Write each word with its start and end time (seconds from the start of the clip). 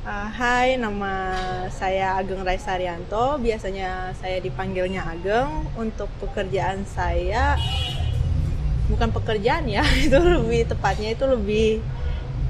Uh, 0.00 0.32
nama 0.80 1.36
saya 1.68 2.16
Ageng 2.16 2.40
Raisarianto. 2.40 3.36
Biasanya 3.36 4.16
saya 4.16 4.40
dipanggilnya 4.40 5.04
Ageng. 5.04 5.68
Untuk 5.76 6.08
pekerjaan 6.24 6.88
saya 6.88 7.60
bukan 8.88 9.12
pekerjaan 9.12 9.68
ya, 9.68 9.84
itu 10.08 10.16
lebih 10.16 10.72
tepatnya 10.72 11.12
itu 11.12 11.28
lebih 11.28 11.84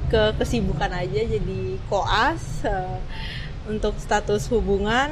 ke 0.07 0.31
kesibukan 0.39 0.95
aja 0.95 1.27
jadi 1.27 1.61
koas. 1.91 2.63
Uh, 2.63 2.95
untuk 3.67 3.99
status 3.99 4.47
hubungan 4.47 5.11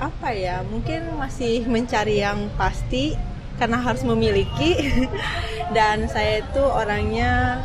apa 0.00 0.32
ya? 0.32 0.64
Mungkin 0.64 1.12
masih 1.20 1.68
mencari 1.68 2.24
yang 2.24 2.48
pasti 2.56 3.20
karena 3.60 3.84
harus 3.84 4.00
memiliki 4.00 4.96
dan 5.76 6.08
saya 6.08 6.40
itu 6.40 6.64
orangnya 6.64 7.60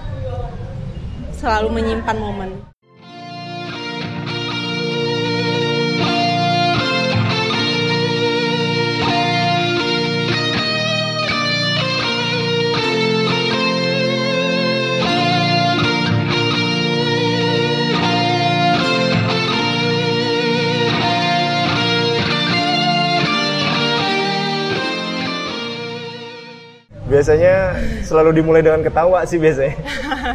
selalu 1.37 1.69
menyimpan 1.69 2.17
momen. 2.17 2.51
biasanya 27.07 27.73
selalu 28.07 28.39
dimulai 28.39 28.63
dengan 28.63 28.79
ketawa 28.79 29.27
sih 29.27 29.35
biasanya 29.35 29.75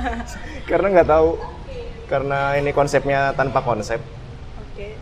karena 0.70 0.86
nggak 0.92 1.08
tahu 1.08 1.40
karena 2.06 2.38
ini 2.54 2.70
konsepnya 2.70 3.32
tanpa 3.32 3.64
konsep 3.64 3.96
Oke. 4.60 4.92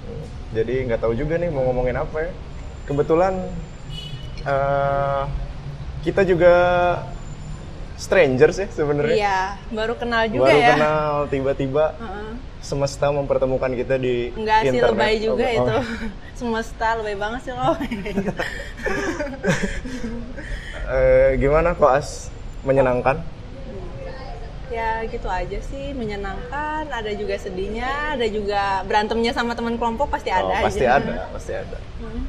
jadi 0.54 0.86
nggak 0.86 1.02
tahu 1.02 1.12
juga 1.12 1.34
nih 1.36 1.50
mau 1.50 1.66
ngomongin 1.66 1.98
apa 1.98 2.16
ya 2.22 2.30
kebetulan 2.86 3.34
uh, 4.42 5.26
kita 6.00 6.22
juga 6.22 6.54
stranger 8.00 8.48
sih 8.50 8.64
sebenarnya 8.70 9.12
Iya, 9.12 9.40
baru 9.68 9.92
kenal 9.92 10.24
juga 10.26 10.48
baru 10.48 10.56
ya. 10.56 10.68
kenal 10.72 11.12
tiba-tiba 11.28 11.84
Heeh. 11.92 12.32
semesta 12.64 13.12
mempertemukan 13.12 13.68
kita 13.74 14.00
di 14.00 14.32
Enggak 14.32 14.58
sih 14.64 14.68
internet 14.72 14.96
lebay 14.96 15.14
juga 15.20 15.44
Oh, 15.44 15.50
oh. 15.50 15.58
itu. 15.60 15.76
Semesta 16.40 16.96
lebay 16.96 17.16
banget 17.20 17.40
sih 17.44 17.52
lo. 17.52 17.76
Eh, 20.90 21.38
gimana 21.38 21.78
koas 21.78 22.26
menyenangkan 22.62 23.22
ya 24.70 25.02
gitu 25.02 25.26
aja 25.26 25.58
sih, 25.66 25.90
menyenangkan, 25.98 26.86
ada 26.86 27.10
juga 27.18 27.34
sedihnya, 27.34 28.14
ada 28.14 28.22
juga 28.30 28.86
berantemnya 28.86 29.34
sama 29.34 29.58
teman 29.58 29.74
kelompok 29.74 30.06
pasti 30.14 30.30
ada 30.30 30.46
oh, 30.46 30.62
pasti 30.62 30.86
aja. 30.86 31.02
ada 31.02 31.14
pasti 31.34 31.52
ada 31.58 31.78
Hmm. 32.00 32.22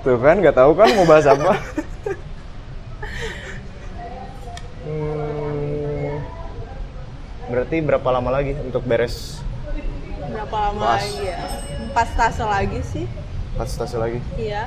Tuh 0.00 0.16
kan, 0.20 0.36
nggak 0.40 0.56
tahu 0.56 0.72
kan 0.76 0.88
mau 0.96 1.04
bahas 1.04 1.26
apa. 1.28 1.52
Hmm, 4.80 6.18
berarti 7.46 7.78
berapa 7.78 8.08
lama 8.10 8.30
lagi 8.32 8.56
untuk 8.58 8.82
beres 8.82 9.38
Berapa 10.30 10.56
lama 10.72 10.96
Pas. 10.96 11.02
lagi 11.04 11.20
ya? 11.26 11.38
Empat 11.84 12.06
stase 12.16 12.44
lagi 12.46 12.80
sih. 12.86 13.06
empat 13.54 13.68
stasiun 13.70 14.00
lagi? 14.00 14.18
Iya. 14.34 14.62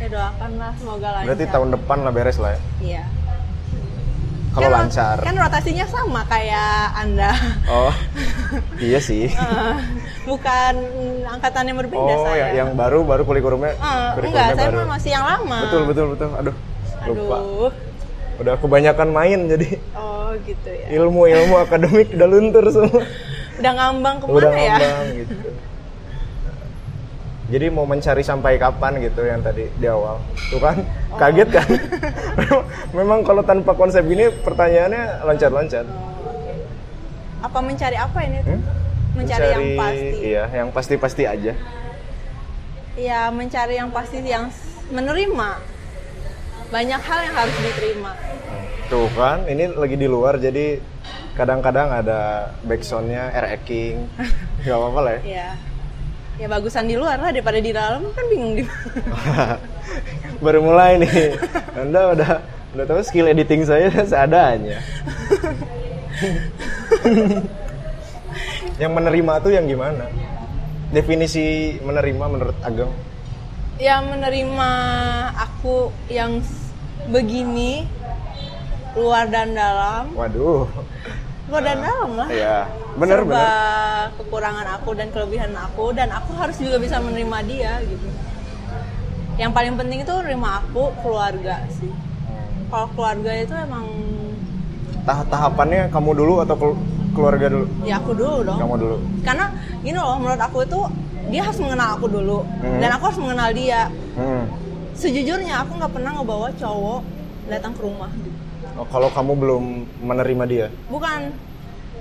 Ya 0.00 0.08
doakan 0.08 0.50
lah 0.56 0.72
semoga 0.74 1.08
lancar. 1.12 1.26
Berarti 1.26 1.44
tahun 1.46 1.68
depan 1.70 1.98
lah 2.00 2.10
beres 2.10 2.38
lah 2.38 2.50
ya. 2.50 2.60
Iya. 2.80 3.02
Kalau 4.50 4.66
Kan- 4.66 4.74
lancar. 4.82 5.16
Kan 5.20 5.34
rotasinya 5.36 5.86
sama 5.86 6.20
kayak 6.24 6.72
Anda. 6.96 7.30
Oh, 7.68 7.92
iya 8.82 8.98
sih. 8.98 9.28
Eh, 9.28 9.74
Bukan 10.20 10.74
angkatan 11.24 11.64
yang 11.64 11.78
berbeda 11.78 12.00
Oh, 12.02 12.24
saya. 12.24 12.50
yang, 12.50 12.50
yang 12.56 12.68
baru 12.74 13.04
baru 13.04 13.22
kurikulumnya. 13.22 13.72
Eh, 13.72 14.08
kurikulumnya 14.14 14.26
enggak, 14.50 14.58
saya 14.58 14.70
baru. 14.72 14.88
masih 14.88 15.10
yang 15.10 15.24
lama. 15.24 15.58
Betul 15.62 15.82
betul 15.86 16.06
betul. 16.10 16.28
Aduh, 16.34 16.54
lupa. 17.06 17.36
Aduh. 17.36 17.70
Udah 18.40 18.54
kebanyakan 18.56 19.08
main 19.10 19.38
jadi 19.46 19.68
Oh, 19.92 20.32
gitu 20.40 20.66
ya. 20.66 20.86
ilmu 20.94 21.28
ilmu 21.28 21.54
akademik 21.60 22.08
udah 22.10 22.26
luntur 22.26 22.64
semua. 22.66 23.04
Udah 23.54 23.72
ngambang 23.76 24.16
ke 24.16 24.24
mana 24.24 24.34
udah 24.34 24.50
ya? 24.50 24.60
ngambang 24.72 25.06
gitu. 25.14 25.34
Jadi 27.50 27.66
mau 27.66 27.82
mencari 27.82 28.22
sampai 28.22 28.62
kapan 28.62 29.02
gitu 29.02 29.26
yang 29.26 29.42
tadi 29.42 29.66
di 29.74 29.86
awal. 29.90 30.22
Tuh 30.54 30.62
kan, 30.62 30.78
Oh. 31.10 31.18
kaget 31.18 31.50
kan? 31.50 31.66
memang, 32.38 32.62
memang 33.02 33.18
kalau 33.26 33.42
tanpa 33.42 33.74
konsep 33.74 34.06
gini 34.06 34.30
pertanyaannya 34.46 35.26
loncat-loncat. 35.26 35.82
Oh. 35.82 37.42
Apa 37.42 37.58
mencari 37.58 37.98
apa 37.98 38.18
ini? 38.22 38.38
Hmm? 38.46 38.62
Mencari, 39.18 39.50
yang 39.50 39.66
pasti. 39.74 40.08
Iya, 40.22 40.44
yang 40.54 40.68
pasti-pasti 40.70 41.22
aja. 41.26 41.52
Iya, 42.94 43.20
mencari 43.34 43.74
yang 43.74 43.90
pasti 43.90 44.22
yang 44.22 44.46
menerima. 44.94 45.48
Banyak 46.70 47.00
hal 47.02 47.18
yang 47.26 47.34
harus 47.34 47.56
diterima. 47.58 48.14
Tuh 48.86 49.10
kan, 49.18 49.42
ini 49.50 49.66
lagi 49.74 49.98
di 49.98 50.06
luar 50.06 50.38
jadi 50.38 50.78
kadang-kadang 51.34 51.90
ada 51.90 52.54
backsoundnya 52.62 53.34
air 53.34 53.58
King. 53.66 54.06
Gak 54.62 54.78
apa-apa 54.78 55.00
lah 55.02 55.12
ya. 55.18 55.22
Iya. 55.26 55.48
Ya 56.40 56.48
bagusan 56.48 56.88
di 56.88 56.96
luar 56.96 57.20
lah 57.20 57.28
daripada 57.28 57.60
di 57.60 57.68
dalam 57.68 58.08
kan 58.16 58.24
bingung 58.32 58.56
di. 58.56 58.64
Baru 60.44 60.64
mulai 60.64 60.96
nih. 60.96 61.36
Anda 61.76 62.16
udah 62.16 62.30
udah 62.72 62.84
tahu 62.88 63.00
skill 63.04 63.28
editing 63.28 63.68
saya 63.68 63.92
seadanya. 64.08 64.80
yang 68.80 68.96
menerima 68.96 69.32
tuh 69.44 69.52
yang 69.52 69.68
gimana? 69.68 70.08
Definisi 70.90 71.76
menerima 71.84 72.24
menurut 72.26 72.56
Ageng? 72.64 72.90
ya 73.80 73.96
menerima 74.04 74.70
aku 75.40 75.88
yang 76.12 76.44
begini 77.08 77.88
luar 78.92 79.24
dan 79.32 79.56
dalam 79.56 80.12
Waduh. 80.12 80.68
Dan 81.56 81.76
dalam 81.80 82.10
lah 82.14 82.28
Ya, 82.28 82.56
bener 82.92 83.16
serba 83.18 83.32
bener. 83.32 83.48
kekurangan 84.16 84.66
aku 84.72 84.90
dan 84.92 85.08
kelebihan 85.08 85.52
aku 85.52 85.84
dan 85.90 86.08
aku 86.08 86.30
harus 86.32 86.56
juga 86.56 86.76
bisa 86.76 86.96
menerima 86.98 87.38
dia 87.44 87.72
gitu 87.82 88.08
yang 89.36 89.50
paling 89.50 89.74
penting 89.74 90.00
itu 90.00 90.12
menerima 90.12 90.48
aku 90.60 90.82
keluarga 91.00 91.64
sih 91.70 91.90
kalau 92.66 92.86
keluarga 92.90 93.32
itu 93.34 93.54
emang 93.56 93.86
Tah 95.00 95.24
tahapannya 95.24 95.88
kamu 95.88 96.10
dulu 96.14 96.34
atau 96.40 96.54
kelu- 96.54 96.80
keluarga 97.10 97.46
dulu? 97.48 97.66
ya 97.82 97.96
aku 97.96 98.12
dulu 98.12 98.44
dong 98.44 98.58
Kamu 98.58 98.74
dulu. 98.76 98.96
karena 99.22 99.44
gini 99.80 99.96
loh 99.96 100.14
menurut 100.14 100.38
aku 100.38 100.58
itu 100.62 100.80
dia 101.26 101.42
harus 101.42 101.58
mengenal 101.58 101.96
aku 101.96 102.06
dulu 102.06 102.38
Hmm. 102.60 102.78
dan 102.78 102.90
aku 102.92 103.02
harus 103.08 103.18
mengenal 103.18 103.48
dia 103.50 103.88
Hmm. 104.12 104.44
sejujurnya 104.92 105.54
aku 105.58 105.72
nggak 105.74 105.88
pernah 105.90 106.10
ngebawa 106.12 106.48
cowok 106.54 107.00
datang 107.48 107.72
ke 107.72 107.80
rumah 107.80 108.12
gitu. 108.14 108.29
Oh, 108.80 108.88
kalau 108.88 109.12
kamu 109.12 109.32
belum 109.36 109.64
menerima 110.00 110.44
dia, 110.48 110.66
bukan 110.88 111.36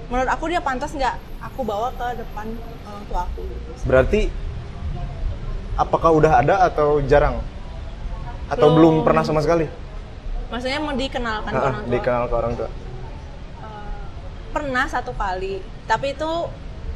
menurut 0.07 0.29
aku 0.31 0.47
dia 0.47 0.63
pantas 0.63 0.95
nggak 0.95 1.11
aku 1.43 1.61
bawa 1.61 1.91
ke 1.91 2.17
depan 2.17 2.47
orang 2.81 3.03
tua 3.05 3.21
aku 3.27 3.43
berarti 3.83 4.31
apakah 5.75 6.09
udah 6.09 6.39
ada 6.39 6.55
atau 6.65 7.03
jarang? 7.03 7.43
Atau 8.49 8.73
belum, 8.73 9.03
Belum. 9.03 9.05
pernah 9.05 9.21
sama 9.21 9.43
sekali? 9.43 9.67
maksudnya 10.49 10.81
mau 10.81 10.95
dikenalkan 10.95 11.51
ke 11.51 11.53
Ah, 11.53 11.61
orang 11.61 11.77
tua 11.77 11.91
dikenal 11.93 12.23
ke 12.25 12.33
orang 12.33 12.53
tua. 12.55 12.65
Eh, 12.65 12.71
pernah 14.49 14.85
satu 14.87 15.11
kali 15.13 15.59
tapi 15.83 16.15
itu 16.15 16.31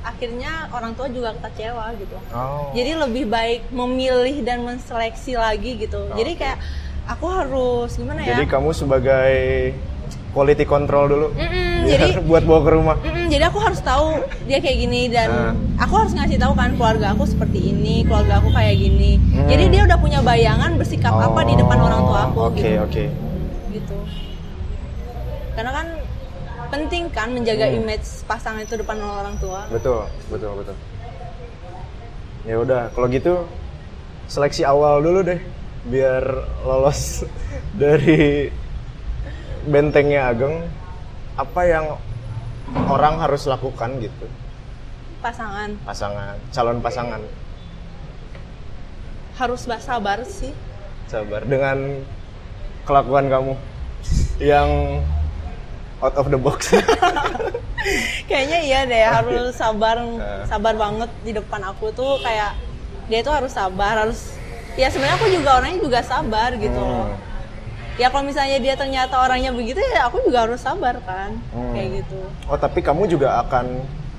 akhirnya 0.01 0.51
orang 0.71 0.95
tua 0.95 1.05
juga 1.07 1.35
kecewa 1.37 1.91
gitu 1.93 2.17
Oh. 2.31 2.71
jadi 2.71 2.97
lebih 2.97 3.27
baik 3.27 3.67
memilih 3.69 4.41
dan 4.41 4.63
menseleksi 4.63 5.35
lagi 5.35 5.77
gitu 5.77 6.07
jadi 6.13 6.31
Oke. 6.33 6.39
kayak 6.39 6.57
aku 7.05 7.25
harus 7.27 7.89
gimana 7.93 8.19
ya 8.19 8.27
Jadi 8.33 8.43
kamu 8.47 8.69
sebagai 8.71 9.33
quality 10.31 10.65
control 10.65 11.05
dulu. 11.07 11.27
Mm-mm, 11.31 11.83
biar 11.85 11.99
jadi 11.99 12.07
buat 12.29 12.41
bawa 12.41 12.59
ke 12.59 12.71
rumah. 12.71 12.95
Jadi 13.27 13.43
aku 13.43 13.59
harus 13.59 13.79
tahu 13.79 14.17
dia 14.43 14.57
kayak 14.57 14.77
gini 14.79 15.01
dan 15.07 15.29
Ah. 15.29 15.53
aku 15.79 15.93
harus 15.95 16.11
ngasih 16.11 16.37
tahu 16.37 16.53
kan 16.53 16.73
keluarga 16.73 17.13
aku 17.13 17.23
seperti 17.23 17.69
ini, 17.69 18.01
keluarga 18.01 18.39
aku 18.39 18.49
kayak 18.49 18.75
gini. 18.75 19.19
Hmm. 19.19 19.45
Jadi 19.45 19.63
dia 19.69 19.81
udah 19.83 19.97
punya 19.97 20.19
bayangan 20.19 20.73
bersikap 20.73 21.13
apa 21.13 21.39
di 21.43 21.53
depan 21.53 21.77
orang 21.77 22.01
tua 22.01 22.19
aku 22.25 22.37
Oh, 22.39 22.47
Oke, 22.49 22.59
gitu. 22.59 22.81
oke. 22.81 23.03
Gitu. 23.69 23.97
Karena 25.53 25.71
kan 25.71 25.87
penting 26.69 27.03
kan 27.09 27.29
menjaga 27.29 27.65
Hmm. 27.67 27.77
image 27.79 28.07
pasangan 28.25 28.59
itu 28.59 28.73
depan 28.73 28.97
orang 28.97 29.35
tua. 29.37 29.69
Betul, 29.69 30.09
betul, 30.27 30.51
betul. 30.57 30.75
Ya 32.43 32.55
udah, 32.57 32.89
kalau 32.89 33.07
gitu 33.07 33.45
seleksi 34.25 34.63
awal 34.63 34.99
dulu 34.99 35.21
deh 35.21 35.37
biar 35.87 36.23
lolos 36.63 37.23
dari 37.81 38.47
bentengnya 39.65 40.31
Ageng. 40.31 40.63
Apa 41.33 41.65
yang 41.65 41.97
orang 42.87 43.17
harus 43.17 43.49
lakukan 43.49 43.97
gitu, 43.97 44.29
Pasangan 45.17 45.73
pasangan, 45.81 46.37
calon 46.53 46.77
pasangan. 46.77 47.21
harus 49.33 49.65
sabar 49.65 50.21
sih. 50.29 50.53
Sabar 51.09 51.41
dengan 51.41 52.05
kelakuan 52.85 53.33
kamu 53.33 53.53
yang 54.37 55.01
out 56.05 56.13
of 56.21 56.29
the 56.29 56.37
box. 56.37 56.69
kayaknya 58.29 58.59
iya 58.61 58.79
deh 58.85 59.03
harus 59.03 59.57
sabar 59.57 59.97
Eh. 59.97 60.45
sabar 60.51 60.77
banget 60.77 61.09
di 61.25 61.33
depan 61.33 61.65
aku 61.65 61.89
tuh 61.97 62.21
kayak 62.21 62.53
dia 63.09 63.25
tuh 63.25 63.33
harus 63.33 63.51
sabar 63.51 64.05
harus 64.05 64.37
ya 64.73 64.87
sebenarnya 64.87 65.15
aku 65.15 65.27
juga 65.29 65.49
orangnya 65.53 65.79
juga 65.79 65.99
sabar 66.01 66.49
gitu 66.55 66.73
loh 66.75 67.07
Hmm. 67.07 67.17
ya 67.95 68.09
kalau 68.09 68.25
misalnya 68.25 68.57
dia 68.57 68.73
ternyata 68.73 69.13
orangnya 69.15 69.53
begitu 69.53 69.77
ya 69.77 70.09
aku 70.09 70.17
juga 70.21 70.43
harus 70.43 70.57
sabar 70.57 70.97
kan 70.99 71.37
Hmm. 71.49 71.71
kayak 71.71 72.01
gitu 72.01 72.19
Oh 72.45 72.57
tapi 72.57 72.79
kamu 72.79 73.05
juga 73.07 73.37
akan 73.39 73.65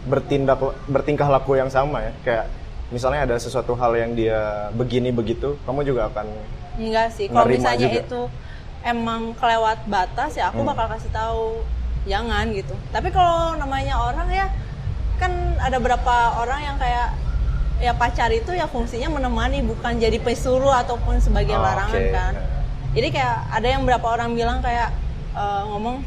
bertindak 0.05 0.61
bertingkah 0.87 1.27
laku 1.27 1.57
yang 1.57 1.67
sama 1.67 1.99
ya 2.01 2.13
kayak 2.23 2.47
misalnya 2.89 3.25
ada 3.25 3.37
sesuatu 3.37 3.75
hal 3.75 3.93
yang 3.95 4.13
dia 4.13 4.69
begini 4.73 5.11
begitu 5.11 5.59
kamu 5.65 5.81
juga 5.83 6.07
akan 6.07 6.27
enggak 6.77 7.09
sih 7.11 7.27
kalau 7.27 7.49
misalnya 7.49 7.89
juga. 7.89 8.01
itu 8.01 8.21
emang 8.85 9.33
kelewat 9.35 9.79
batas 9.87 10.37
ya 10.37 10.49
aku 10.49 10.61
Hmm. 10.61 10.71
bakal 10.71 10.87
kasih 10.89 11.11
tahu 11.11 11.45
jangan 12.05 12.47
gitu 12.53 12.77
tapi 12.91 13.09
kalau 13.09 13.57
namanya 13.57 13.97
orang 13.97 14.29
ya 14.29 14.47
kan 15.17 15.33
ada 15.57 15.81
beberapa 15.81 16.15
orang 16.37 16.61
yang 16.63 16.77
kayak 16.77 17.17
ya 17.77 17.93
pacar 17.93 18.31
itu 18.31 18.51
ya 18.51 18.65
fungsinya 18.65 19.11
menemani 19.11 19.61
bukan 19.61 19.97
jadi 19.97 20.17
pesuruh 20.17 20.73
ataupun 20.77 21.19
sebagai 21.19 21.53
Oh, 21.53 21.61
larangan 21.61 22.01
oke. 22.01 22.13
kan? 22.13 22.35
Jadi 22.93 23.09
kayak 23.11 23.37
ada 23.51 23.67
yang 23.67 23.81
beberapa 23.83 24.07
orang 24.09 24.31
bilang 24.33 24.59
kayak 24.61 24.95
eh, 25.33 25.63
ngomong 25.67 26.03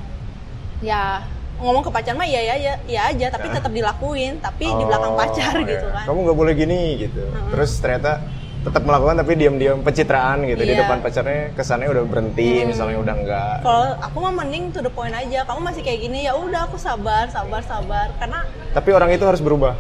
ya 0.80 1.20
ngomong 1.58 1.82
ke 1.82 1.90
pacar 1.90 2.14
mah 2.14 2.24
iya 2.24 2.42
ya 2.44 2.56
ya 2.56 2.74
ya 2.86 3.02
aja 3.10 3.28
tapi 3.30 3.50
tetap 3.50 3.70
dilakuin 3.70 4.38
tapi 4.38 4.70
di 4.70 4.84
belakang 4.84 5.12
Oh, 5.12 5.18
pacar 5.18 5.54
iya. 5.58 5.70
gitu 5.70 5.88
kan. 5.90 6.06
Kamu 6.06 6.20
nggak 6.24 6.38
boleh 6.38 6.54
gini 6.54 6.80
gitu. 7.02 7.22
Terus 7.52 7.72
ternyata 7.78 8.22
tetap 8.58 8.84
melakukan 8.84 9.16
tapi 9.16 9.32
diam-diam 9.34 9.80
pencitraan 9.80 10.44
gitu 10.44 10.60
di 10.60 10.72
Iya. 10.72 10.84
depan 10.84 11.00
pacarnya 11.00 11.54
kesannya 11.54 11.88
udah 11.88 12.04
berhenti 12.04 12.68
misalnya 12.68 13.00
udah 13.00 13.16
enggak 13.16 13.54
kalau 13.64 13.96
aku 13.96 14.18
mah 14.20 14.34
mending 14.36 14.64
to 14.70 14.82
the 14.82 14.90
point 14.90 15.14
aja 15.14 15.48
kamu 15.48 15.60
masih 15.62 15.82
kayak 15.82 16.00
gini 16.02 16.20
ya 16.24 16.36
udah 16.36 16.68
aku 16.68 16.76
sabar 16.78 17.28
sabar 17.28 17.62
sabar. 17.62 18.12
Karena 18.18 18.44
tapi 18.70 18.90
orang 18.92 19.10
itu 19.10 19.24
harus 19.24 19.40
berubah 19.40 19.76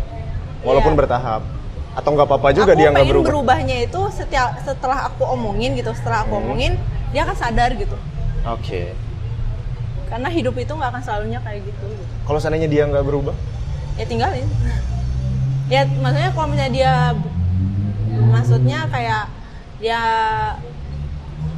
walaupun 0.62 0.92
Iya. 0.92 1.00
bertahap 1.00 1.42
atau 1.98 2.14
nggak 2.14 2.28
apa-apa 2.30 2.50
juga 2.54 2.78
aku 2.78 2.80
dia 2.80 2.88
nggak 2.94 3.10
berubah. 3.10 3.28
berubahnya 3.34 3.78
itu 3.90 4.02
setiap 4.14 4.54
setelah 4.62 5.10
aku 5.10 5.26
omongin 5.26 5.74
gitu 5.74 5.90
setelah 5.98 6.22
aku 6.22 6.38
omongin 6.38 6.78
dia 7.10 7.26
akan 7.26 7.34
sadar 7.34 7.74
gitu. 7.74 7.98
Oke. 8.46 8.94
Karena 10.06 10.30
hidup 10.30 10.54
itu 10.62 10.70
nggak 10.70 10.90
akan 10.94 11.02
selalunya 11.04 11.40
kayak 11.42 11.66
gitu, 11.66 11.84
gitu. 11.90 12.14
kalau 12.24 12.40
seandainya 12.40 12.70
dia 12.70 12.84
nggak 12.86 13.02
berubah? 13.02 13.34
Ya 13.98 14.06
tinggalin. 14.06 14.46
Ya 15.68 15.84
maksudnya 15.84 16.32
kalau 16.32 16.48
misalnya 16.48 16.72
dia 16.72 16.94
maksudnya 18.32 18.80
kayak 18.88 19.28
dia 19.84 20.00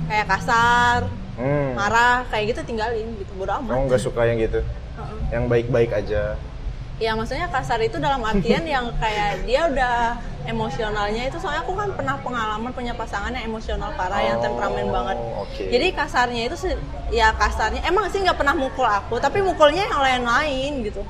kayak 0.10 0.26
kasar 0.26 1.06
hmm. 1.38 1.78
marah 1.78 2.26
kayak 2.34 2.58
gitu 2.58 2.74
tinggalin 2.74 3.06
gitu 3.22 3.30
bodo 3.38 3.54
amat. 3.62 3.70
Kamu 3.70 3.86
nggak 3.86 4.02
suka 4.02 4.26
yang 4.26 4.42
gitu? 4.42 4.66
Heeh. 4.66 5.20
yang 5.30 5.46
baik-baik 5.46 5.94
aja 5.94 6.42
ya 7.00 7.16
maksudnya 7.16 7.48
kasar 7.48 7.80
itu 7.80 7.96
dalam 7.98 8.20
artian 8.22 8.68
yang 8.68 8.92
kayak 9.00 9.48
dia 9.48 9.72
udah 9.72 10.20
emosionalnya 10.44 11.32
itu 11.32 11.40
soalnya 11.40 11.64
aku 11.64 11.72
kan 11.74 11.90
pernah 11.96 12.20
pengalaman 12.20 12.72
punya 12.76 12.92
pasangan 12.92 13.32
yang 13.32 13.48
emosional 13.48 13.96
parah 13.96 14.20
yang 14.20 14.38
Oh, 14.40 14.44
temperamen 14.44 14.88
banget. 14.92 15.18
oke. 15.40 15.64
jadi 15.72 15.88
kasarnya 15.96 16.42
itu 16.52 16.56
ya 17.10 17.32
kasarnya 17.34 17.82
emang 17.88 18.12
sih 18.12 18.20
nggak 18.20 18.36
pernah 18.36 18.52
mukul 18.54 18.84
aku 18.84 19.16
tapi 19.18 19.40
mukulnya 19.40 19.88
yang 19.88 20.00
lain-lain 20.00 20.72
gitu. 20.84 21.02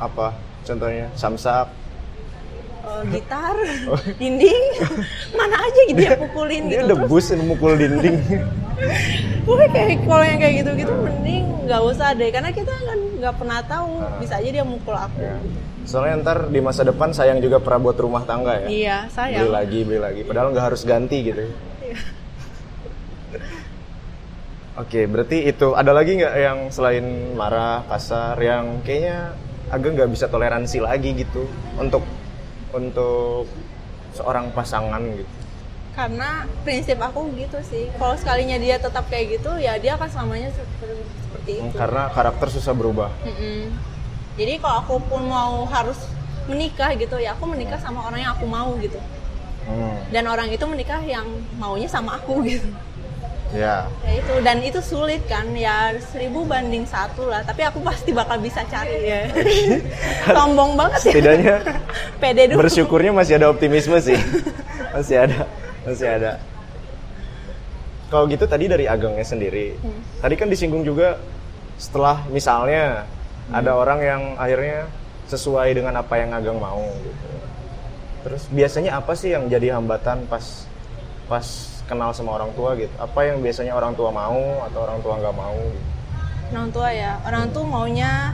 Apa 0.00 0.32
contohnya? 0.64 1.12
Samsak 1.14 1.68
Eh, 2.84 3.02
gitar 3.16 3.56
dinding 4.20 4.64
mana 5.38 5.56
aja 5.56 5.80
gitu 5.88 5.98
dia 6.04 6.20
pukulin 6.20 6.62
dia 6.68 6.84
gitu 6.84 6.92
terus 6.92 7.00
debus 7.00 7.24
yang 7.32 7.42
mukul 7.48 7.72
dinding. 7.80 8.16
Gue 9.46 9.66
kayak 9.72 10.04
kalau 10.04 10.24
yang 10.24 10.40
kayak 10.40 10.54
gitu-gitu 10.64 10.92
mending 10.92 11.44
nggak 11.64 11.80
usah 11.84 12.12
deh 12.12 12.28
karena 12.28 12.50
kita 12.52 12.72
kan 12.72 13.00
nggak 13.20 13.34
pernah 13.40 13.60
tahu 13.64 14.04
bisa 14.20 14.36
aja 14.36 14.48
dia 14.52 14.64
mukul 14.64 14.96
aku. 14.96 15.20
Ya. 15.20 15.36
soalnya 15.84 16.24
ntar 16.24 16.48
di 16.48 16.64
masa 16.64 16.80
depan 16.80 17.12
sayang 17.12 17.44
juga 17.44 17.60
perabot 17.60 17.92
rumah 17.92 18.24
tangga 18.24 18.56
ya. 18.56 18.68
Iya 18.68 18.98
beli 19.04 19.12
sayang 19.12 19.52
lagi 19.52 19.78
beli 19.84 20.00
lagi. 20.00 20.20
Padahal 20.24 20.48
nggak 20.52 20.66
harus 20.72 20.82
ganti 20.84 21.16
gitu. 21.20 21.44
Iya. 21.84 21.98
oke 24.80 25.00
berarti 25.08 25.36
itu. 25.44 25.68
Ada 25.76 25.92
lagi 25.92 26.12
nggak 26.20 26.34
yang 26.40 26.58
selain 26.72 27.36
marah 27.36 27.84
kasar 27.84 28.36
yang 28.40 28.80
kayaknya 28.80 29.36
agak 29.68 29.90
nggak 29.92 30.10
bisa 30.12 30.26
toleransi 30.28 30.78
lagi 30.80 31.10
gitu 31.20 31.44
untuk 31.76 32.00
untuk 32.74 33.46
seorang 34.12 34.50
pasangan 34.50 35.00
gitu? 35.14 35.30
Karena 35.94 36.42
prinsip 36.66 36.98
aku 36.98 37.30
gitu 37.38 37.62
sih. 37.62 37.86
Kalau 37.94 38.18
sekalinya 38.18 38.58
dia 38.58 38.82
tetap 38.82 39.06
kayak 39.06 39.38
gitu 39.38 39.54
ya 39.62 39.78
dia 39.78 39.94
akan 39.94 40.08
selamanya 40.10 40.50
seperti, 40.50 41.62
itu. 41.62 41.76
Karena 41.78 42.10
karakter 42.10 42.50
susah 42.50 42.74
berubah. 42.74 43.10
Mm-mm. 43.22 43.70
jadi 44.34 44.58
kalau 44.58 44.82
aku 44.82 44.94
pun 45.06 45.22
mau 45.30 45.62
harus 45.70 46.10
menikah 46.50 46.90
gitu 46.98 47.22
ya 47.22 47.38
aku 47.38 47.46
menikah 47.46 47.78
sama 47.78 48.02
orang 48.10 48.26
yang 48.26 48.32
aku 48.34 48.46
mau 48.50 48.74
gitu. 48.82 48.98
Hmm, 49.64 49.96
dan 50.12 50.28
orang 50.28 50.52
itu 50.52 50.60
menikah 50.68 51.00
yang 51.00 51.24
maunya 51.56 51.88
sama 51.88 52.20
aku 52.20 52.42
gitu 52.52 52.68
ya. 53.54 53.86
Ya 54.02 54.12
itu 54.18 54.34
dan 54.42 54.58
itu 54.60 54.80
sulit 54.80 55.22
kan 55.24 55.46
ya 55.54 55.94
seribu 56.10 56.42
banding 56.42 56.84
satu 56.84 57.24
lah 57.24 57.40
tapi 57.40 57.62
aku 57.62 57.78
pasti 57.80 58.10
bakal 58.10 58.36
bisa 58.38 58.60
cari 58.66 58.98
ya. 59.00 59.20
Sombong 60.36 60.74
banget 60.74 61.00
ya. 61.00 61.10
Setidaknya 61.10 61.54
pede 62.20 62.42
dulu. 62.50 62.58
bersyukurnya 62.60 63.14
masih 63.14 63.38
ada 63.38 63.48
optimisme 63.48 63.96
sih. 63.98 64.18
Masih 64.94 65.26
ada 65.26 65.42
masih 65.82 66.06
ada. 66.06 66.38
Kalau 68.06 68.30
gitu 68.30 68.46
tadi 68.46 68.70
dari 68.70 68.86
agengnya 68.86 69.26
sendiri 69.26 69.74
Hmm. 69.74 69.98
tadi 70.22 70.34
kan 70.34 70.46
disinggung 70.46 70.86
juga 70.86 71.18
setelah 71.74 72.22
misalnya 72.30 73.02
ada 73.50 73.74
Hmm. 73.74 73.82
orang 73.82 73.98
yang 74.00 74.22
akhirnya 74.38 74.86
sesuai 75.26 75.74
dengan 75.74 75.98
apa 75.98 76.14
yang 76.14 76.30
ageng 76.30 76.62
mau 76.62 76.86
gitu. 77.02 77.26
Terus 78.22 78.42
biasanya 78.48 79.02
apa 79.02 79.12
sih 79.12 79.34
yang 79.34 79.50
jadi 79.50 79.74
hambatan 79.74 80.30
pas 80.30 80.62
pas 81.26 81.73
kenal 81.84 82.10
sama 82.16 82.40
orang 82.40 82.50
tua 82.56 82.76
gitu. 82.76 82.92
Apa 82.96 83.28
yang 83.28 83.44
biasanya 83.44 83.76
orang 83.76 83.92
tua 83.92 84.08
mau 84.08 84.64
atau 84.68 84.80
orang 84.84 84.98
tua 85.04 85.14
nggak 85.20 85.36
mau 85.36 85.58
gitu? 85.58 85.94
orang 86.54 86.70
tua 86.70 86.88
ya 86.94 87.18
orang 87.26 87.50
tuh 87.50 87.64
maunya 87.66 88.30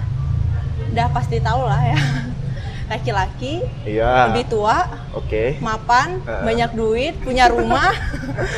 udah 0.93 1.09
pasti 1.15 1.41
tahu 1.41 1.63
lah 1.65 1.81
ya. 1.81 2.01
Laki-laki 2.91 3.63
iya. 3.87 4.27
lebih 4.29 4.51
tua 4.51 4.83
oke. 5.15 5.63
mapan 5.63 6.19
Heeh. 6.27 6.43
banyak 6.43 6.71
duit 6.75 7.15
punya 7.23 7.47
rumah 7.47 7.95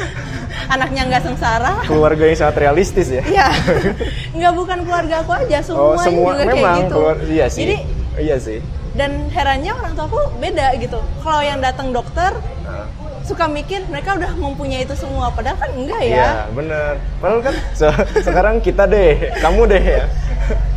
anaknya 0.75 1.05
nggak 1.05 1.23
sengsara. 1.29 1.85
Keluarga 1.85 2.25
yang 2.27 2.39
sangat 2.41 2.57
realistis 2.65 3.13
ya. 3.13 3.23
Ya 3.29 3.49
nggak 4.33 4.53
bukan 4.57 4.79
keluarga 4.89 5.21
aku 5.21 5.37
aja 5.37 5.61
semuanya 5.61 5.85
oh 5.85 6.01
semua 6.01 6.31
juga 6.33 6.45
memang 6.49 6.57
kayak 6.57 6.81
gitu. 6.81 6.95
keluar 6.97 7.17
iya 7.29 7.47
sih. 7.47 7.61
Jadi 7.61 7.77
iya 8.25 8.37
sih. 8.41 8.59
dan 8.93 9.25
herannya 9.33 9.73
orang 9.73 9.93
tua 9.97 10.05
aku 10.09 10.21
beda 10.41 10.67
gitu. 10.81 11.01
Kalau 11.21 11.43
yang 11.45 11.61
datang 11.61 11.93
dokter. 11.93 12.33
Suka 13.23 13.47
mikir 13.47 13.87
mereka 13.87 14.15
udah 14.15 14.33
mempunyai 14.33 14.83
itu 14.83 14.93
semua 14.93 15.31
padahal 15.31 15.57
kan 15.57 15.71
enggak 15.73 16.01
ya 16.01 16.11
Iya, 16.13 16.31
bener. 16.51 16.93
Padahal 17.17 17.41
kan 17.41 17.55
se- 17.73 17.95
sekarang 18.21 18.59
kita 18.59 18.85
deh, 18.85 19.13
kamu 19.39 19.63
deh 19.67 19.83
ya. 19.83 20.05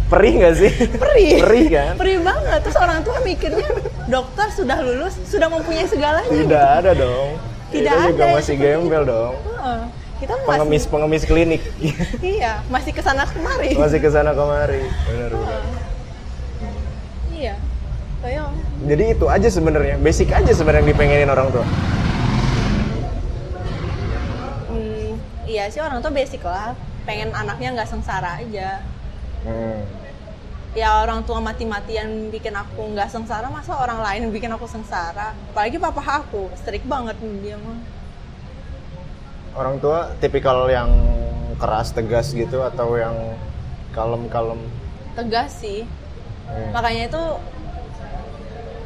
Perih 0.05 0.33
nggak 0.37 0.53
sih? 0.55 0.69
perih 0.93 1.41
Perih 1.41 1.65
kan? 1.67 1.93
perih 1.97 2.21
banget 2.21 2.61
terus 2.61 2.77
orang 2.77 3.01
tua 3.01 3.17
mikirnya 3.19 3.65
dokter 4.05 4.53
sudah 4.53 4.77
lulus 4.77 5.17
sudah 5.25 5.49
mempunyai 5.49 5.89
segalanya 5.89 6.29
Tidak 6.29 6.65
ada 6.75 6.91
dong. 6.93 7.41
Tidak 7.67 7.89
Kita 7.89 8.05
juga 8.05 8.13
ada 8.13 8.21
yang 8.23 8.37
masih 8.37 8.55
gembel 8.55 9.03
dong. 9.03 9.33
Heeh. 9.41 9.81
kita 10.15 10.33
masih 10.37 10.47
Pengemis-pengemis 10.47 11.23
klinik. 11.25 11.61
iya 12.37 12.61
masih 12.69 12.93
ke 12.93 13.01
sana 13.01 13.25
kemari 13.25 13.73
masih 13.73 13.97
ke 13.97 14.07
sana 14.07 14.31
kemari. 14.31 14.85
Bener 15.03 15.31
bener. 15.33 15.61
iya 17.33 17.55
kayak 18.21 18.45
Jadi 18.85 19.03
itu 19.09 19.25
aja 19.25 19.49
sebenarnya, 19.49 19.95
basic 19.97 20.29
aja 20.29 20.51
sebenarnya 20.51 20.85
yang 20.85 20.91
dipengenin 20.93 21.27
orang 21.27 21.49
tua. 21.49 21.65
Iya 25.55 25.71
sih 25.71 25.79
orang 25.79 26.03
tua 26.03 26.11
basic 26.11 26.43
lah 26.43 26.75
pengen 27.03 27.31
anaknya 27.31 27.71
nggak 27.73 27.87
sengsara 27.87 28.43
aja 28.43 28.83
Hmm. 29.45 29.85
ya 30.73 31.05
orang 31.05 31.21
tua 31.21 31.37
mati-matian 31.39 32.33
bikin 32.33 32.49
aku 32.51 32.81
nggak 32.91 33.07
sengsara 33.07 33.45
masa 33.47 33.77
orang 33.77 34.01
lain 34.01 34.33
bikin 34.33 34.49
aku 34.49 34.65
sengsara 34.65 35.37
apalagi 35.53 35.77
papa 35.77 36.01
aku 36.01 36.49
strict 36.57 36.83
banget 36.85 37.13
dia 37.39 37.55
mah 37.55 37.79
Orang 39.55 39.79
tua 39.79 40.11
tipikal 40.19 40.67
yang 40.67 40.91
keras, 41.55 41.95
tegas 41.95 42.35
gitu 42.35 42.59
atau 42.59 42.99
yang 42.99 43.15
kalem-kalem. 43.93 44.59
tegas 45.15 45.55
sih 45.55 45.87
Hmm. 46.45 46.69
makanya 46.73 47.07
itu 47.07 47.23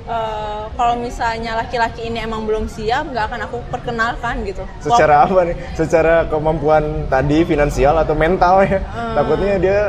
eh, 0.09 0.63
kalau 0.73 0.97
misalnya 0.97 1.53
laki-laki 1.55 2.01
ini 2.03 2.19
emang 2.19 2.43
belum 2.43 2.65
siap 2.65 3.07
nggak 3.07 3.25
akan 3.29 3.39
aku 3.45 3.57
perkenalkan 3.69 4.41
gitu 4.41 4.65
Secara 4.79 5.23
apa 5.23 5.45
nih? 5.45 5.55
Secara 5.73 6.25
kemampuan 6.25 6.83
tadi 7.05 7.43
finansial 7.43 7.93
atau 7.95 8.13
mental 8.13 8.65
ya? 8.65 8.81
Hmm. 8.81 9.13
Takutnya 9.15 9.55
dia 9.55 9.79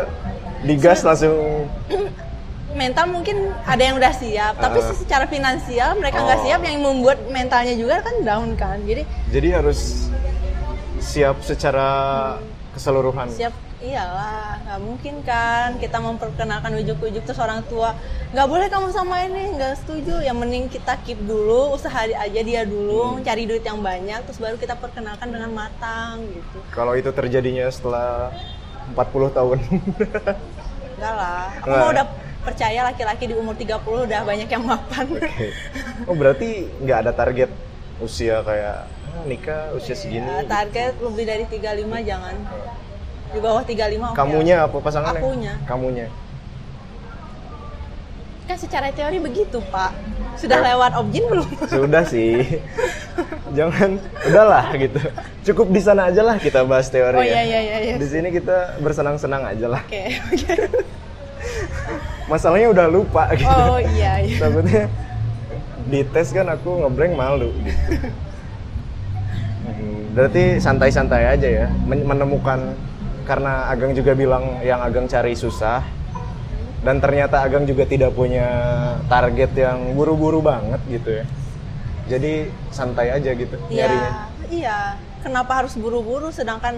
digas 0.60 1.00
langsung 1.00 1.64
mental 2.72 3.08
mungkin 3.08 3.36
ada 3.64 3.82
yang 3.82 3.96
udah 3.96 4.12
siap 4.12 4.54
tapi 4.56 4.78
Ah. 4.78 4.94
secara 4.94 5.24
finansial 5.26 5.98
mereka 5.98 6.20
nggak 6.20 6.38
Oh. 6.38 6.44
siap 6.44 6.60
yang 6.62 6.78
membuat 6.78 7.18
mentalnya 7.26 7.74
juga 7.74 7.98
kan 7.98 8.14
down 8.22 8.54
kan 8.54 8.78
jadi 8.84 9.02
Jadi 9.26 9.48
harus 9.50 10.06
siap 11.00 11.40
secara 11.40 11.88
keseluruhan. 12.70 13.26
siap 13.26 13.50
iyalah 13.80 14.60
nggak 14.60 14.80
mungkin 14.80 15.14
kan 15.22 15.76
kita 15.76 15.96
memperkenalkan 15.98 16.76
ujuk-ujuk 16.76 17.22
terus 17.22 17.38
orang 17.38 17.64
tua 17.64 17.96
nggak 18.30 18.44
boleh 18.44 18.66
kamu 18.66 18.88
sama 18.90 19.24
ini 19.24 19.56
nggak 19.56 19.74
setuju 19.78 20.20
yang 20.20 20.36
mending 20.36 20.68
kita 20.68 21.00
keep 21.00 21.16
dulu 21.18 21.72
usaha 21.72 21.96
aja 22.04 22.40
dia 22.40 22.62
dulu 22.64 23.16
Hmm. 23.16 23.24
cari 23.24 23.44
duit 23.44 23.62
yang 23.62 23.80
banyak 23.80 24.20
terus 24.22 24.36
baru 24.36 24.54
kita 24.54 24.76
perkenalkan 24.76 25.28
dengan 25.28 25.50
matang 25.50 26.20
gitu 26.26 26.60
Kalau 26.70 26.92
itu 26.92 27.08
terjadinya 27.10 27.66
setelah 27.66 28.28
40 28.90 29.00
tahun. 29.30 29.58
enggak 30.92 31.14
lah 31.14 31.48
aku 31.56 31.66
Nggak. 31.66 31.80
mah 31.80 31.88
udah 31.90 32.06
percaya 32.40 32.80
laki-laki 32.84 33.24
di 33.26 33.34
umur 33.34 33.54
30 33.54 33.80
udah 34.04 34.20
banyak 34.22 34.48
yang 34.50 34.64
mapan 34.66 35.06
Oke. 35.10 35.46
Oh 36.04 36.12
berarti 36.12 36.48
nggak 36.78 36.98
ada 37.00 37.12
target 37.12 37.48
usia 37.98 38.40
kayak 38.40 38.84
ah, 38.86 39.24
nikah 39.24 39.72
usia 39.72 39.92
segini. 39.92 40.24
Ya, 40.24 40.44
target 40.44 40.96
lebih 40.98 41.24
dari 41.24 41.44
35 41.46 41.60
jangan 42.02 42.34
di 43.30 43.38
bawah 43.38 43.62
35 43.62 43.78
oke. 44.02 44.16
Kamunya 44.16 44.56
apa 44.64 44.76
pasangannya? 44.78 45.20
Akunya. 45.20 45.54
Kamunya. 45.64 46.06
kan 48.42 48.58
secara 48.58 48.90
teori 48.90 49.22
begitu 49.22 49.62
pak 49.70 49.94
sudah 50.34 50.58
Eh. 50.58 50.74
lewat 50.74 50.98
objin 50.98 51.22
belum 51.22 51.46
Sudah 51.70 52.02
sih. 52.02 52.42
Jangan 53.58 53.94
udahlah 54.26 54.74
gitu. 54.74 54.98
Cukup 55.46 55.70
di 55.70 55.78
sana 55.78 56.10
aja 56.10 56.18
lah 56.20 56.34
kita 56.34 56.66
bahas 56.66 56.90
teori 56.90 57.14
oh 57.14 57.22
ya. 57.22 57.30
iya 57.30 57.42
iya 57.46 57.60
iya 57.60 57.78
iya. 57.80 57.94
Di 57.94 58.06
sini 58.10 58.26
kita 58.28 58.74
bersenang-senang 58.82 59.46
aja 59.46 59.70
lah. 59.70 59.86
oke 59.86 60.02
oke 60.34 60.54
Masalahnya 62.30 62.74
udah 62.74 62.86
lupa 62.86 63.30
gitu. 63.34 63.46
oh 63.46 63.78
iya 63.78 64.18
iya 64.18 64.38
Takutnya 64.38 64.90
di 65.86 66.00
tes 66.04 66.30
kan 66.30 66.46
aku 66.46 66.70
ngeblank 66.82 67.14
malu 67.14 67.54
gitu. 67.62 68.02
Berarti 70.10 70.58
santai-santai 70.58 71.38
aja 71.38 71.46
ya 71.46 71.66
men- 71.86 72.02
menemukan 72.02 72.74
karena 73.30 73.70
Agang 73.70 73.94
juga 73.94 74.18
bilang 74.18 74.58
yang 74.66 74.82
Agang 74.82 75.06
cari 75.06 75.38
susah. 75.38 75.86
Dan 76.82 76.98
ternyata 76.98 77.46
Agang 77.46 77.62
juga 77.62 77.86
tidak 77.86 78.18
punya 78.18 78.50
target 79.06 79.54
yang 79.54 79.94
buru-buru 79.94 80.42
banget 80.42 80.82
gitu 80.90 81.22
ya. 81.22 81.24
Jadi 82.10 82.50
santai 82.74 83.14
aja 83.14 83.30
gitu 83.30 83.54
iya 83.70 83.86
nyarinya. 83.86 84.12
iya. 84.50 84.78
Kenapa 85.22 85.62
harus 85.62 85.78
buru-buru? 85.78 86.34
Sedangkan 86.34 86.74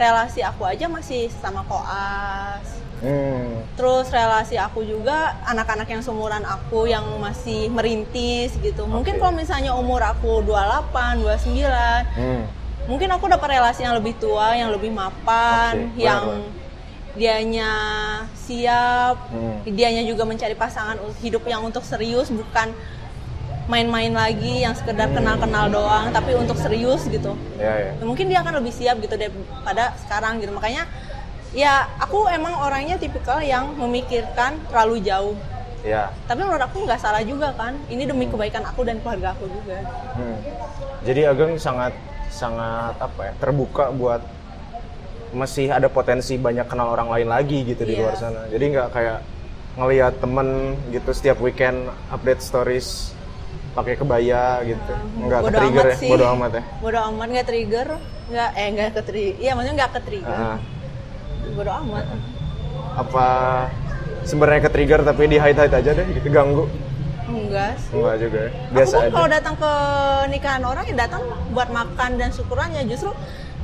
relasi 0.00 0.40
aku 0.40 0.64
aja 0.64 0.88
masih 0.88 1.28
sama 1.44 1.60
koas. 1.68 2.80
Hmm, 3.04 3.60
terus 3.76 4.08
relasi 4.08 4.56
aku 4.56 4.80
juga 4.80 5.36
anak-anak 5.44 5.84
yang 5.92 6.00
seumuran 6.00 6.40
aku 6.48 6.88
yang 6.88 7.04
masih 7.20 7.68
merintis 7.68 8.56
gitu. 8.64 8.88
Mungkin 8.88 9.18
Oke. 9.18 9.20
kalau 9.20 9.34
misalnya 9.36 9.76
umur 9.76 10.00
aku 10.00 10.40
28 10.40 11.20
29 11.20 12.16
hmm, 12.16 12.63
mungkin 12.84 13.08
aku 13.08 13.24
dapat 13.26 13.48
relasi 13.56 13.80
yang 13.82 13.96
lebih 13.96 14.12
tua 14.16 14.52
yang 14.52 14.68
lebih 14.68 14.92
mapan 14.92 15.88
Oke, 15.88 16.04
yang 16.04 16.24
dianya 17.14 17.70
siap 18.34 19.30
Hmm. 19.30 19.62
dianya 19.64 20.02
juga 20.02 20.26
mencari 20.26 20.52
pasangan 20.52 20.98
hidup 21.22 21.46
yang 21.46 21.62
untuk 21.62 21.80
serius 21.80 22.28
bukan 22.28 22.74
main-main 23.64 24.12
lagi 24.12 24.60
yang 24.60 24.76
sekedar 24.76 25.08
kenal-kenal 25.08 25.72
doang 25.72 26.12
tapi 26.12 26.36
untuk 26.36 26.58
serius 26.58 27.08
gitu 27.08 27.32
ya 27.56 27.72
ya. 27.72 27.90
Ya, 27.96 28.04
mungkin 28.04 28.28
dia 28.28 28.44
akan 28.44 28.60
lebih 28.60 28.74
siap 28.74 29.00
gitu 29.00 29.14
daripada 29.14 29.96
sekarang 30.04 30.42
gitu 30.42 30.52
makanya 30.52 30.84
ya 31.56 31.86
aku 31.96 32.28
emang 32.28 32.52
orangnya 32.58 32.98
tipikal 32.98 33.40
yang 33.40 33.72
memikirkan 33.74 34.60
terlalu 34.68 35.00
jauh 35.00 35.36
Ya. 35.84 36.08
tapi 36.24 36.40
menurut 36.40 36.64
aku 36.64 36.80
nggak 36.88 36.96
salah 36.96 37.20
juga 37.20 37.52
kan 37.52 37.76
ini 37.92 38.08
demi 38.08 38.24
kebaikan 38.24 38.64
aku 38.64 38.88
dan 38.88 39.00
keluarga 39.00 39.32
aku 39.32 39.44
juga 39.48 39.84
Hmm. 40.16 40.36
Jadi 41.04 41.28
Ageng 41.28 41.60
sangat 41.60 41.92
sangat 42.34 42.98
apa 42.98 43.20
ya 43.22 43.32
terbuka 43.38 43.88
buat 43.90 44.18
masih 45.30 45.66
ada 45.68 45.86
potensi 45.88 46.34
banyak 46.36 46.66
kenal 46.66 46.90
orang 46.90 47.06
lain 47.08 47.28
lagi 47.28 47.62
gitu 47.64 47.82
di 47.82 47.94
Iya. 47.94 48.00
luar 48.04 48.14
sana. 48.14 48.42
Jadi 48.46 48.64
nggak 48.70 48.88
kayak 48.90 49.18
ngelihat 49.74 50.12
temen 50.18 50.48
gitu 50.88 51.10
setiap 51.10 51.38
weekend 51.38 51.78
update 52.08 52.38
stories 52.38 53.10
pakai 53.72 53.94
kebaya 53.94 54.62
gitu. 54.62 54.92
Nggak 55.20 55.40
ke 55.40 55.44
Bodo 55.44 55.58
trigger 55.58 55.82
amat 55.82 55.90
ya, 55.90 55.96
sih. 55.96 56.10
bodo 56.10 56.24
amat 56.28 56.50
ya. 56.52 56.62
bodo 56.78 56.98
amat 57.04 57.28
nggak 57.28 57.46
trigger 57.46 57.88
nggak 58.24 58.50
eh 58.52 58.68
nggak 58.70 58.88
ke 58.88 59.02
trigger 59.04 59.34
iya 59.36 59.50
maksudnya 59.52 59.76
nggak 59.76 59.90
ke 59.90 60.00
trigger 60.00 60.38
Ah, 60.38 60.58
bodo 61.52 61.70
amat 61.76 62.04
apa 62.94 63.26
sebenarnya 64.22 64.60
ke 64.62 64.70
trigger 64.70 65.00
tapi 65.02 65.22
di 65.26 65.36
hide 65.36 65.58
hide 65.60 65.74
aja 65.74 65.90
deh 65.92 66.06
gitu 66.08 66.28
ganggu. 66.30 66.64
Enggak 67.26 67.72
sih 67.78 67.92
Enggak 67.92 68.16
juga 68.18 68.38
ya. 68.38 68.50
Biasa 68.70 68.94
aku 68.94 69.02
aja. 69.02 69.12
kalau 69.12 69.28
datang 69.30 69.54
ke 69.56 69.72
nikahan 70.28 70.62
orang 70.62 70.84
ya 70.84 70.94
datang 70.98 71.22
buat 71.50 71.68
makan 71.70 72.10
dan 72.14 72.28
syukurannya 72.28 72.82
justru 72.84 73.10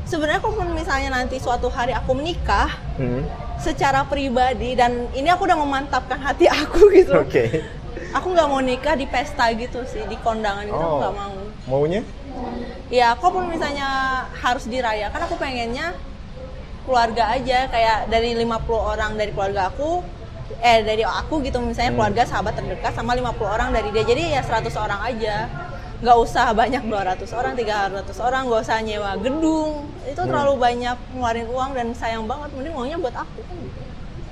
sebenarnya 0.04 0.40
kalaupun 0.40 0.72
misalnya 0.72 1.10
nanti 1.12 1.36
suatu 1.36 1.68
hari 1.68 1.92
aku 1.92 2.12
menikah 2.12 2.72
Hmm. 2.94 3.24
secara 3.56 4.02
pribadi 4.02 4.72
dan 4.72 4.92
ini 5.10 5.26
aku 5.26 5.44
udah 5.44 5.56
memantapkan 5.56 6.18
hati 6.18 6.44
aku 6.44 6.88
gitu 6.94 7.12
Oke. 7.14 7.64
aku 8.10 8.26
nggak 8.28 8.44
mau 8.46 8.60
nikah 8.60 8.92
di 8.92 9.04
pesta 9.04 9.48
gitu 9.52 9.80
sih 9.84 10.04
di 10.04 10.16
kondangan 10.16 10.64
gitu 10.64 10.74
aku 10.74 10.84
Oh. 10.86 10.98
nggak 10.98 11.14
mau 11.14 11.32
Maunya? 11.66 12.00
ya 12.88 13.12
kalaupun 13.14 13.48
misalnya 13.48 13.88
harus 14.34 14.64
dirayakan 14.64 15.20
aku 15.22 15.36
pengennya 15.36 15.92
keluarga 16.82 17.30
aja 17.30 17.68
kayak 17.68 18.08
dari 18.08 18.34
50 18.34 18.50
orang 18.72 19.14
dari 19.14 19.30
keluarga 19.30 19.68
aku 19.68 20.00
eh 20.58 20.82
dari 20.82 21.00
aku 21.00 21.38
gitu 21.40 21.62
misalnya 21.62 21.94
Hmm. 21.94 21.98
keluarga 22.02 22.22
sahabat 22.26 22.52
terdekat 22.54 22.92
sama 22.92 23.14
50 23.14 23.46
orang 23.46 23.70
dari 23.70 23.88
dia 23.90 24.02
jadi 24.02 24.22
ya 24.34 24.42
100 24.42 24.74
orang 24.74 25.00
aja 25.00 25.46
nggak 26.00 26.16
usah 26.16 26.50
banyak 26.52 26.82
200 26.82 27.28
orang 27.30 27.52
300 27.54 27.92
orang 28.18 28.42
nggak 28.48 28.60
usah 28.60 28.76
nyewa 28.80 29.12
gedung 29.16 29.70
itu 30.02 30.16
Hmm. 30.16 30.28
terlalu 30.28 30.54
banyak 30.56 30.96
ngeluarin 31.12 31.46
uang 31.46 31.70
dan 31.72 31.86
sayang 31.92 32.24
banget 32.24 32.48
mending 32.52 32.74
uangnya 32.74 32.98
buat 32.98 33.14
aku 33.14 33.40
kan 33.40 33.56
gitu. 33.56 33.80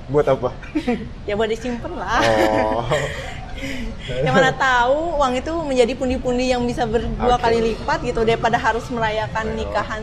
Buat 0.08 0.26
apa? 0.26 0.48
ya 1.28 1.36
buat 1.36 1.48
disimpan 1.48 1.92
lah 1.92 2.20
Oh. 2.24 2.82
yang 4.24 4.32
mana 4.32 4.54
tahu 4.54 5.18
uang 5.18 5.32
itu 5.34 5.52
menjadi 5.66 5.92
pundi-pundi 5.92 6.48
yang 6.48 6.62
bisa 6.62 6.86
berdua 6.86 7.34
Oke. 7.34 7.42
kali 7.42 7.58
lipat 7.72 7.98
gitu 8.00 8.22
daripada 8.22 8.54
harus 8.56 8.86
merayakan 8.88 9.52
nikahan 9.52 10.02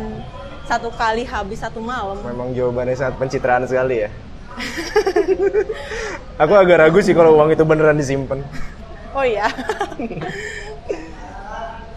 satu 0.65 0.89
kali 0.91 1.24
habis 1.24 1.62
satu 1.62 1.79
malam. 1.79 2.19
Memang 2.19 2.51
jawabannya 2.51 2.93
sangat 2.93 3.15
pencitraan 3.15 3.63
sekali 3.63 4.03
ya. 4.03 4.10
Aku 6.44 6.54
agak 6.56 6.80
ragu 6.80 7.00
sih 7.04 7.16
kalau 7.16 7.36
uang 7.40 7.56
itu 7.56 7.64
beneran 7.68 8.00
disimpan. 8.00 8.40
Oh 9.16 9.24
iya. 9.24 9.48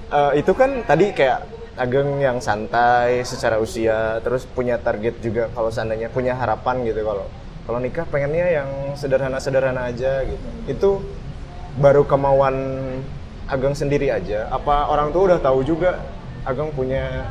Eh, 0.09 0.41
itu 0.41 0.53
kan 0.57 0.89
tadi 0.89 1.13
kayak 1.13 1.45
Ageng 1.79 2.19
yang 2.19 2.43
santai 2.43 3.23
secara 3.23 3.63
usia, 3.63 4.19
terus 4.25 4.43
punya 4.51 4.83
target 4.83 5.21
juga 5.23 5.47
kalau 5.55 5.71
seandainya 5.71 6.11
punya 6.11 6.35
harapan 6.35 6.83
gitu 6.83 7.07
kalau 7.07 7.31
kalau 7.69 7.79
nikah 7.79 8.03
pengennya 8.09 8.51
yang 8.51 8.69
sederhana-sederhana 8.99 9.93
aja 9.93 10.27
gitu. 10.27 10.49
Itu 10.67 10.91
baru 11.79 12.03
kemauan 12.09 12.57
Ageng 13.47 13.79
sendiri 13.79 14.11
aja. 14.11 14.49
Apa 14.51 14.91
orang 14.91 15.15
tua 15.15 15.31
udah 15.31 15.41
tahu 15.45 15.63
juga 15.63 16.03
Ageng 16.43 16.73
punya 16.73 17.29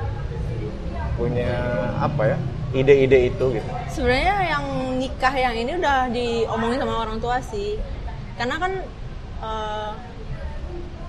punya 1.17 1.51
apa 1.97 2.23
ya 2.29 2.37
ide-ide 2.75 3.31
itu 3.31 3.45
gitu. 3.55 3.69
Sebenarnya 3.87 4.35
yang 4.57 4.63
nikah 4.99 5.33
yang 5.33 5.55
ini 5.55 5.71
udah 5.79 6.11
diomongin 6.11 6.79
sama 6.83 6.95
orang 7.03 7.17
tua 7.23 7.39
sih. 7.39 7.79
Karena 8.35 8.55
kan 8.59 8.71
eh, 9.41 9.91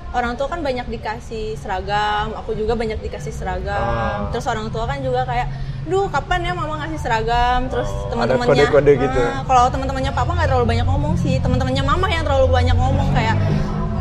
orang 0.09 0.33
tua 0.41 0.49
kan 0.49 0.61
banyak 0.65 0.89
dikasih 0.89 1.59
seragam, 1.59 2.33
aku 2.33 2.57
juga 2.57 2.73
banyak 2.73 2.97
dikasih 3.03 3.33
seragam. 3.35 3.77
Ah. 3.77 4.29
Terus 4.33 4.47
orang 4.49 4.73
tua 4.73 4.89
kan 4.89 5.05
juga 5.05 5.29
kayak, 5.29 5.49
duh 5.85 6.09
kapan 6.09 6.49
ya 6.49 6.53
mama 6.57 6.81
ngasih 6.81 7.01
seragam? 7.01 7.69
Terus 7.69 7.89
Oh, 7.93 8.09
teman-temannya, 8.17 8.65
kode-kode 8.65 8.93
gitu. 8.97 9.21
Nah, 9.21 9.45
kalau 9.45 9.69
teman-temannya 9.69 10.13
papa 10.17 10.31
nggak 10.33 10.49
terlalu 10.49 10.67
banyak 10.69 10.87
ngomong 10.89 11.15
sih, 11.21 11.37
teman-temannya 11.45 11.85
mama 11.85 12.07
yang 12.09 12.25
terlalu 12.25 12.49
banyak 12.49 12.77
ngomong 12.77 13.09
kayak, 13.13 13.37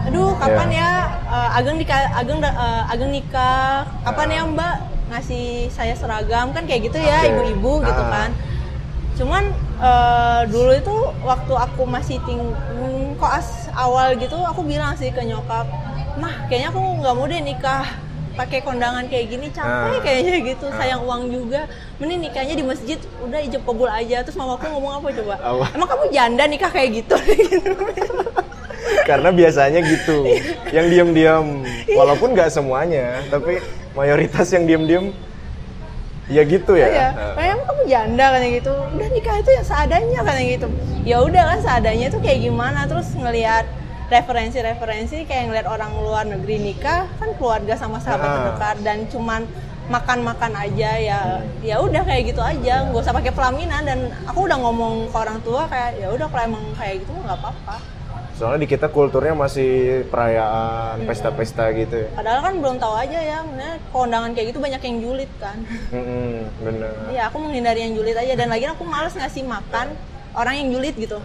aduh 0.08 0.32
kapan 0.40 0.70
Iya. 0.72 0.80
ya 0.80 0.92
eh, 1.28 1.58
Ageng 1.60 1.76
nikah, 1.76 2.00
Ageng 2.16 2.40
eh, 2.40 2.84
Ageng 2.88 3.12
nikah, 3.12 3.84
kapan 4.08 4.28
Ah. 4.32 4.36
ya 4.36 4.42
Mbak 4.48 4.76
ngasih 5.08 5.46
saya 5.70 5.94
seragam 5.94 6.52
kan 6.52 6.64
kayak 6.64 6.88
gitu 6.88 6.98
ya 6.98 7.24
ibu-ibu 7.26 7.80
gitu 7.82 8.04
Ah. 8.04 8.12
kan. 8.12 8.30
Cuman 9.16 9.44
eh, 9.78 10.42
dulu 10.48 10.72
itu 10.74 10.96
waktu 11.22 11.54
aku 11.54 11.82
masih 11.86 12.18
ting 12.24 12.42
koas 13.16 13.66
awal 13.72 14.14
gitu 14.14 14.38
aku 14.38 14.62
bilang 14.62 14.94
sih 14.94 15.10
ke 15.10 15.22
nyokap, 15.22 15.66
mah 16.16 16.46
kayaknya 16.46 16.70
aku 16.70 16.82
nggak 17.02 17.14
mau 17.14 17.26
deh 17.26 17.42
nikah 17.42 17.86
pakai 18.34 18.62
kondangan 18.62 19.10
kayak 19.10 19.34
gini 19.34 19.50
capek 19.50 19.98
Ah. 19.98 20.02
kayaknya 20.02 20.34
gitu 20.46 20.66
Ah. 20.68 20.78
sayang 20.78 21.02
uang 21.02 21.26
juga 21.28 21.66
mending 21.98 22.22
nikahnya 22.22 22.54
di 22.54 22.62
masjid 22.62 23.00
udah 23.18 23.42
ijab 23.42 23.66
kabul 23.66 23.90
aja 23.90 24.22
terus 24.22 24.38
mamaku 24.38 24.70
ngomong 24.70 25.02
apa 25.02 25.08
coba 25.10 25.34
Apa? 25.42 25.66
emang 25.74 25.90
kamu 25.90 26.06
janda 26.14 26.44
nikah 26.46 26.70
kayak 26.70 27.02
gitu 27.02 27.18
gitu 27.18 27.74
Karena 29.04 29.32
biasanya 29.32 29.80
gitu, 29.84 30.24
yang 30.70 30.88
diam-diam, 30.88 31.64
walaupun 31.90 32.32
nggak 32.32 32.48
semuanya, 32.48 33.20
tapi 33.28 33.60
mayoritas 33.98 34.48
yang 34.54 34.64
diam-diam, 34.64 35.06
ya 36.30 36.42
gitu 36.46 36.78
ya. 36.78 36.88
Iya, 36.88 37.08
Nah, 37.12 37.34
kayak 37.34 37.50
emang 37.58 37.66
kamu 37.66 37.84
janda 37.90 38.26
kan 38.30 38.42
gitu. 38.46 38.74
Udah 38.94 39.08
nikah 39.10 39.36
itu 39.42 39.50
ya 39.52 39.64
seadanya 39.66 40.20
kan 40.22 40.36
gitu. 40.38 40.68
Ya 41.02 41.18
udah 41.26 41.44
kan 41.56 41.60
seadanya 41.60 42.06
itu 42.08 42.20
kayak 42.22 42.40
gimana 42.46 42.80
terus 42.86 43.10
ngelihat 43.18 43.66
referensi-referensi 44.08 45.28
kayak 45.28 45.52
ngeliat 45.52 45.68
orang 45.68 45.92
luar 46.00 46.24
negeri 46.24 46.64
nikah 46.64 47.12
kan 47.20 47.30
keluarga 47.36 47.76
sama 47.76 48.00
sahabat 48.00 48.24
Ah. 48.24 48.36
terdekat 48.40 48.78
dan 48.80 48.98
cuman 49.12 49.42
makan-makan 49.88 50.52
aja 50.52 50.92
ya 51.00 51.20
ya 51.64 51.76
udah 51.80 52.04
kayak 52.04 52.32
gitu 52.32 52.44
aja 52.44 52.88
nggak 52.88 53.04
usah 53.04 53.16
pakai 53.16 53.32
pelaminan 53.32 53.84
dan 53.84 54.12
aku 54.28 54.44
udah 54.48 54.60
ngomong 54.60 55.08
ke 55.08 55.16
orang 55.16 55.40
tua 55.44 55.64
kayak 55.68 55.96
ya 55.96 56.08
udah 56.12 56.28
kalau 56.28 56.44
emang 56.44 56.64
kayak 56.76 57.04
gitu 57.04 57.12
nggak 57.24 57.40
apa-apa 57.40 57.76
Soalnya 58.38 58.62
di 58.62 58.70
kita 58.70 58.88
kulturnya 58.88 59.34
masih 59.34 60.06
perayaan, 60.08 61.02
pesta-pesta 61.04 61.74
gitu 61.74 62.06
ya. 62.06 62.10
padahal 62.14 62.40
kan 62.40 62.54
belum 62.58 62.78
tahu 62.78 62.94
aja 62.96 63.18
ya 63.18 63.38
sebenarnya 63.42 63.76
kondangan 63.90 64.30
kayak 64.32 64.54
gitu 64.54 64.60
banyak 64.62 64.78
yang 64.80 64.98
julid 65.02 65.32
kan 65.42 65.58
Mm-mm, 65.90 66.46
bener. 66.62 66.94
Iya, 67.10 67.22
aku 67.28 67.38
menghindari 67.42 67.82
yang 67.82 67.98
julid 67.98 68.14
aja 68.14 68.34
dan 68.34 68.48
lagi 68.48 68.70
aku 68.70 68.86
males 68.86 69.12
ngasih 69.12 69.42
makan 69.42 69.90
orang 70.32 70.54
yang 70.56 70.68
julid 70.70 70.94
gitu. 70.94 71.18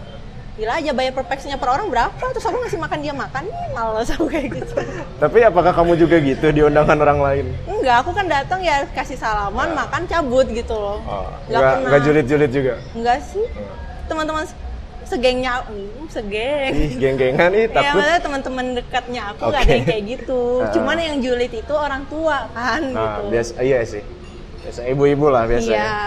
Gila 0.53 0.85
aja 0.85 0.93
bayar 0.93 1.13
per 1.13 1.25
per 1.29 1.69
orang 1.69 1.89
berapa? 1.89 2.13
Terus 2.13 2.45
aku 2.45 2.57
ngasih 2.61 2.77
makan 2.77 2.99
dia 3.01 3.13
makan, 3.13 3.45
nih 3.45 3.67
males 3.73 4.09
aku 4.09 4.25
kayak 4.29 4.49
gitu. 4.53 4.75
Tapi 5.17 5.39
apakah 5.43 5.73
kamu 5.73 5.93
juga 5.97 6.17
gitu 6.17 6.47
di 6.49 6.61
undangan 6.61 6.97
orang 6.97 7.21
lain? 7.21 7.47
Enggak, 7.65 8.05
aku 8.05 8.13
kan 8.13 8.25
datang 8.25 8.61
ya 8.61 8.85
kasih 8.93 9.17
salaman, 9.17 9.73
makan 9.73 10.05
cabut 10.05 10.45
gitu 10.49 10.73
loh. 10.73 11.01
Oh, 11.05 11.29
Nggak 11.45 11.49
nggak 11.49 11.61
pernah. 11.61 11.89
nggak 11.89 12.01
julid-julid 12.05 12.51
juga. 12.53 12.75
Enggak 12.93 13.19
sih. 13.25 13.45
Teman-teman 14.09 14.45
se- 14.45 14.61
segengnya, 15.13 15.53
hmm, 15.63 16.09
segeng. 16.09 16.73
Ih, 16.73 16.93
geng-gengan 16.97 17.51
nih 17.51 17.63
Iya, 17.63 17.75
takut. 17.77 17.93
maksudnya 17.95 18.21
teman-teman 18.21 18.67
dekatnya 18.75 19.23
aku 19.29 19.43
nggak 19.45 19.53
Oke. 19.55 19.69
ada 19.69 19.75
yang 19.75 19.87
kayak 19.87 20.05
gitu. 20.11 20.41
Ah. 20.59 20.71
Cuman 20.75 20.97
yang 20.97 21.17
julid 21.21 21.53
itu 21.53 21.75
orang 21.77 22.03
tua 22.07 22.49
kan 22.51 22.81
Nah, 22.89 23.05
gitu. 23.21 23.23
biasa 23.31 23.53
iya 23.61 23.79
sih. 23.83 24.03
Biasa 24.63 24.81
ibu-ibu 24.89 25.27
lah 25.29 25.45
biasanya. 25.45 25.77
Iya. 25.77 26.01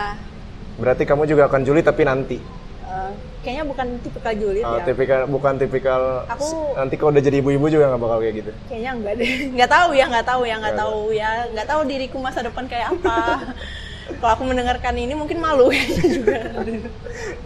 Berarti 0.75 1.03
kamu 1.03 1.24
juga 1.25 1.45
akan 1.45 1.62
julid 1.62 1.83
tapi 1.83 2.01
nanti. 2.03 2.38
Eh, 2.85 3.12
kayaknya 3.41 3.63
bukan 3.63 3.88
tipikal 4.00 4.33
julid 4.33 4.63
Oh, 4.63 4.75
ya. 4.75 4.83
tipikal 4.83 5.19
bukan 5.25 5.53
tipikal 5.55 6.01
Aku- 6.27 6.74
nanti 6.74 6.95
kalau 6.95 7.12
udah 7.12 7.21
jadi 7.21 7.38
ibu-ibu 7.39 7.65
juga 7.67 7.88
nggak 7.88 8.01
bakal 8.01 8.17
kayak 8.19 8.35
gitu. 8.38 8.51
Kayaknya 8.65 8.91
enggak 8.93 9.13
deh. 9.15 9.31
Enggak 9.51 9.69
tahu 9.69 9.89
ya, 9.91 10.05
enggak 10.05 10.25
tahu 10.25 10.41
ya, 10.43 10.55
enggak 10.55 10.74
Nggak 10.74 10.81
tahu 10.81 11.00
ya, 11.12 11.29
enggak 11.47 11.67
tahu 11.67 11.81
diriku 11.85 12.17
masa 12.17 12.39
depan 12.41 12.65
kayak 12.65 12.88
apa. 12.91 13.17
Kalau 14.05 14.31
aku 14.31 14.43
mendengarkan 14.45 14.93
ini 14.95 15.13
mungkin 15.13 15.38
malu 15.38 15.74
juga. 16.05 16.53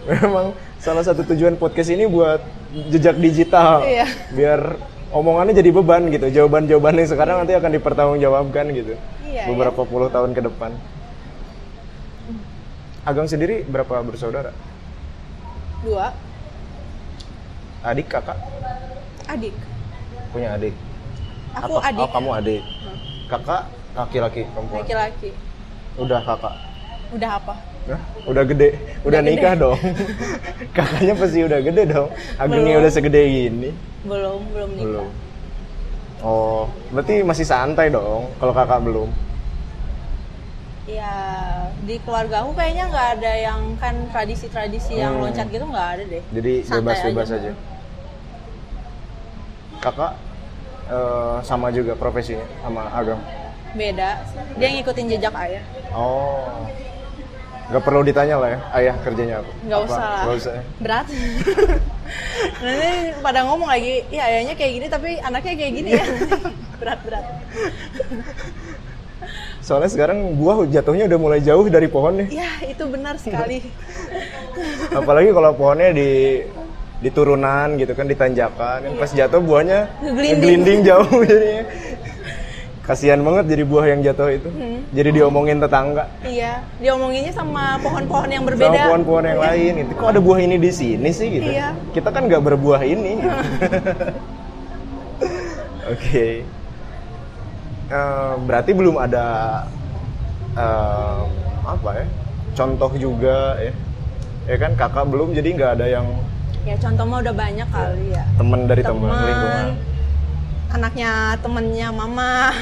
Memang 0.04 0.52
salah 0.76 1.00
satu 1.00 1.24
tujuan 1.24 1.56
podcast 1.56 1.88
ini 1.88 2.04
buat 2.04 2.44
jejak 2.88 3.16
digital. 3.16 3.80
Iya. 3.80 4.06
Biar 4.30 4.60
omongannya 5.08 5.56
jadi 5.56 5.70
beban 5.72 6.08
gitu. 6.08 6.28
Jawaban-jawaban 6.28 6.96
yang 6.96 7.08
sekarang 7.08 7.36
nanti 7.40 7.56
akan 7.56 7.70
dipertanggungjawabkan 7.72 8.64
gitu. 8.72 8.94
Iya, 9.24 9.48
Beberapa 9.48 9.82
puluh 9.82 10.08
tahun 10.08 10.32
ke 10.32 10.42
depan. 10.44 10.76
Ageng 13.00 13.24
sendiri 13.24 13.64
berapa 13.64 14.04
bersaudara? 14.04 14.52
Dua, 15.80 16.12
Adik, 17.80 18.12
kakak? 18.12 18.36
adik. 19.24 19.56
Punya 20.28 20.52
adik? 20.52 20.76
Aku 21.56 21.80
Apa- 21.80 21.88
adik. 21.88 22.04
Oh, 22.04 22.10
kamu 22.12 22.30
adik. 22.36 22.62
Kakak 23.26 23.62
laki-laki 23.96 24.44
perempuan. 24.52 24.84
Laki-laki. 24.84 25.30
Udah 26.00 26.20
kakak. 26.24 26.54
Udah 27.10 27.30
apa? 27.36 27.54
Hah? 27.90 28.00
Udah 28.24 28.44
gede, 28.44 28.68
udah, 29.02 29.08
Udah 29.08 29.20
gede. 29.20 29.30
nikah 29.30 29.54
dong. 29.54 29.78
Kakaknya 30.76 31.14
pasti 31.14 31.38
udah 31.42 31.60
gede 31.60 31.82
dong. 31.86 32.08
Agengnya 32.36 32.72
Belum. 32.72 32.82
udah 32.82 32.92
segede 32.92 33.20
gini. 33.22 33.70
Belum, 34.02 34.40
belum 34.50 34.70
nikah. 34.72 34.86
Belum. 35.04 35.08
Oh, 36.20 36.68
berarti 36.92 37.20
masih 37.20 37.44
santai 37.44 37.88
dong 37.88 38.28
kalau 38.36 38.52
kakak 38.52 38.80
belum. 38.80 39.08
Ya, 40.84 41.14
di 41.80 41.96
keluarga 42.02 42.42
aku 42.42 42.52
kayaknya 42.52 42.90
nggak 42.90 43.08
ada 43.16 43.32
yang 43.32 43.60
kan 43.76 43.94
tradisi-tradisi 44.10 44.96
yang 44.96 45.16
Hmm. 45.16 45.22
loncat 45.24 45.46
gitu 45.48 45.64
nggak 45.64 45.88
ada 45.94 46.02
deh. 46.04 46.22
Jadi 46.30 46.52
Santai 46.60 46.80
bebas-bebas 46.82 47.28
aja. 47.30 47.36
aja. 47.40 47.52
Kakak 49.80 50.12
eh, 50.90 51.36
sama 51.40 51.70
juga 51.70 51.94
profesinya 51.94 52.44
sama 52.60 52.84
Ageng. 52.90 53.20
Beda. 53.74 54.10
Dia 54.58 54.68
ngikutin 54.74 55.06
jejak 55.16 55.34
ayah. 55.36 55.64
Oh. 55.94 56.66
Gak 57.70 57.86
perlu 57.86 58.02
ditanya 58.02 58.34
lah 58.34 58.48
ya, 58.50 58.58
ayah 58.82 58.94
kerjanya 58.98 59.34
apa? 59.46 59.50
Nggak 59.62 59.80
usah 59.86 60.02
lah. 60.02 60.22
Nggak 60.26 60.36
usah 60.42 60.52
ya? 60.58 60.62
Berat. 60.82 61.06
Nanti 62.66 62.90
pada 63.22 63.40
ngomong 63.46 63.68
lagi, 63.70 64.02
ya 64.10 64.22
ayahnya 64.26 64.54
kayak 64.58 64.72
gini 64.74 64.86
tapi 64.90 65.10
anaknya 65.22 65.54
kayak 65.54 65.72
gini 65.78 65.90
ya. 65.94 66.04
Berat-berat. 66.82 67.24
Soalnya 69.62 69.86
sekarang 69.86 70.34
buah 70.34 70.66
jatuhnya 70.66 71.06
udah 71.06 71.18
mulai 71.22 71.40
jauh 71.46 71.62
dari 71.70 71.86
pohon 71.86 72.26
nih. 72.26 72.42
Ya, 72.42 72.50
itu 72.66 72.82
benar 72.90 73.14
sekali. 73.22 73.62
Apalagi 74.98 75.30
kalau 75.30 75.54
pohonnya 75.54 75.94
di 75.94 76.42
di 77.00 77.08
turunan 77.08 77.80
gitu 77.80 77.96
kan 77.96 78.04
di 78.04 78.12
tanjakan 78.12 78.84
kan 78.84 78.92
pas 79.00 79.08
jatuh 79.08 79.40
buahnya 79.40 79.88
ngeglinding 80.04 80.84
jauh 80.84 81.24
jadinya 81.24 81.64
kasihan 82.90 83.22
banget 83.22 83.54
jadi 83.54 83.62
buah 83.62 83.86
yang 83.86 84.00
jatuh 84.02 84.28
itu. 84.34 84.50
Hmm. 84.50 84.82
jadi 84.90 85.14
diomongin 85.14 85.62
tetangga. 85.62 86.10
Iya, 86.26 86.66
diomonginnya 86.82 87.30
sama 87.30 87.78
pohon-pohon 87.78 88.26
yang 88.26 88.42
sama 88.42 88.50
berbeda. 88.50 88.80
pohon-pohon 88.90 89.24
yang 89.30 89.38
lain 89.38 89.72
itu 89.86 89.92
kok 89.94 90.08
ada 90.10 90.18
buah 90.18 90.38
ini 90.42 90.56
di 90.58 90.70
sini 90.74 91.10
sih 91.14 91.28
gitu? 91.38 91.50
Iya. 91.54 91.78
kita 91.94 92.10
kan 92.10 92.26
nggak 92.26 92.42
berbuah 92.42 92.82
ini. 92.82 93.22
Oke. 95.94 96.42
Eh, 97.90 98.34
berarti 98.42 98.70
belum 98.74 98.98
ada 98.98 99.26
eh, 100.58 101.22
apa 101.62 101.90
ya 101.94 102.06
contoh 102.58 102.90
juga 102.98 103.54
ya? 103.62 103.72
Ya 104.50 104.56
kan 104.58 104.74
kakak 104.74 105.06
belum 105.06 105.30
jadi 105.30 105.48
nggak 105.54 105.72
ada 105.78 105.86
yang 105.86 106.06
Ya 106.66 106.74
contoh 106.76 107.06
mah 107.06 107.22
udah 107.22 107.34
banyak 107.38 107.68
kali 107.70 108.12
ya. 108.12 108.24
teman 108.36 108.66
dari 108.66 108.82
teman 108.82 109.08
lingkungan 109.14 109.66
anaknya 110.70 111.34
temennya 111.42 111.88
mama. 111.90 112.54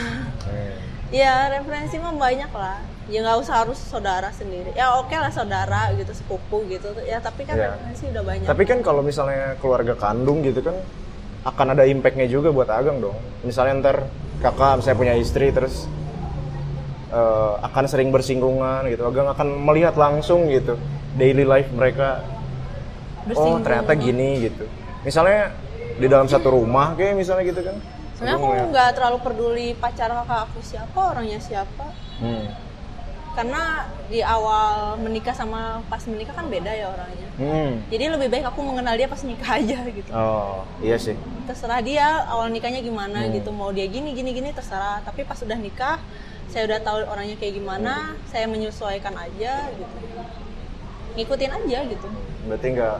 Hmm. 0.49 0.75
Ya 1.13 1.49
referensi 1.53 1.97
mah 2.01 2.13
banyak 2.17 2.53
lah. 2.53 2.81
Ya 3.09 3.25
nggak 3.25 3.39
usah 3.41 3.65
harus 3.65 3.81
saudara 3.81 4.29
sendiri. 4.33 4.77
Ya 4.77 4.93
oke 5.01 5.17
lah 5.17 5.33
saudara 5.33 5.93
gitu, 5.97 6.13
sepupu 6.13 6.69
gitu. 6.69 6.93
Ya 7.09 7.21
tapi 7.21 7.49
kan 7.49 7.57
Iya. 7.57 7.77
referensi 7.77 8.05
udah 8.13 8.25
banyak. 8.25 8.49
Tapi 8.49 8.63
kan 8.69 8.79
kalau 8.85 9.01
misalnya 9.01 9.57
keluarga 9.61 9.97
kandung 9.97 10.45
gitu 10.45 10.61
kan 10.61 10.77
akan 11.49 11.67
ada 11.73 11.89
impactnya 11.89 12.29
juga 12.29 12.53
buat 12.53 12.69
Ageng 12.69 13.01
dong. 13.01 13.17
Misalnya 13.45 13.81
ntar 13.81 13.97
kakak 14.45 14.85
misalnya 14.85 14.99
punya 15.01 15.15
istri 15.17 15.49
terus 15.49 15.89
eh, 17.09 17.53
akan 17.65 17.85
sering 17.89 18.13
bersinggungan 18.13 18.85
gitu. 18.93 19.09
Ageng 19.09 19.33
akan 19.33 19.49
melihat 19.65 19.97
langsung 19.97 20.45
gitu 20.53 20.77
daily 21.17 21.49
life 21.49 21.73
mereka. 21.73 22.21
Oh 23.33 23.57
ternyata 23.61 23.97
gini 23.97 24.49
gitu. 24.49 24.65
Misalnya 25.05 25.53
di 25.97 26.07
dalam 26.07 26.29
satu 26.29 26.53
rumah 26.53 26.93
kayak 26.93 27.17
misalnya 27.17 27.49
gitu 27.49 27.65
kan. 27.65 27.77
Sebenarnya 28.19 28.35
aku 28.35 28.47
ngeliat, 28.49 28.67
nggak 28.69 28.89
terlalu 28.93 29.19
peduli 29.23 29.69
pacar 29.75 30.11
kakak 30.11 30.41
aku 30.45 30.59
siapa, 30.61 31.01
orangnya 31.09 31.39
siapa. 31.39 31.87
Hmm. 32.19 32.51
Karena 33.33 33.63
di 34.11 34.19
awal 34.19 34.99
menikah 34.99 35.31
sama 35.31 35.79
pas 35.87 36.03
menikah 36.03 36.35
kan 36.35 36.51
beda 36.51 36.67
ya 36.69 36.91
orangnya. 36.91 37.29
Hmm. 37.39 37.79
Jadi 37.87 38.05
lebih 38.11 38.27
baik 38.29 38.45
aku 38.45 38.59
mengenal 38.61 38.99
dia 38.99 39.07
pas 39.07 39.23
nikah 39.23 39.51
aja 39.55 39.79
gitu. 39.89 40.11
Oh 40.11 40.67
iya 40.81 40.99
sih. 40.99 41.15
terserah 41.47 41.81
dia 41.81 42.05
awal 42.27 42.51
nikahnya 42.51 42.83
gimana 42.83 43.23
Hmm. 43.23 43.33
gitu 43.33 43.49
mau 43.51 43.71
dia 43.71 43.87
gini 43.87 44.13
gini 44.13 44.35
gini 44.35 44.51
terserah 44.51 45.01
tapi 45.01 45.25
pas 45.25 45.39
udah 45.39 45.57
nikah 45.57 45.97
saya 46.45 46.69
udah 46.69 46.77
tahu 46.79 46.99
orangnya 47.09 47.37
kayak 47.37 47.57
gimana 47.57 48.13
Hmm. 48.13 48.21
saya 48.27 48.45
menyesuaikan 48.45 49.17
aja 49.17 49.71
gitu 49.71 49.97
ngikutin 51.15 51.49
aja 51.51 51.79
gitu 51.89 52.09
Berarti 52.45 52.67
nggak 52.71 52.97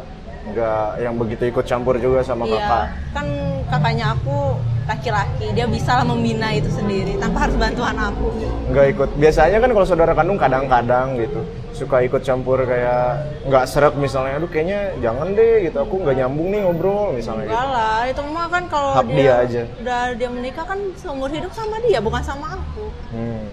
nggak 0.47 1.03
yang 1.03 1.15
begitu 1.19 1.43
ikut 1.51 1.65
campur 1.67 1.95
juga 1.99 2.23
sama 2.23 2.47
kakak. 2.47 2.59
iya 2.63 2.83
kan 3.13 3.27
kakaknya 3.69 4.07
aku 4.17 4.57
laki-laki 4.89 5.53
dia 5.53 5.69
bisa 5.69 6.01
lah 6.01 6.07
membina 6.09 6.49
itu 6.57 6.73
sendiri 6.73 7.21
tanpa 7.21 7.45
harus 7.45 7.57
bantuan 7.61 7.93
aku. 7.93 8.33
Nggak 8.73 8.87
ikut. 8.97 9.09
Biasanya 9.21 9.59
kan 9.61 9.71
kalau 9.77 9.87
saudara 9.87 10.13
kandung 10.17 10.41
kadang-kadang 10.41 11.21
gitu. 11.21 11.41
Suka 11.77 12.01
ikut 12.01 12.25
campur 12.25 12.65
kayak 12.65 13.21
nggak 13.45 13.65
seret 13.69 13.95
misalnya 14.01 14.41
aduh 14.41 14.49
kayaknya 14.49 14.97
jangan 15.05 15.37
deh 15.37 15.69
gitu. 15.69 15.77
Aku 15.85 16.01
nggak 16.01 16.17
nyambung 16.17 16.49
nih 16.49 16.61
ngobrol 16.65 17.13
misalnya 17.13 17.45
enggak 17.45 17.61
gitu 17.61 17.75
lah 17.77 18.01
itu 18.09 18.23
mah 18.33 18.47
kan 18.49 18.63
kalau 18.73 18.91
Hak 18.97 19.07
dia 19.13 19.35
aja. 19.45 19.63
udah 19.85 20.01
dia 20.17 20.29
menikah 20.33 20.65
kan 20.65 20.81
seumur 20.97 21.29
hidup 21.29 21.53
sama 21.53 21.77
dia 21.85 22.01
bukan 22.01 22.23
sama 22.25 22.57
aku. 22.57 22.85
Hmm. 23.13 23.45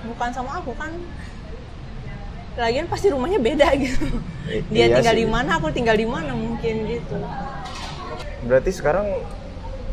bukan 0.00 0.32
sama 0.32 0.50
aku 0.58 0.72
kan 0.80 0.90
lagian 2.60 2.86
pasti 2.86 3.08
rumahnya 3.08 3.40
beda 3.40 3.68
gitu. 3.84 4.06
Dia 4.68 4.86
iya 4.86 4.96
tinggal 5.00 5.14
sih. 5.16 5.22
di 5.24 5.26
mana 5.26 5.50
aku 5.56 5.72
tinggal 5.72 5.96
di 5.96 6.06
mana 6.06 6.32
mungkin 6.36 6.74
gitu. 6.86 7.16
Berarti 8.44 8.70
sekarang 8.72 9.06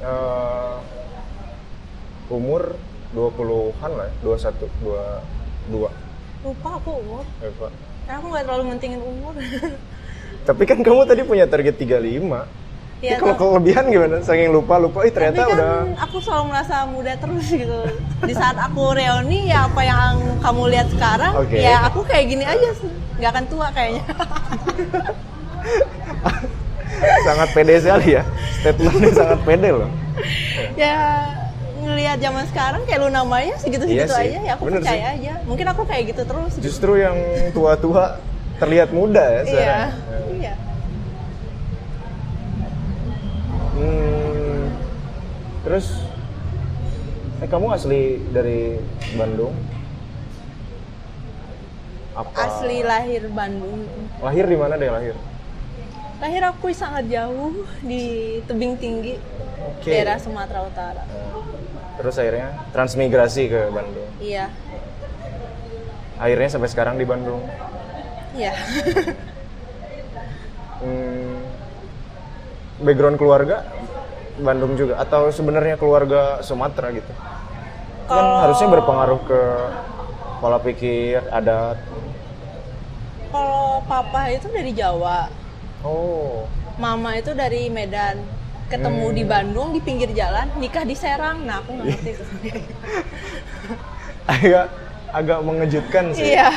eh, 0.03 0.75
umur 2.27 2.75
20-an 3.15 3.91
lah 3.95 4.07
ya 4.11 4.35
21 4.35 5.71
22 5.71 5.89
lupa 6.45 6.69
aku 6.79 6.89
umur. 7.01 7.23
Pak. 7.41 7.71
karena 8.07 8.17
aku 8.23 8.25
nggak 8.31 8.43
terlalu 8.47 8.63
mentingin 8.71 9.01
umur. 9.03 9.33
Tapi 10.47 10.63
kan 10.63 10.79
kamu 10.79 11.03
tadi 11.03 11.21
punya 11.27 11.43
target 11.43 11.75
35 11.75 12.23
Iya, 12.97 13.13
Ini 13.13 13.21
kalau 13.21 13.35
kelebihan 13.37 13.85
gimana? 13.87 14.17
Saking 14.19 14.49
lupa 14.49 14.81
lupa, 14.81 15.05
ih 15.05 15.13
ternyata 15.13 15.45
tapi 15.45 15.53
kan 15.53 15.57
udah 15.61 15.73
aku 16.01 16.17
selalu 16.17 16.43
merasa 16.49 16.75
muda 16.89 17.13
terus 17.13 17.45
gitu 17.45 17.79
di 18.25 18.33
saat 18.33 18.57
aku 18.57 18.97
reuni 18.97 19.47
ya 19.47 19.69
apa 19.69 19.81
yang 19.81 20.13
kamu 20.41 20.61
lihat 20.73 20.87
sekarang 20.89 21.33
Oke. 21.37 21.61
ya 21.61 21.85
aku 21.85 22.01
kayak 22.01 22.25
gini 22.25 22.41
aja 22.41 22.69
sih 22.73 22.89
nggak 23.17 23.29
akan 23.29 23.45
tua 23.45 23.67
kayaknya 23.69 24.01
sangat 27.23 27.49
pede 27.53 27.75
sekali 27.77 28.17
ya. 28.17 28.23
Statementnya 28.57 29.11
sangat 29.13 29.39
pede 29.43 29.69
loh. 29.69 29.89
ya 30.73 30.97
ngelihat 31.77 32.17
zaman 32.17 32.43
sekarang 32.49 32.81
kayak 32.83 32.99
Luna 32.99 33.21
Maya 33.21 33.53
segitu-segitu 33.55 34.09
Iya 34.09 34.17
sih, 34.17 34.27
aja 34.33 34.39
ya 34.41 34.51
aku 34.57 34.63
bener 34.65 34.81
percaya 34.81 35.05
aja. 35.13 35.33
Mungkin 35.45 35.65
aku 35.69 35.81
kayak 35.85 36.03
gitu 36.09 36.21
terus. 36.25 36.51
gitu. 36.57 36.63
Justru 36.65 36.91
yang 36.97 37.17
tua-tua 37.53 38.17
terlihat 38.57 38.89
muda 38.89 39.21
ya 39.21 39.29
Iya. 39.37 39.45
sekarang. 39.45 39.91
Iya. 40.33 40.53
Hmm, 40.57 40.66
terus, 45.67 45.99
eh 47.43 47.47
kamu 47.51 47.75
asli 47.75 48.23
dari 48.31 48.79
Bandung? 49.19 49.51
Apa? 52.15 52.31
Asli 52.39 52.87
lahir 52.87 53.27
Bandung. 53.27 53.83
Lahir 54.23 54.47
di 54.47 54.55
mana 54.55 54.79
deh 54.79 54.87
lahir? 54.87 55.15
Lahir 56.23 56.41
aku 56.47 56.71
sangat 56.71 57.11
jauh 57.11 57.67
di 57.83 58.39
tebing 58.47 58.79
tinggi 58.79 59.19
Oke. 59.59 59.91
daerah 59.91 60.15
Sumatera 60.15 60.63
Utara. 60.63 61.03
Terus 61.99 62.15
akhirnya 62.15 62.49
transmigrasi 62.71 63.43
ke 63.51 63.61
Bandung. 63.67 64.07
Iya. 64.23 64.47
Akhirnya 66.15 66.47
sampai 66.47 66.71
sekarang 66.71 66.95
di 66.95 67.03
Bandung. 67.03 67.43
Iya. 68.39 68.55
Hmm, 70.77 71.41
background 72.85 73.17
keluarga 73.17 73.65
Bandung 74.37 74.73
juga 74.73 74.97
atau 74.97 75.27
sebenarnya 75.27 75.75
keluarga 75.75 76.39
Sumatera 76.39 76.89
gitu? 76.91 77.09
Kan 78.05 78.15
Kalau- 78.15 78.39
harusnya 78.41 78.67
berpengaruh 78.69 79.19
ke 79.23 79.41
pola 80.37 80.57
pikir, 80.57 81.25
adat. 81.27 81.77
Kalau 83.27 83.81
papa 83.83 84.29
itu 84.29 84.47
dari 84.47 84.71
Jawa, 84.71 85.27
Oh, 85.79 86.49
mama 86.75 87.13
itu 87.13 87.31
dari 87.31 87.69
Medan. 87.69 88.17
Ketemu 88.67 89.05
Hmm. 89.05 89.15
di 89.15 89.23
Bandung 89.23 89.69
di 89.71 89.79
pinggir 89.79 90.11
jalan, 90.11 90.51
nikah 90.55 90.83
di 90.83 90.91
Serang. 90.91 91.45
Nah, 91.45 91.61
aku 91.61 91.71
nggak 91.71 91.85
ngerti 91.87 92.11
agak 94.27 94.65
agak 95.09 95.39
mengejutkan 95.39 96.05
sih. 96.11 96.35
Iya. 96.35 96.51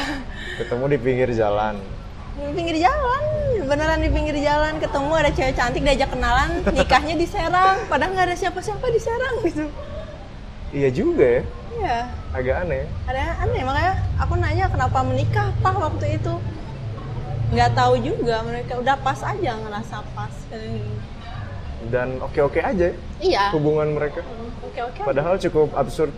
Ketemu 0.59 0.85
di 0.89 0.99
pinggir 0.99 1.31
jalan. 1.31 1.79
Di 2.41 2.53
pinggir 2.53 2.77
jalan, 2.79 3.23
beneran 3.63 4.01
di 4.01 4.09
pinggir 4.09 4.37
jalan 4.37 4.75
ketemu 4.77 5.13
ada 5.15 5.31
cewek 5.31 5.55
cantik 5.55 5.83
diajak 5.83 6.09
kenalan, 6.09 6.51
nikahnya 6.71 7.15
di 7.15 7.27
Serang. 7.27 7.85
Padahal 7.87 8.11
nggak 8.11 8.27
ada 8.27 8.37
siapa-siapa 8.37 8.87
di 8.87 8.99
Serang 8.99 9.37
gitu. 9.43 9.65
Iya 10.71 10.89
juga 10.89 11.27
ya, 11.27 11.43
Iya. 11.73 11.99
agak 12.31 12.57
aneh. 12.63 12.87
ada 13.05 13.23
aneh 13.41 13.63
makanya 13.63 13.93
aku 14.17 14.35
nanya 14.37 14.67
kenapa 14.69 14.99
menikah 15.03 15.51
pak 15.59 15.75
waktu 15.75 16.15
itu 16.15 16.35
nggak 17.51 17.71
tahu 17.75 17.95
juga 17.99 18.39
mereka 18.41 18.79
udah 18.79 18.95
pas 18.97 19.19
aja 19.19 19.59
ngerasa 19.59 19.99
pas 20.15 20.31
Dan 21.83 22.23
oke-oke 22.23 22.63
aja 22.63 22.95
iya 23.19 23.51
hubungan 23.51 23.91
mereka. 23.91 24.23
oke 24.63 24.79
oke 24.81 25.01
Padahal 25.03 25.35
cukup 25.37 25.75
absurd 25.75 26.15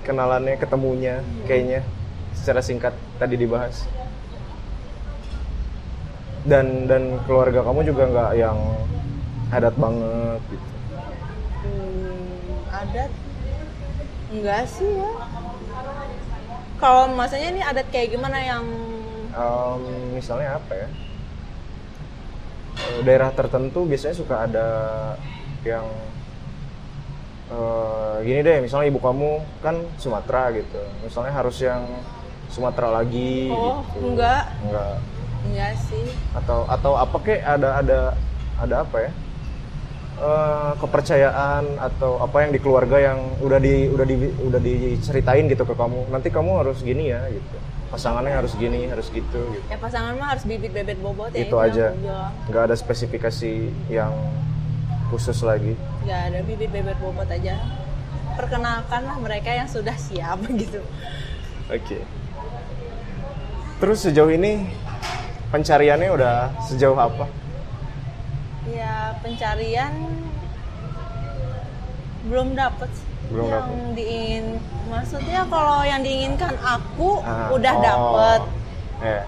kenalannya, 0.00 0.56
ketemunya, 0.56 1.20
kayaknya 1.44 1.84
secara 2.32 2.62
singkat 2.62 2.94
tadi 3.16 3.36
dibahas. 3.36 3.84
Dan 6.46 6.86
dan 6.86 7.18
keluarga 7.26 7.60
kamu 7.66 7.80
juga 7.82 8.06
nggak 8.06 8.32
yang 8.38 8.58
adat 9.50 9.74
banget 9.74 10.40
gitu. 10.50 10.66
hmm, 11.62 12.70
adat 12.70 13.10
enggak 14.30 14.62
sih 14.66 14.90
ya 14.90 15.10
kalau 16.76 17.06
maksudnya 17.14 17.48
ini 17.50 17.62
adat 17.62 17.86
kayak 17.90 18.14
gimana 18.14 18.38
yang 18.42 18.64
Em, 19.36 19.82
misalnya 20.16 20.56
apa 20.56 20.72
ya? 20.72 20.88
Eh, 22.80 22.98
Daerah 23.04 23.28
tertentu 23.36 23.84
biasanya 23.84 24.16
suka 24.16 24.48
ada 24.48 24.68
yang 25.60 25.84
eh, 27.52 28.14
gini 28.24 28.40
deh, 28.40 28.64
misalnya 28.64 28.88
ibu 28.88 28.96
kamu 28.96 29.44
kan 29.60 29.76
Sumatera 30.00 30.56
gitu, 30.56 30.80
misalnya 31.04 31.36
harus 31.36 31.60
yang 31.60 31.84
Sumatera 32.48 32.96
lagi 32.96 33.52
oh 33.52 33.84
gitu. 33.92 34.16
enggak 34.16 34.48
Enggak. 34.64 34.96
Enggak 35.46 35.72
sih 35.86 36.06
Atau 36.34 36.66
atau 36.66 36.92
apa 36.98 37.16
kek 37.22 37.40
ada 37.40 37.80
ada 37.80 37.98
ada 38.56 38.74
apa 38.82 38.96
ya? 39.06 39.10
Eh, 40.16 40.72
kepercayaan 40.80 41.76
atau 41.76 42.16
apa 42.24 42.36
yang 42.40 42.50
di 42.56 42.60
keluarga 42.60 42.96
yang 42.96 43.20
udah 43.44 43.60
di 43.60 43.84
udah 43.92 44.06
di 44.08 44.16
udah 44.48 44.60
diceritain 44.64 45.44
gitu 45.46 45.68
ke 45.68 45.74
kamu. 45.76 46.08
Nanti 46.08 46.32
kamu 46.32 46.64
harus 46.64 46.80
gini 46.80 47.12
ya 47.12 47.20
gitu. 47.28 47.56
Pasangannya 47.92 48.34
harus 48.34 48.56
gini, 48.56 48.88
harus 48.90 49.12
gitu 49.12 49.40
gitu. 49.54 49.70
ya 49.70 49.78
pasangan 49.78 50.18
mah 50.18 50.34
harus 50.34 50.42
bibit 50.42 50.74
bebet 50.74 50.98
bobot 50.98 51.30
ya 51.30 51.46
itu 51.46 51.56
aja 51.56 51.94
nggak 52.50 52.62
ada 52.66 52.76
spesifikasi 52.76 53.70
yang 53.86 54.10
khusus 55.10 55.38
lagi 55.46 55.78
nggak 56.02 56.20
ada 56.32 56.38
bibit 56.42 56.70
bebet 56.74 56.98
bobot 56.98 57.30
aja 57.30 57.62
perkenalkanlah 58.34 59.16
mereka 59.22 59.50
yang 59.54 59.68
sudah 59.70 59.94
siap 59.94 60.42
gitu 60.60 60.82
oke 61.70 61.98
terus 63.76 63.98
sejauh 64.02 64.32
ini 64.32 64.66
pencariannya 65.50 66.10
udah 66.10 66.36
sejauh 66.66 66.98
apa? 66.98 67.26
Ya 68.66 69.14
pencarian 69.22 69.94
belum 72.26 72.58
dapet. 72.58 72.90
Belum 73.30 73.50
yang 73.50 73.70
diingin 73.94 74.44
maksudnya 74.86 75.42
kalau 75.50 75.82
yang 75.82 76.02
diinginkan 76.02 76.54
aku 76.62 77.22
Ah, 77.22 77.50
udah 77.54 77.74
oh. 77.74 77.82
dapet. 77.82 78.40
Ya 79.02 79.20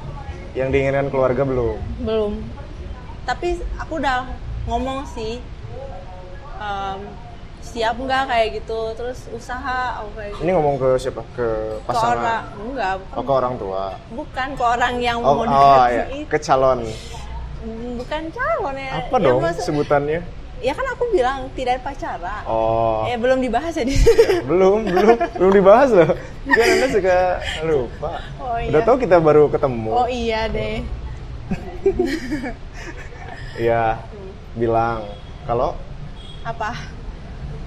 yang 0.57 0.69
diinginkan 0.75 1.07
keluarga 1.13 1.43
belum? 1.47 1.79
Belum. 2.03 2.33
Tapi 3.23 3.63
aku 3.79 4.01
udah 4.01 4.27
ngomong 4.67 5.07
sih 5.07 5.39
em, 6.59 7.01
siap 7.69 7.95
nggak 7.95 8.23
kayak 8.27 8.49
gitu? 8.57 8.81
Terus 8.97 9.19
usaha 9.31 10.01
aku 10.01 10.09
kayak 10.17 10.31
gitu. 10.33 10.43
ini 10.43 10.51
ngomong 10.57 10.75
ke 10.77 10.89
siapa? 10.97 11.23
Ke 11.33 11.37
ke 11.37 11.45
orang 11.45 11.85
pasangan 11.85 12.43
enggak 12.57 12.93
oh 12.97 13.01
bukan, 13.05 13.25
ke 13.25 13.33
orang 13.33 13.55
tua. 13.57 13.85
Bukan 14.11 14.49
ke 14.57 14.65
orang 14.65 14.95
yang 14.99 15.19
oh, 15.21 15.35
mau 15.35 15.45
oh 15.45 15.85
ya 15.87 16.05
itu. 16.09 16.27
ke 16.27 16.39
calon. 16.41 16.81
Bukan 17.95 18.23
calon 18.33 18.75
ya. 18.75 18.91
Apa 18.99 19.17
Ya, 19.17 19.25
dong 19.29 19.39
maksud- 19.45 19.65
sebutannya? 19.65 20.21
Ya 20.59 20.75
kan 20.75 20.83
aku 20.91 21.07
bilang 21.15 21.47
tidak 21.55 21.87
pacaran 21.87 22.43
oh. 22.43 23.07
Eh 23.07 23.15
belum 23.15 23.39
dibahas 23.39 23.79
ya 23.79 23.87
di 23.87 23.95
belum 24.43 24.91
belum. 24.91 25.17
Belum 25.39 25.53
dibahas 25.55 25.95
loh. 25.95 26.11
Kan 26.51 26.67
anda 26.67 26.87
suka 26.91 27.19
lupa. 27.63 28.13
Oh, 28.43 28.59
iya. 28.59 28.75
udah 28.75 28.81
tahu 28.83 28.97
kita 28.99 29.23
baru 29.23 29.47
ketemu. 29.47 29.91
Oh 29.95 30.09
iya 30.11 30.51
deh. 30.51 30.83
Iya, 33.59 33.99
bilang 34.55 35.03
kalau 35.43 35.75
Apa? 36.47 36.79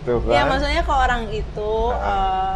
Tuh 0.01 0.17
kan. 0.19 0.31
Ya 0.31 0.41
maksudnya 0.43 0.81
ke 0.81 0.93
orang 0.95 1.23
itu 1.29 1.73
eh, 1.93 2.55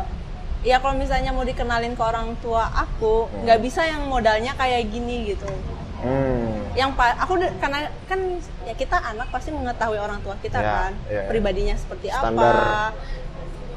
ya 0.63 0.77
kalau 0.77 0.95
misalnya 0.95 1.29
mau 1.29 1.41
dikenalin 1.41 1.93
ke 1.93 2.03
orang 2.03 2.34
tua 2.39 2.65
aku 2.67 3.29
nggak 3.43 3.60
bisa 3.60 3.86
yang 3.86 4.05
modalnya 4.05 4.53
kayak 4.53 4.89
gini 4.89 5.29
gitu. 5.29 5.49
Hmm, 5.95 6.62
Yang 6.75 6.91
pa- 6.93 7.17
aku 7.17 7.34
karena 7.58 7.79
kan 8.05 8.19
ya 8.62 8.73
kita 8.73 8.97
anak 8.99 9.31
pasti 9.31 9.49
mengetahui 9.49 9.97
orang 9.97 10.21
tua 10.21 10.36
kita 10.38 10.60
Ya, 10.60 10.69
kan 10.69 10.91
ya, 11.08 11.13
ya. 11.15 11.21
pribadinya 11.25 11.73
seperti 11.73 12.08
Standar. 12.10 12.53
apa. 12.53 12.93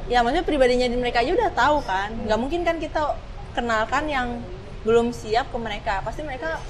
Ya 0.09 0.21
maksudnya 0.21 0.45
pribadinya 0.45 0.85
di 0.85 0.97
mereka 0.97 1.21
aja 1.21 1.33
udah 1.33 1.51
tahu 1.53 1.77
kan. 1.85 2.13
Nggak 2.25 2.39
mungkin 2.39 2.61
kan 2.65 2.77
kita 2.77 3.17
kenalkan 3.55 4.05
yang 4.09 4.29
belum 4.83 5.13
siap 5.13 5.49
ke 5.49 5.59
mereka. 5.61 6.01
Pasti 6.01 6.21
mereka 6.21 6.61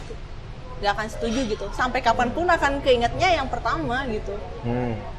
nggak 0.79 0.93
akan 0.95 1.07
setuju 1.11 1.41
gitu. 1.49 1.67
Sampai 1.73 2.03
kapan 2.03 2.31
pun 2.31 2.47
akan 2.47 2.79
keingetnya 2.79 3.35
yang 3.35 3.47
pertama 3.47 4.07
gitu. 4.07 4.35
hmm. 4.63 5.18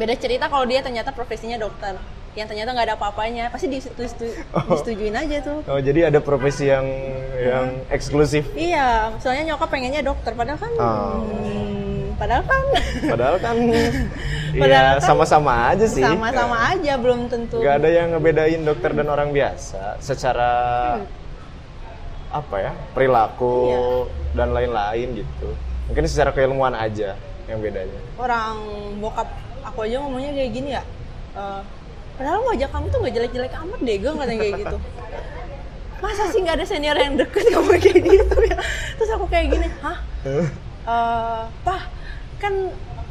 Beda 0.00 0.16
cerita 0.16 0.44
kalau 0.46 0.64
dia 0.64 0.80
ternyata 0.80 1.10
profesinya 1.10 1.56
dokter 1.56 1.94
yang 2.30 2.46
ternyata 2.46 2.70
nggak 2.70 2.86
ada 2.86 2.94
apa-apanya 2.94 3.44
pasti 3.48 3.66
disetu- 3.66 4.06
disetujuin 4.62 5.12
aja 5.12 5.42
tuh 5.42 5.66
Oh 5.66 5.76
jadi 5.78 6.08
ada 6.08 6.18
profesi 6.20 6.64
yang 6.64 6.86
yang 7.36 7.66
eksklusif. 7.88 8.46
iya 8.54 9.10
soalnya 9.18 9.50
nyokap 9.50 9.68
pengennya 9.68 10.00
dokter 10.00 10.32
padahal 10.32 10.56
kan 10.56 10.72
Oh. 10.72 11.26
hmm, 11.26 12.14
padahal 12.16 12.44
kan 12.44 12.64
Padahal 13.02 13.36
kan, 13.36 13.56
Padahal 14.52 14.86
ya 14.86 14.94
kan 14.94 15.02
sama-sama 15.02 15.52
aja 15.68 15.84
sih. 15.84 16.00
sama-sama 16.00 16.56
aja 16.70 16.92
belum 16.94 17.26
tentu 17.26 17.58
Gak 17.58 17.76
ada 17.76 17.88
yang 17.88 18.06
ngebedain 18.10 18.62
dokter 18.62 18.90
dan 18.92 19.06
orang 19.06 19.30
biasa 19.30 19.98
secara 19.98 20.50
apa 22.30 22.56
ya 22.56 22.72
perilaku 22.92 23.54
Iya. 23.66 23.82
dan 24.36 24.48
lain-lain 24.50 25.08
gitu. 25.18 25.48
Mungkin 25.86 26.06
secara 26.06 26.30
keilmuan 26.30 26.72
aja 26.72 27.18
yang 27.44 27.58
bedanya. 27.58 27.98
orang 28.16 28.54
bokap 29.02 29.26
aku 29.62 29.78
aja 29.82 29.96
ngomongnya 29.98 30.32
kayak 30.32 30.50
gini 30.50 30.68
ya 30.72 30.82
eh, 31.34 31.60
padahal 32.14 32.40
wajah 32.44 32.68
kamu 32.68 32.86
tuh 32.86 32.98
nggak 33.00 33.14
jelek-jelek 33.14 33.52
amat 33.56 33.80
deh 33.80 33.96
gue 33.96 34.10
katanya 34.10 34.38
kayak 34.38 34.54
gitu 34.58 34.76
masa 36.02 36.22
sih 36.28 36.40
nggak 36.40 36.56
ada 36.56 36.66
senior 36.66 36.96
yang 36.96 37.14
deket 37.14 37.44
kamu 37.46 37.72
kayak 37.76 38.00
gitu 38.00 38.36
ya 38.42 38.56
terus 38.94 39.10
aku 39.10 39.26
kayak 39.26 39.46
gini 39.50 39.68
hah 39.80 39.98
eh 40.24 40.46
pah 41.60 41.82
kan 42.36 42.52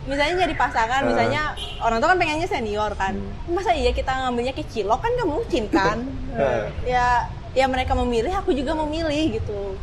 misalnya 0.04 0.42
jadi 0.42 0.56
pasangan 0.56 1.02
Eh. 1.02 1.08
misalnya 1.08 1.42
orang 1.80 2.02
tua 2.02 2.10
kan 2.10 2.18
pengennya 2.18 2.50
senior 2.50 2.92
kan 2.94 3.14
masa 3.46 3.72
iya 3.72 3.94
kita 3.94 4.10
ngambilnya 4.10 4.52
ke 4.52 4.66
cilok 4.66 5.00
kan 5.00 5.12
nggak 5.14 5.30
mungkin 5.30 5.64
kan 5.70 5.98
Eh. 6.34 6.66
ya 6.88 7.30
ya 7.52 7.66
mereka 7.66 7.94
memilih 7.94 8.34
aku 8.34 8.54
juga 8.54 8.74
memilih 8.76 9.38
gitu 9.38 9.78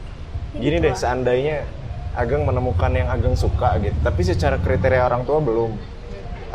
Ya 0.50 0.62
Gini 0.62 0.78
gitu 0.78 0.84
deh, 0.88 0.92
lah. 0.92 0.98
seandainya 0.98 1.56
Ageng 2.16 2.42
menemukan 2.42 2.88
yang 2.88 3.06
Ageng 3.06 3.36
suka 3.36 3.76
gitu, 3.76 3.92
tapi 4.00 4.24
secara 4.24 4.56
kriteria 4.56 5.04
orang 5.04 5.20
tua 5.22 5.36
belum. 5.36 5.76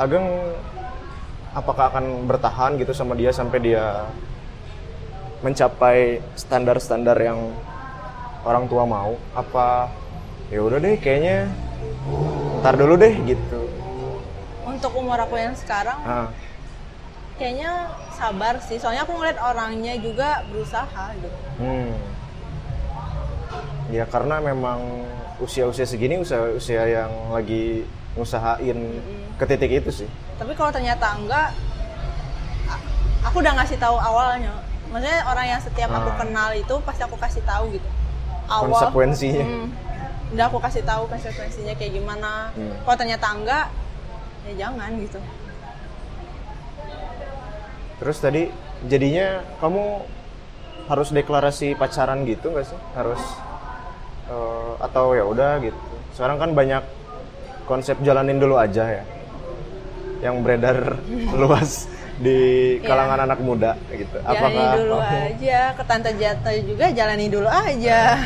Ageng 0.01 0.25
apakah 1.53 1.93
akan 1.93 2.25
bertahan 2.25 2.73
gitu 2.81 2.89
sama 2.89 3.13
dia 3.13 3.29
sampai 3.29 3.61
dia 3.61 4.09
mencapai 5.45 6.17
standar-standar 6.33 7.13
yang 7.21 7.53
orang 8.41 8.65
tua 8.65 8.89
mau 8.89 9.13
apa 9.37 9.93
ya 10.49 10.65
udah 10.65 10.81
deh 10.81 10.97
kayaknya 10.97 11.53
ntar 12.65 12.81
dulu 12.81 12.97
deh 12.97 13.13
gitu 13.29 13.61
Untuk 14.65 14.97
umur 14.97 15.21
aku 15.21 15.37
yang 15.37 15.53
sekarang, 15.53 16.01
ah 16.01 16.33
kayaknya 17.37 17.89
sabar 18.17 18.57
sih. 18.61 18.81
Soalnya 18.81 19.05
aku 19.05 19.13
ngeliat 19.17 19.37
orangnya 19.37 19.93
juga 20.01 20.41
berusaha 20.49 21.13
gitu. 21.17 21.37
hmm. 21.61 21.93
ya 23.93 24.05
karena 24.09 24.41
memang 24.41 25.05
usia-usia 25.41 25.85
segini 25.85 26.21
usia 26.21 26.53
usia 26.57 26.85
yang 26.89 27.11
lagi 27.33 27.85
ngusahain 28.13 28.79
ke 29.35 29.43
titik 29.45 29.71
itu 29.81 30.03
sih 30.03 30.09
Tapi 30.35 30.51
kalau 30.53 30.69
ternyata 30.69 31.15
enggak, 31.15 31.53
aku 33.21 33.39
udah 33.39 33.53
ngasih 33.55 33.77
tahu 33.77 33.93
awalnya. 33.93 34.49
Maksudnya 34.89 35.21
orang 35.23 35.45
yang 35.47 35.61
setiap 35.61 35.87
aku 35.87 36.09
Ah. 36.09 36.17
kenal 36.17 36.49
itu 36.51 36.75
pasti 36.81 37.01
aku 37.01 37.15
kasih 37.15 37.45
tahu 37.45 37.69
gitu. 37.71 37.89
Awal. 38.49 38.67
konsekuensinya 38.67 39.45
Hmm. 39.45 39.69
udah 40.33 40.45
aku 40.49 40.57
kasih 40.59 40.83
tahu 40.83 41.05
konsekuensinya 41.07 41.77
kayak 41.77 41.93
gimana. 41.93 42.49
Hmm. 42.51 42.73
Kalau 42.83 42.97
ternyata 42.97 43.27
enggak, 43.31 43.65
ya 44.43 44.53
jangan 44.59 44.89
gitu. 44.97 45.19
Terus 48.01 48.17
tadi 48.17 48.49
jadinya 48.89 49.45
kamu 49.61 49.83
harus 50.89 51.13
deklarasi 51.13 51.77
pacaran 51.77 52.25
gitu 52.25 52.49
nggak 52.49 52.65
sih? 52.65 52.79
Harus 52.97 53.21
eh, 54.27 54.71
atau 54.81 55.13
ya 55.13 55.23
udah 55.23 55.61
gitu. 55.61 55.77
Sekarang 56.11 56.41
kan 56.41 56.51
banyak 56.51 56.81
konsep 57.71 57.95
jalanin 58.01 58.35
dulu 58.35 58.59
aja 58.59 58.83
ya, 58.91 59.03
yang 60.19 60.43
beredar 60.43 60.99
luas 61.39 61.87
di 62.19 62.37
kalangan 62.83 63.23
anak 63.23 63.39
muda 63.39 63.79
gitu. 63.89 64.19
Jalani 64.21 64.63
dulu 64.77 64.97
kamu- 64.99 65.23
aja, 65.31 65.59
ke 65.73 65.83
tante 65.85 66.11
jatuh 66.13 66.53
juga 66.61 66.85
jalani 66.91 67.27
dulu 67.27 67.47
aja. 67.47 68.19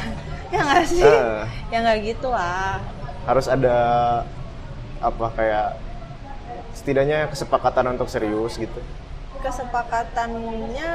ya 0.48 0.60
nggak 0.62 0.86
sih? 0.86 1.02
Eh. 1.02 1.44
Ya 1.70 1.78
nggak 1.80 1.98
gitu 2.04 2.30
lah. 2.30 2.82
harus 3.26 3.46
ada 3.48 3.78
apa 5.00 5.34
kayak 5.34 5.82
setidaknya 6.74 7.26
kesepakatan 7.28 7.86
untuk 7.92 8.06
serius 8.06 8.54
gitu? 8.56 8.78
Kesepakatannya 9.40 10.92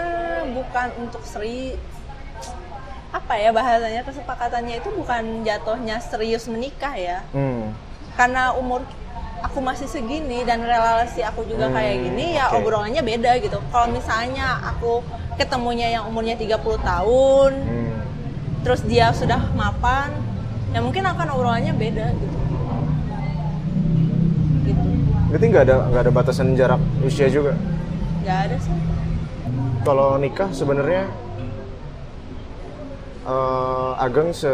bukan 0.50 0.88
untuk 1.00 1.22
seri 1.22 1.74
apa 3.10 3.34
ya 3.34 3.50
bahasanya 3.50 4.02
kesepakatannya 4.02 4.78
itu 4.78 4.88
bukan 4.92 5.42
jatuhnya 5.42 5.98
serius 5.98 6.46
menikah 6.46 6.94
ya 6.94 7.18
Hmm. 7.30 7.74
Karena 8.12 8.52
umur 8.52 8.82
aku 9.40 9.58
masih 9.58 9.86
segini 9.86 10.42
dan 10.42 10.60
relasi 10.60 11.20
aku 11.20 11.42
juga 11.44 11.66
Hmm, 11.66 11.74
kayak 11.74 11.96
gini 12.02 12.26
ya 12.34 12.48
oke. 12.48 12.60
obrolannya 12.60 13.00
beda 13.00 13.30
gitu 13.38 13.58
kalau 13.68 13.88
misalnya 13.88 14.46
aku 14.62 15.00
ketemunya 15.34 15.88
yang 15.90 16.04
umurnya 16.04 16.34
30 16.34 16.60
tahun 16.78 17.52
Hmm. 17.56 17.92
terus 18.60 18.80
dia 18.82 19.08
sudah 19.10 19.40
mapan 19.52 20.12
ya 20.70 20.78
mungkin 20.78 21.02
akan 21.02 21.26
obrolannya 21.30 21.72
beda 21.72 22.06
gitu 22.12 22.38
gitu 24.62 24.88
Berarti 25.26 25.46
nggak 25.46 25.64
ada 25.64 25.76
nggak 25.88 26.02
ada 26.02 26.12
batasan 26.12 26.52
jarak 26.52 26.76
usia 27.00 27.26
juga? 27.26 27.54
nggak 28.20 28.38
ada 28.44 28.56
sih 28.58 28.74
kalau 29.80 30.14
nikah 30.14 30.50
sebenarnya 30.50 31.08
eh, 33.24 33.92
Ageng 33.98 34.30
se 34.30 34.52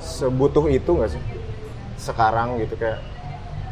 sebutuh 0.00 0.66
itu 0.68 0.90
nggak 0.90 1.10
sih 1.10 1.22
sekarang 2.04 2.60
gitu 2.60 2.76
kayak 2.76 3.00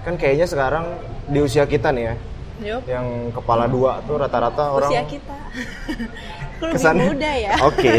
kan 0.02 0.16
kayaknya 0.16 0.46
sekarang 0.46 0.84
di 1.24 1.38
usia 1.38 1.62
kita 1.64 1.92
nih 1.92 2.04
ya 2.04 2.14
Yup. 2.62 2.82
yang 2.86 3.06
kepala 3.30 3.66
dua 3.66 4.00
tuh 4.02 4.16
rata-rata 4.16 4.72
orang 4.72 4.88
usia 4.88 5.02
kita. 5.04 5.36
Lebih 6.62 6.72
kesannya- 6.72 7.08
muda 7.10 7.30
ya. 7.36 7.52
Oke. 7.68 7.92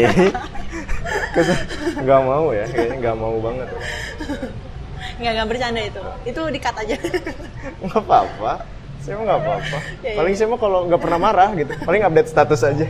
Kesan- 1.34 1.64
nggak 2.00 2.20
mau 2.22 2.46
ya 2.48 2.64
kayaknya 2.66 2.96
nggak 2.98 3.16
mau 3.16 3.36
banget. 3.38 3.68
Nggak 5.14 5.32
nggak 5.32 5.48
bercanda 5.48 5.80
itu. 5.80 6.02
Itu 6.24 6.40
dikat 6.48 6.74
aja. 6.76 6.96
Nggak 7.78 8.00
apa-apa 8.00 8.52
saya 9.04 9.20
mah 9.20 9.24
nggak 9.28 9.40
apa-apa. 9.44 9.78
Ya, 10.04 10.08
ya. 10.08 10.16
paling 10.16 10.34
saya 10.36 10.48
mah 10.48 10.60
kalau 10.60 10.78
nggak 10.88 11.00
pernah 11.04 11.18
marah 11.20 11.50
gitu. 11.52 11.72
Paling 11.84 12.02
update 12.08 12.28
status 12.32 12.60
aja. 12.64 12.86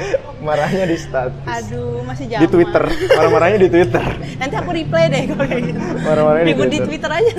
Marahnya 0.46 0.84
di 0.86 0.94
status. 0.94 1.42
Aduh 1.42 2.06
masih 2.06 2.24
jauh 2.30 2.42
di 2.42 2.46
Twitter. 2.46 2.84
Marah-marahnya 2.86 3.58
di 3.66 3.70
Twitter. 3.70 4.04
Nanti 4.40 4.54
aku 4.54 4.70
replay 4.70 5.04
deh 5.10 5.22
kalau 5.34 5.44
kayak 5.50 5.62
gitu. 5.74 5.80
Marah-marahnya 6.06 6.46
di 6.46 6.52
ribut 6.54 6.66
di 6.70 6.78
Twitter. 6.78 7.10
Twitter 7.10 7.10
aja 7.10 7.32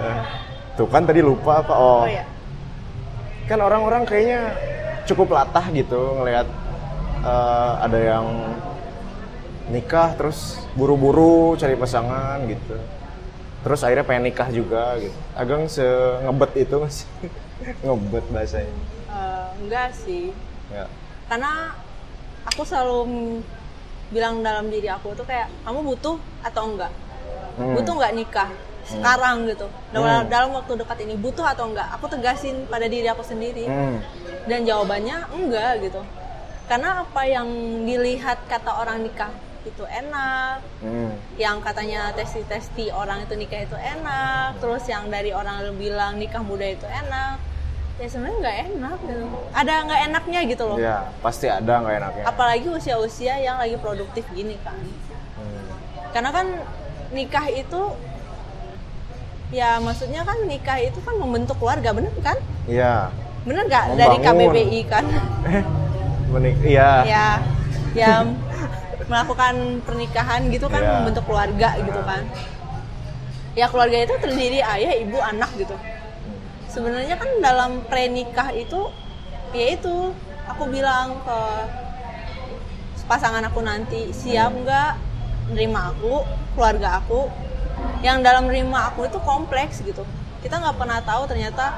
Eh, 0.00 0.20
tuh 0.80 0.88
kan 0.88 1.04
tadi 1.04 1.20
lupa 1.20 1.60
apa 1.60 1.74
oh, 1.76 2.02
oh 2.02 2.04
ya 2.08 2.24
kan 3.44 3.60
orang-orang 3.60 4.08
kayaknya 4.08 4.56
cukup 5.04 5.36
latah 5.36 5.68
gitu 5.76 6.16
ngelihat 6.16 6.48
eh, 7.20 7.72
ada 7.84 7.98
yang 8.00 8.26
nikah 9.68 10.16
terus 10.16 10.64
buru-buru 10.72 11.52
cari 11.60 11.76
pasangan 11.76 12.40
gitu 12.48 12.80
terus 13.60 13.80
akhirnya 13.84 14.06
pengen 14.06 14.32
nikah 14.32 14.48
juga 14.48 14.96
gitu. 14.96 15.16
Agak 15.36 15.68
se 15.68 15.84
ngebet 16.24 16.52
itu 16.56 16.74
masih 16.76 17.06
ngebet 17.84 18.24
bahasanya. 18.32 18.74
Eh, 19.10 19.48
enggak 19.60 19.90
sih. 19.94 20.32
Ya 20.72 20.86
karena 21.30 21.78
aku 22.42 22.66
selalu 22.66 22.98
bilang 24.10 24.42
dalam 24.42 24.66
diri 24.66 24.90
aku 24.90 25.14
tuh 25.14 25.22
kayak 25.22 25.46
kamu 25.62 25.86
butuh 25.86 26.18
atau 26.42 26.64
enggak? 26.66 26.90
Hmm. 27.54 27.74
butuh 27.76 27.94
nggak 27.94 28.14
nikah 28.16 28.50
sekarang? 28.82 29.46
gitu. 29.46 29.66
Dalam, 29.94 30.24
Hmm. 30.24 30.30
dalam 30.32 30.50
waktu 30.56 30.72
dekat 30.74 30.98
ini 31.06 31.14
butuh 31.14 31.46
atau 31.46 31.70
enggak? 31.70 31.86
Aku 31.94 32.10
tegasin 32.10 32.66
pada 32.66 32.90
diri 32.90 33.06
aku 33.06 33.22
sendiri. 33.22 33.66
Hmm. 33.68 33.98
dan 34.48 34.64
jawabannya 34.64 35.30
enggak 35.36 35.84
gitu. 35.84 36.00
Karena 36.66 37.04
apa 37.04 37.22
yang 37.28 37.46
dilihat 37.84 38.40
kata 38.48 38.72
orang 38.72 39.04
nikah 39.04 39.30
itu 39.64 39.84
enak. 39.84 40.64
Hmm. 40.80 41.12
yang 41.36 41.60
katanya 41.64 42.12
testi-testi 42.12 42.92
orang 42.92 43.24
itu 43.24 43.34
nikah 43.36 43.64
itu 43.64 43.76
enak. 43.76 44.60
Terus 44.60 44.84
yang 44.88 45.08
dari 45.08 45.32
orang 45.32 45.72
bilang 45.76 46.16
nikah 46.20 46.40
muda 46.40 46.64
itu 46.68 46.84
enak. 46.84 47.40
Ya 48.00 48.06
sebenarnya 48.08 48.38
nggak 48.40 48.58
enak 48.72 48.98
gitu. 49.04 49.24
Ada 49.52 49.72
nggak 49.84 50.00
enaknya 50.08 50.40
gitu 50.48 50.64
loh. 50.64 50.78
Ya 50.80 50.96
pasti 51.20 51.46
ada 51.48 51.72
nggak 51.84 51.96
enaknya. 52.00 52.24
Apalagi 52.24 52.66
usia-usia 52.72 53.36
yang 53.40 53.60
lagi 53.60 53.76
produktif 53.76 54.24
gini 54.32 54.56
kan. 54.64 54.76
Hmm. 55.40 55.72
karena 56.10 56.30
kan 56.34 56.46
nikah 57.14 57.46
itu 57.48 57.96
ya 59.54 59.78
maksudnya 59.80 60.20
kan 60.26 60.36
nikah 60.44 60.76
itu 60.78 60.98
kan 61.00 61.14
membentuk 61.16 61.56
keluarga 61.60 61.92
bener 61.92 62.12
kan? 62.20 62.36
Iya. 62.68 63.12
Bener 63.44 63.64
nggak? 63.68 63.84
Dari. 63.96 64.16
KBBI 64.20 64.80
kan? 64.88 65.04
Eh 65.48 65.64
menik 66.30 66.56
iya. 66.62 66.90
Ya 67.04 67.26
ya 67.90 68.22
melakukan 69.10 69.82
pernikahan 69.82 70.46
gitu 70.54 70.70
kan 70.70 70.78
Iya. 70.86 70.92
membentuk 71.02 71.26
keluarga 71.26 71.74
gitu 71.82 72.00
kan. 72.06 72.22
Ya 73.58 73.66
keluarga 73.66 73.98
itu 74.06 74.14
terdiri 74.22 74.62
ayah 74.62 74.94
ibu 75.02 75.18
anak 75.18 75.50
gitu. 75.58 75.74
Sebenarnya 76.70 77.18
kan 77.18 77.26
dalam 77.42 77.82
prenikah 77.90 78.54
itu 78.54 78.86
ya 79.50 79.74
itu 79.74 80.14
aku 80.46 80.70
bilang 80.70 81.18
ke 81.26 81.38
pasangan 83.10 83.42
aku 83.42 83.58
nanti 83.66 84.14
siap 84.14 84.54
nggak 84.54 84.94
nerima 85.50 85.90
aku 85.90 86.22
keluarga 86.54 87.02
aku? 87.02 87.26
Yang 88.06 88.18
dalam 88.22 88.46
nerima 88.46 88.94
aku 88.94 89.10
itu 89.10 89.18
kompleks 89.26 89.82
gitu. 89.82 90.06
Kita 90.46 90.62
nggak 90.62 90.78
pernah 90.78 91.02
tahu 91.02 91.26
ternyata 91.26 91.74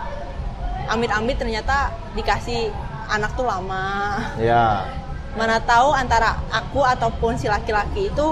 amit-amit 0.92 1.40
ternyata 1.40 1.88
dikasih 2.12 2.68
anak 3.08 3.32
tuh 3.32 3.48
lama. 3.48 4.20
Ya 4.36 4.84
mana 5.32 5.56
tahu 5.58 5.90
antara 5.92 6.36
aku 6.48 6.84
ataupun 6.84 7.34
si 7.34 7.48
laki-laki 7.48 8.08
itu 8.08 8.28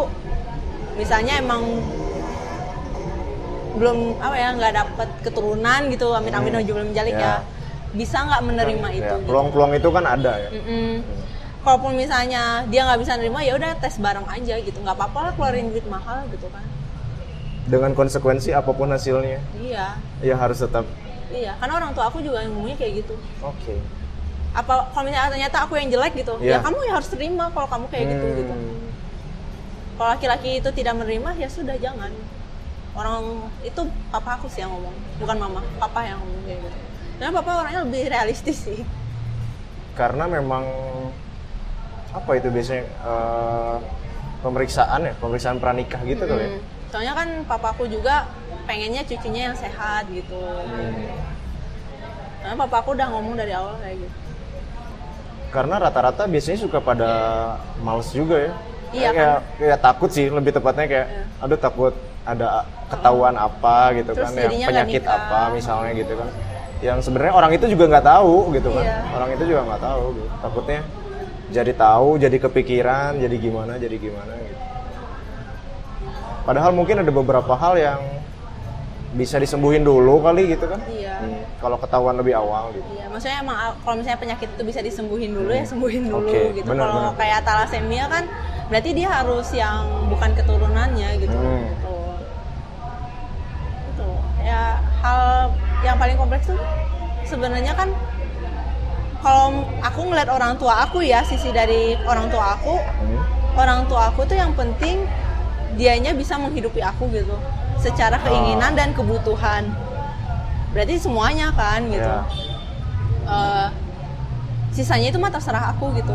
misalnya 0.94 1.40
emang 1.40 1.64
belum 3.70 4.18
apa 4.18 4.36
ya 4.36 4.48
nggak 4.52 4.74
dapet 4.74 5.08
keturunan 5.22 5.80
gitu 5.88 6.12
amit-amit 6.12 6.50
Hmm, 6.50 6.60
menuju 6.60 6.70
belum 6.74 6.88
menjalik 6.92 7.16
ya. 7.16 7.22
ya 7.22 7.34
bisa 7.90 8.22
nggak 8.22 8.42
menerima 8.44 8.88
Ya, 8.88 8.96
itu 9.00 9.14
gitu. 9.16 9.26
peluang-peluang 9.26 9.72
itu 9.74 9.88
kan 9.88 10.04
ada 10.06 10.32
ya. 10.38 10.50
Mm-mm. 10.52 10.90
kalaupun 11.60 11.92
misalnya 11.92 12.42
dia 12.66 12.84
nggak 12.84 13.00
bisa 13.00 13.12
nerima 13.16 13.40
ya 13.40 13.52
udah 13.54 13.72
tes 13.76 13.96
bareng 13.96 14.24
aja 14.26 14.54
gitu. 14.58 14.78
Nggak 14.80 14.96
apa-apa 14.96 15.18
lah 15.20 15.32
keluarin 15.34 15.68
duit 15.68 15.84
mahal 15.86 16.24
gitu 16.28 16.48
kan. 16.48 16.64
Dengan 17.66 17.92
konsekuensi 17.92 18.50
apa 18.50 18.70
pun 18.70 18.88
hasilnya. 18.88 19.38
Iya. 19.56 19.86
Ya 20.20 20.34
harus 20.34 20.56
tetap. 20.56 20.88
Iya 21.28 21.52
karena 21.56 21.74
orang 21.78 21.92
tua 21.92 22.08
aku 22.08 22.18
juga 22.20 22.42
ngomongnya 22.44 22.76
kayak 22.76 22.92
gitu. 23.00 23.14
Oke 23.40 23.76
apa 24.50 24.90
kalau 24.90 25.04
misalnya 25.04 25.30
ternyata 25.30 25.56
aku 25.62 25.72
yang 25.74 25.88
jelek 25.88 26.12
gitu 26.16 26.34
Iya. 26.38 26.58
ya 26.58 26.58
kamu 26.60 26.78
ya 26.82 26.92
harus 26.92 27.08
terima 27.08 27.44
kalau 27.48 27.66
kamu 27.66 27.86
kayak 27.86 28.06
gitu 28.08 28.26
gitu 28.36 28.52
Hmm. 28.52 28.78
kalau 29.94 30.10
laki-laki 30.10 30.50
itu 30.58 30.70
tidak 30.72 30.94
menerima 30.96 31.30
ya 31.36 31.48
sudah 31.48 31.76
jangan 31.76 32.10
orang 32.90 33.22
itu 33.62 33.80
papa 34.10 34.34
aku 34.34 34.50
sih 34.50 34.60
yang 34.60 34.70
ngomong 34.70 34.90
bukan 35.16 35.36
mama 35.38 35.60
papa 35.78 36.02
yang 36.02 36.18
ngomong 36.18 36.42
kayak 36.42 36.58
gitu 36.60 36.78
karena 37.16 37.32
papa 37.32 37.50
orangnya 37.56 37.80
lebih 37.84 38.02
realistis 38.08 38.58
sih 38.60 38.80
karena 39.92 40.24
memang 40.26 40.64
apa 42.10 42.30
itu 42.34 42.48
biasanya 42.48 42.84
eh, 42.90 43.76
pemeriksaan 44.40 45.00
ya 45.04 45.14
pemeriksaan 45.16 45.58
pranikah 45.58 46.00
gitu 46.02 46.24
kali 46.24 46.42
ya 46.42 46.50
Mm. 46.50 46.62
soalnya 46.90 47.14
kan 47.14 47.28
papa 47.46 47.70
aku 47.70 47.86
juga 47.86 48.26
pengennya 48.66 49.06
cucunya 49.06 49.46
yang 49.46 49.56
sehat 49.56 50.10
gitu 50.10 50.34
Hmm. 50.34 51.06
karena 52.42 52.56
papa 52.58 52.76
aku 52.80 52.90
udah 52.92 53.06
ngomong 53.06 53.36
dari 53.36 53.54
awal 53.54 53.78
kayak 53.78 53.94
gitu 54.00 54.18
Karena 55.50 55.82
rata-rata 55.82 56.30
biasanya 56.30 56.58
suka 56.62 56.78
pada 56.78 57.10
males 57.82 58.06
juga 58.14 58.38
ya. 58.38 58.52
Iya, 58.90 59.08
kayak, 59.14 59.38
kayak 59.58 59.78
takut 59.82 60.10
sih 60.10 60.26
lebih 60.26 60.50
tepatnya 60.50 60.86
kayak 60.90 61.06
Iya. 61.06 61.42
aduh 61.46 61.58
takut 61.58 61.94
ada 62.26 62.66
ketahuan 62.90 63.34
apa 63.38 63.94
gitu 63.94 64.10
Terus 64.18 64.26
kan 64.26 64.30
nggak 64.34 64.66
penyakit 64.66 65.02
nikah. 65.06 65.14
apa 65.14 65.40
misalnya 65.54 65.90
gitu 65.94 66.12
kan. 66.18 66.28
Yang 66.80 66.98
sebenarnya 67.06 67.34
orang 67.38 67.52
itu 67.54 67.66
juga 67.70 67.84
nggak 67.86 68.06
tahu 68.06 68.34
gitu 68.54 68.68
kan. 68.74 68.84
Iya. 68.86 68.96
Orang 69.14 69.28
itu 69.30 69.44
juga 69.46 69.60
nggak 69.66 69.82
tahu 69.82 70.04
gitu. 70.18 70.28
Takutnya 70.42 70.80
jadi 71.50 71.72
tahu, 71.74 72.08
jadi 72.18 72.36
kepikiran, 72.38 73.10
jadi 73.18 73.36
gimana, 73.38 73.72
jadi 73.74 73.96
gimana 73.98 74.32
gitu. 74.38 74.58
Padahal 76.40 76.70
mungkin 76.74 77.02
ada 77.02 77.12
beberapa 77.12 77.52
hal 77.54 77.74
yang 77.78 78.00
bisa 79.10 79.36
disembuhin 79.36 79.82
dulu 79.82 80.22
kali 80.22 80.54
gitu 80.54 80.66
kan. 80.66 80.78
iya 80.86 81.18
Hmm, 81.18 81.42
kalau 81.58 81.76
ketahuan 81.76 82.14
lebih 82.14 82.32
awal 82.32 82.70
gitu. 82.70 82.86
Iya, 82.94 83.10
maksudnya 83.10 83.42
emang 83.42 83.56
kalau 83.82 83.94
misalnya 83.98 84.16
penyakit 84.18 84.48
itu 84.48 84.62
bisa 84.62 84.80
disembuhin 84.80 85.34
dulu 85.34 85.50
ya 85.50 85.64
sembuhin 85.64 86.02
dulu 86.06 86.22
Hmm. 86.22 86.30
Oke, 86.30 86.40
gitu. 86.54 86.66
benar, 86.66 86.86
Kalau 86.86 86.96
benar. 87.10 87.18
kayak 87.18 87.40
talasemia 87.42 88.04
kan 88.06 88.24
berarti 88.70 88.90
dia 88.94 89.08
harus 89.10 89.48
yang 89.50 89.82
bukan 90.06 90.30
keturunannya 90.32 91.10
gitu. 91.18 91.34
Hmm. 91.34 91.62
Gitu. 91.66 91.94
Gitu. 93.90 94.08
Ya 94.40 94.62
hal 95.02 95.50
yang 95.82 95.96
paling 95.96 96.16
kompleks 96.16 96.46
tuh 96.46 96.60
sebenarnya 97.24 97.74
kan 97.74 97.90
kalau 99.20 99.52
aku 99.80 100.00
ngeliat 100.06 100.28
orang 100.28 100.56
tua 100.56 100.80
aku 100.82 101.04
ya 101.04 101.20
sisi 101.20 101.50
dari 101.50 101.92
orang 102.02 102.32
tua 102.32 102.56
aku, 102.56 102.72
Hmm. 102.78 103.20
orang 103.52 103.84
tua 103.84 104.08
aku 104.08 104.24
tuh 104.24 104.32
yang 104.34 104.54
penting 104.54 105.04
dianya 105.72 106.10
bisa 106.12 106.34
menghidupi 106.34 106.80
aku 106.80 107.04
gitu 107.10 107.36
secara 107.80 108.20
keinginan 108.20 108.76
dan 108.76 108.92
kebutuhan. 108.92 109.72
Berarti 110.70 111.00
semuanya 111.00 111.50
kan 111.56 111.82
gitu. 111.88 112.04
Ya. 112.04 112.22
eh, 113.26 113.68
sisanya 114.70 115.10
itu 115.10 115.18
mah 115.18 115.32
terserah 115.32 115.74
aku 115.74 115.90
gitu. 115.98 116.14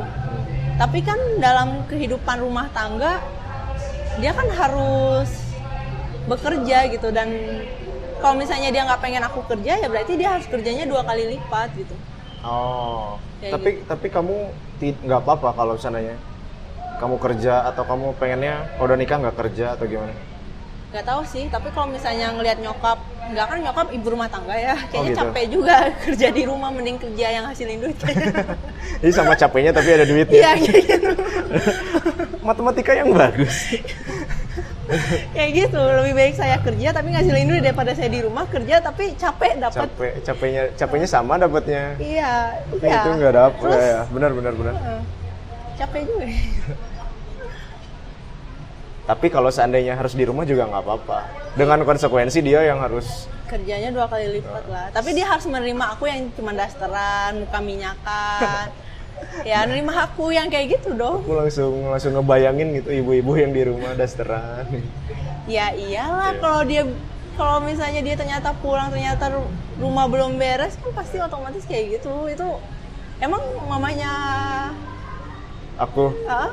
Tapi 0.76 1.00
kan 1.04 1.18
dalam 1.42 1.84
kehidupan 1.90 2.40
rumah 2.40 2.70
tangga 2.72 3.20
dia 4.22 4.32
kan 4.32 4.48
harus 4.48 5.30
bekerja 6.30 6.88
gitu. 6.94 7.10
Dan 7.12 7.36
kalau 8.22 8.36
misalnya 8.40 8.72
dia 8.72 8.88
nggak 8.88 9.02
pengen 9.04 9.24
aku 9.28 9.44
kerja 9.50 9.82
ya 9.82 9.88
berarti 9.92 10.16
dia 10.16 10.38
harus 10.38 10.48
kerjanya 10.48 10.88
dua 10.88 11.04
kali 11.04 11.36
lipat 11.36 11.74
gitu. 11.76 11.96
Oh, 12.46 13.18
Kayak 13.42 13.58
tapi 13.58 13.70
tapi 13.90 14.08
kamu 14.14 14.36
nggak 14.80 15.22
apa-apa 15.26 15.50
kalau 15.58 15.76
seandainya 15.82 16.16
kamu 17.02 17.18
kerja 17.20 17.66
atau 17.68 17.84
kamu 17.84 18.16
pengennya 18.22 18.70
kalau 18.78 18.86
udah 18.88 19.00
nikah 19.02 19.18
nggak 19.20 19.36
kerja 19.36 19.76
atau 19.76 19.84
gimana? 19.90 20.14
Nggak 20.96 21.06
tahu 21.06 21.22
sih 21.28 21.52
tapi 21.52 21.68
kalau 21.70 21.92
misalnya 21.92 22.32
ngelihat 22.32 22.56
nyokap 22.58 22.96
nggak 23.26 23.46
kan 23.46 23.58
nyokap 23.60 23.88
ibu 23.92 24.08
rumah 24.08 24.32
tangga 24.32 24.56
ya 24.56 24.80
kayaknya 24.88 25.12
gitu. 25.12 25.20
capek 25.20 25.46
juga 25.52 25.76
kerja 26.08 26.28
di 26.32 26.44
rumah 26.44 26.70
mending 26.72 26.96
kerja 26.96 27.28
yang 27.32 27.46
hasilin 27.46 27.84
duit 27.84 27.98
Jadi 29.02 29.12
sama 29.12 29.36
capeknya 29.36 29.72
tapi 29.72 29.92
ada 29.92 30.02
iya 30.02 30.08
duitnya. 30.08 30.40
kayak 30.56 30.84
gitu 30.88 31.10
Matematika 32.48 32.92
yang 32.94 33.12
bagus. 33.12 33.76
kayak 35.34 35.52
gitu 35.58 35.82
lebih 35.82 36.14
baik 36.14 36.34
saya 36.34 36.62
kerja 36.62 36.94
tapi 36.94 37.10
ngasilin 37.10 37.50
duit 37.50 37.60
daripada 37.60 37.92
saya 37.92 38.06
di 38.08 38.22
rumah 38.22 38.46
kerja 38.46 38.78
tapi 38.80 39.18
capek 39.18 39.58
dapat 39.58 39.90
Capek 39.90 40.12
capeknya 40.22 40.64
capeknya 40.78 41.08
sama 41.10 41.36
dapatnya. 41.36 41.98
iya 41.98 42.54
Tapi 42.70 42.86
iya 42.86 43.02
itu 43.02 43.10
nggak 43.18 43.34
dapet 43.36 43.66
Terus, 43.68 43.82
ya. 43.84 44.00
Benar 44.08 44.32
benar 44.32 44.54
benar. 44.54 44.74
eh, 44.78 45.02
capek 45.76 46.02
juga 46.06 46.26
Tapi 49.06 49.30
kalau 49.30 49.54
seandainya 49.54 49.94
harus 49.94 50.18
di 50.18 50.26
rumah 50.26 50.50
juga 50.50 50.66
nggak 50.66 50.82
apa-apa. 50.82 51.20
Dengan 51.54 51.86
konsekuensi 51.86 52.42
dia 52.42 52.66
yang 52.66 52.82
harus 52.82 53.30
kerjanya 53.46 53.94
dua 53.94 54.10
kali 54.10 54.42
lipat 54.42 54.66
lah. 54.66 54.90
Tapi 54.90 55.14
dia 55.14 55.30
harus 55.30 55.46
menerima 55.46 55.86
aku 55.94 56.10
yang 56.10 56.26
cuma 56.34 56.52
dasteran 56.52 57.46
muka 57.46 57.60
minyakan. 57.62 58.68
Ya 59.48 59.64
nerima 59.64 59.96
aku 60.06 60.28
yang 60.36 60.52
kayak 60.52 60.76
gitu 60.76 60.92
dong. 60.92 61.24
Aku 61.24 61.40
langsung 61.40 61.88
langsung 61.88 62.12
ngebayangin 62.20 62.84
gitu 62.84 62.92
ibu-ibu 63.00 63.32
yang 63.40 63.56
di 63.56 63.64
rumah 63.64 63.96
dasteran. 63.96 64.68
ya 65.48 65.72
iyalah. 65.72 66.36
Iya. 66.36 66.40
kalau 66.44 66.62
dia 66.68 66.84
kalau 67.40 67.58
misalnya 67.64 68.04
dia 68.04 68.16
ternyata 68.20 68.52
pulang 68.60 68.92
ternyata 68.92 69.32
ru- 69.32 69.48
rumah 69.80 70.12
belum 70.12 70.36
beres 70.36 70.76
kan 70.76 70.92
pasti 70.92 71.24
otomatis 71.24 71.64
kayak 71.64 72.00
gitu. 72.00 72.12
Itu 72.28 72.60
emang 73.24 73.40
mamanya 73.72 74.12
Aku? 75.80 76.12
Ah, 76.28 76.52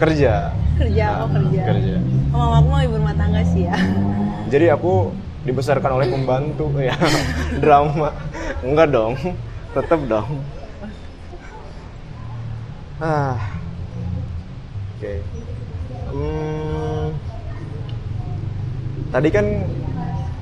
kerja. 0.00 0.52
kerja 0.74 1.04
apa 1.22 1.26
kerja. 1.38 1.62
Kerja. 1.70 1.96
mama 2.34 2.58
aku 2.58 2.68
mau 2.68 2.80
ibu 2.82 2.96
rumah 2.98 3.14
tangga 3.14 3.42
sih 3.46 3.68
ya. 3.68 3.76
Jadi 4.52 4.66
aku 4.72 5.14
dibesarkan 5.44 5.90
oleh 6.00 6.08
pembantu 6.10 6.66
ya. 6.80 6.96
Drama. 7.62 8.10
Enggak 8.64 8.88
dong. 8.90 9.14
Tetap 9.76 10.00
dong. 10.08 10.40
Ah. 13.02 13.36
Oke. 14.96 15.20
Hmm, 16.14 17.10
tadi 19.10 19.28
kan 19.34 19.46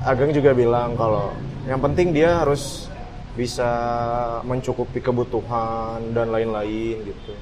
Ageng 0.03 0.35
juga 0.35 0.53
bilang 0.53 0.93
kalau 0.93 1.33
yang 1.65 1.79
penting 1.79 2.13
dia 2.13 2.43
harus 2.43 2.91
bisa 3.33 3.65
mencukupi 4.45 5.01
kebutuhan 5.01 6.13
dan 6.13 6.29
lain-lain 6.29 7.01
gitu 7.01 7.33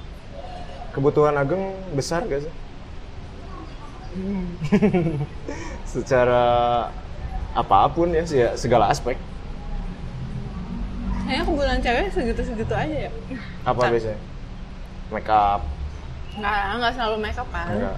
kebutuhan 0.91 1.35
Ageng 1.35 1.63
besar 1.91 2.23
gak 2.27 2.45
sih? 2.47 2.53
Secara 5.91 6.43
apa 7.51 7.77
pun 7.91 8.11
ya 8.11 8.23
se- 8.23 8.55
segala 8.55 8.91
aspek. 8.91 9.15
Kayaknya 11.23 11.43
kebutuhan 11.47 11.79
cewek 11.79 12.05
segitu-segitu 12.11 12.73
aja 12.75 12.97
ya. 13.07 13.11
Apa 13.63 13.87
biasanya? 13.87 14.19
Make 15.11 15.31
up 15.31 15.61
nggak 16.31 16.59
nggak 16.79 16.91
selalu 16.95 17.15
makeup 17.19 17.47
kan. 17.51 17.67
Enggak 17.67 17.97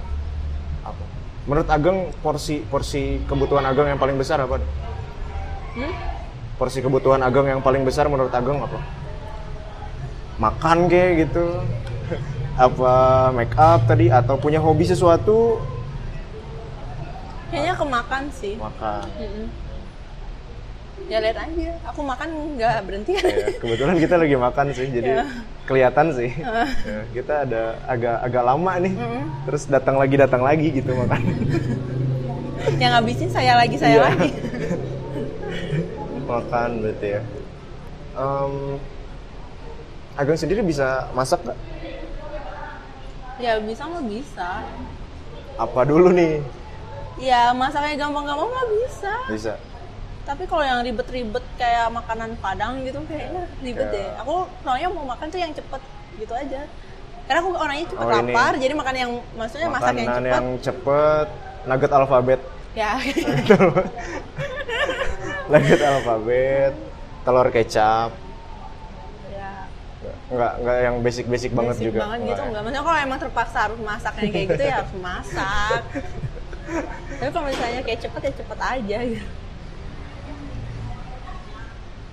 apa? 0.82 1.04
Menurut 1.46 1.70
Ageng 1.70 1.98
porsi 2.26 2.66
porsi 2.66 3.22
kebutuhan 3.30 3.66
Ageng 3.68 3.94
yang 3.94 4.00
paling 4.02 4.18
besar 4.18 4.42
apa? 4.42 4.58
Hmm? 5.74 5.94
porsi 6.54 6.86
kebutuhan 6.86 7.22
Ageng 7.26 7.50
yang 7.50 7.62
paling 7.66 7.82
besar 7.86 8.10
menurut 8.10 8.34
Ageng 8.34 8.62
apa? 8.62 8.80
Makan 10.42 10.90
kayak 10.90 11.30
gitu 11.30 11.62
apa 12.54 12.94
make 13.32 13.56
up 13.56 13.82
tadi 13.84 14.08
atau 14.08 14.38
punya 14.38 14.58
hobi 14.58 14.86
sesuatu 14.86 15.58
kayaknya 17.50 17.74
kemakan 17.74 18.24
sih 18.32 18.54
makan 18.56 19.02
Mm-mm. 19.16 19.46
ya 21.06 21.18
lihat 21.18 21.38
aja 21.40 21.72
aku 21.84 22.00
makan 22.02 22.30
nggak 22.56 22.76
berhenti 22.86 23.12
kan 23.18 23.26
Ya, 23.26 23.48
kebetulan 23.58 23.96
kita 23.98 24.16
lagi 24.16 24.36
makan 24.38 24.66
sih, 24.72 24.88
jadi 24.88 25.10
Ya. 25.12 25.26
kelihatan 25.64 26.08
sih. 26.14 26.32
Ya, 26.32 27.00
kita 27.12 27.34
ada 27.44 27.62
agak 27.84 28.18
agak 28.22 28.44
lama 28.46 28.74
nih, 28.80 28.94
Mm-mm. 28.94 29.24
terus 29.44 29.64
datang 29.66 29.98
lagi 29.98 30.16
datang 30.16 30.42
lagi 30.42 30.68
gitu 30.72 30.94
makan. 30.94 31.22
yang 32.82 32.92
ngabisin 32.96 33.28
saya 33.28 33.60
lagi 33.60 33.76
saya 33.76 33.98
Iya. 33.98 34.04
lagi 34.08 34.30
makan 36.32 36.70
berarti 36.80 37.08
ya. 37.20 37.22
Ageng 40.14 40.38
sendiri 40.38 40.62
bisa 40.62 41.10
masak 41.12 41.42
nggak? 41.42 41.58
Ya 43.44 43.60
bisa 43.60 43.84
mah 43.84 44.00
bisa 44.02 44.64
Apa 45.56 45.84
dulu 45.84 46.10
nih? 46.10 46.40
ya 47.20 47.52
masaknya 47.52 48.00
gampang-gampang 48.00 48.48
mah 48.48 48.66
bisa 48.74 49.14
Bisa. 49.28 49.54
tapi 50.24 50.48
kalau 50.48 50.64
yang 50.64 50.82
ribet-ribet 50.82 51.44
kayak 51.56 51.92
makanan 51.92 52.34
padang 52.40 52.82
gitu 52.82 53.04
kayaknya 53.06 53.44
ribet 53.60 53.86
Ya. 53.86 53.94
deh 53.94 54.08
aku 54.18 54.36
soalnya 54.60 54.88
mau 54.90 55.06
makan 55.06 55.28
tuh 55.28 55.38
yang 55.38 55.52
cepet 55.52 55.82
gitu 56.18 56.34
aja 56.34 56.64
karena 57.24 57.40
aku 57.40 57.50
orangnya 57.54 57.86
cepet 57.86 58.02
Oh, 58.02 58.10
ini. 58.10 58.16
lapar 58.26 58.54
jadi 58.56 58.74
makan 58.74 58.96
yang 58.96 59.12
maksudnya 59.34 59.68
masak 59.70 59.94
yang 59.94 60.08
Makanan 60.08 60.24
cepet 60.24 60.34
yang 60.34 60.48
cepet, 60.60 61.28
nugget 61.64 61.92
alfabet. 61.92 62.42
ya 62.74 62.92
nugget 65.52 65.82
alfabet, 65.82 66.74
telur 67.22 67.48
kecap. 67.50 68.10
Ya 70.34 70.36
Nggak 70.36 70.54
nggak 70.60 70.78
yang 70.82 70.96
basic-basic 71.00 71.52
banget 71.54 71.76
basic 71.78 71.86
juga. 71.88 72.00
banget 72.02 72.18
Nggak 72.18 72.26
gitu 72.26 72.34
ya? 72.34 72.48
enggak 72.50 72.62
maksudnya 72.64 72.82
kalau 72.82 73.00
emang 73.00 73.20
terpaksa 73.22 73.58
harus 73.62 73.80
masak 73.80 74.14
yang 74.16 74.32
kayak 74.32 74.48
gitu 74.50 74.64
ya 74.64 74.76
harus 74.76 74.94
masak 74.98 75.82
tapi 77.20 77.30
kalau 77.30 77.46
misalnya 77.46 77.82
kayak 77.82 78.00
cepet 78.02 78.22
ya 78.22 78.32
cepet 78.36 78.60
aja 78.60 78.98
gitu 79.06 79.28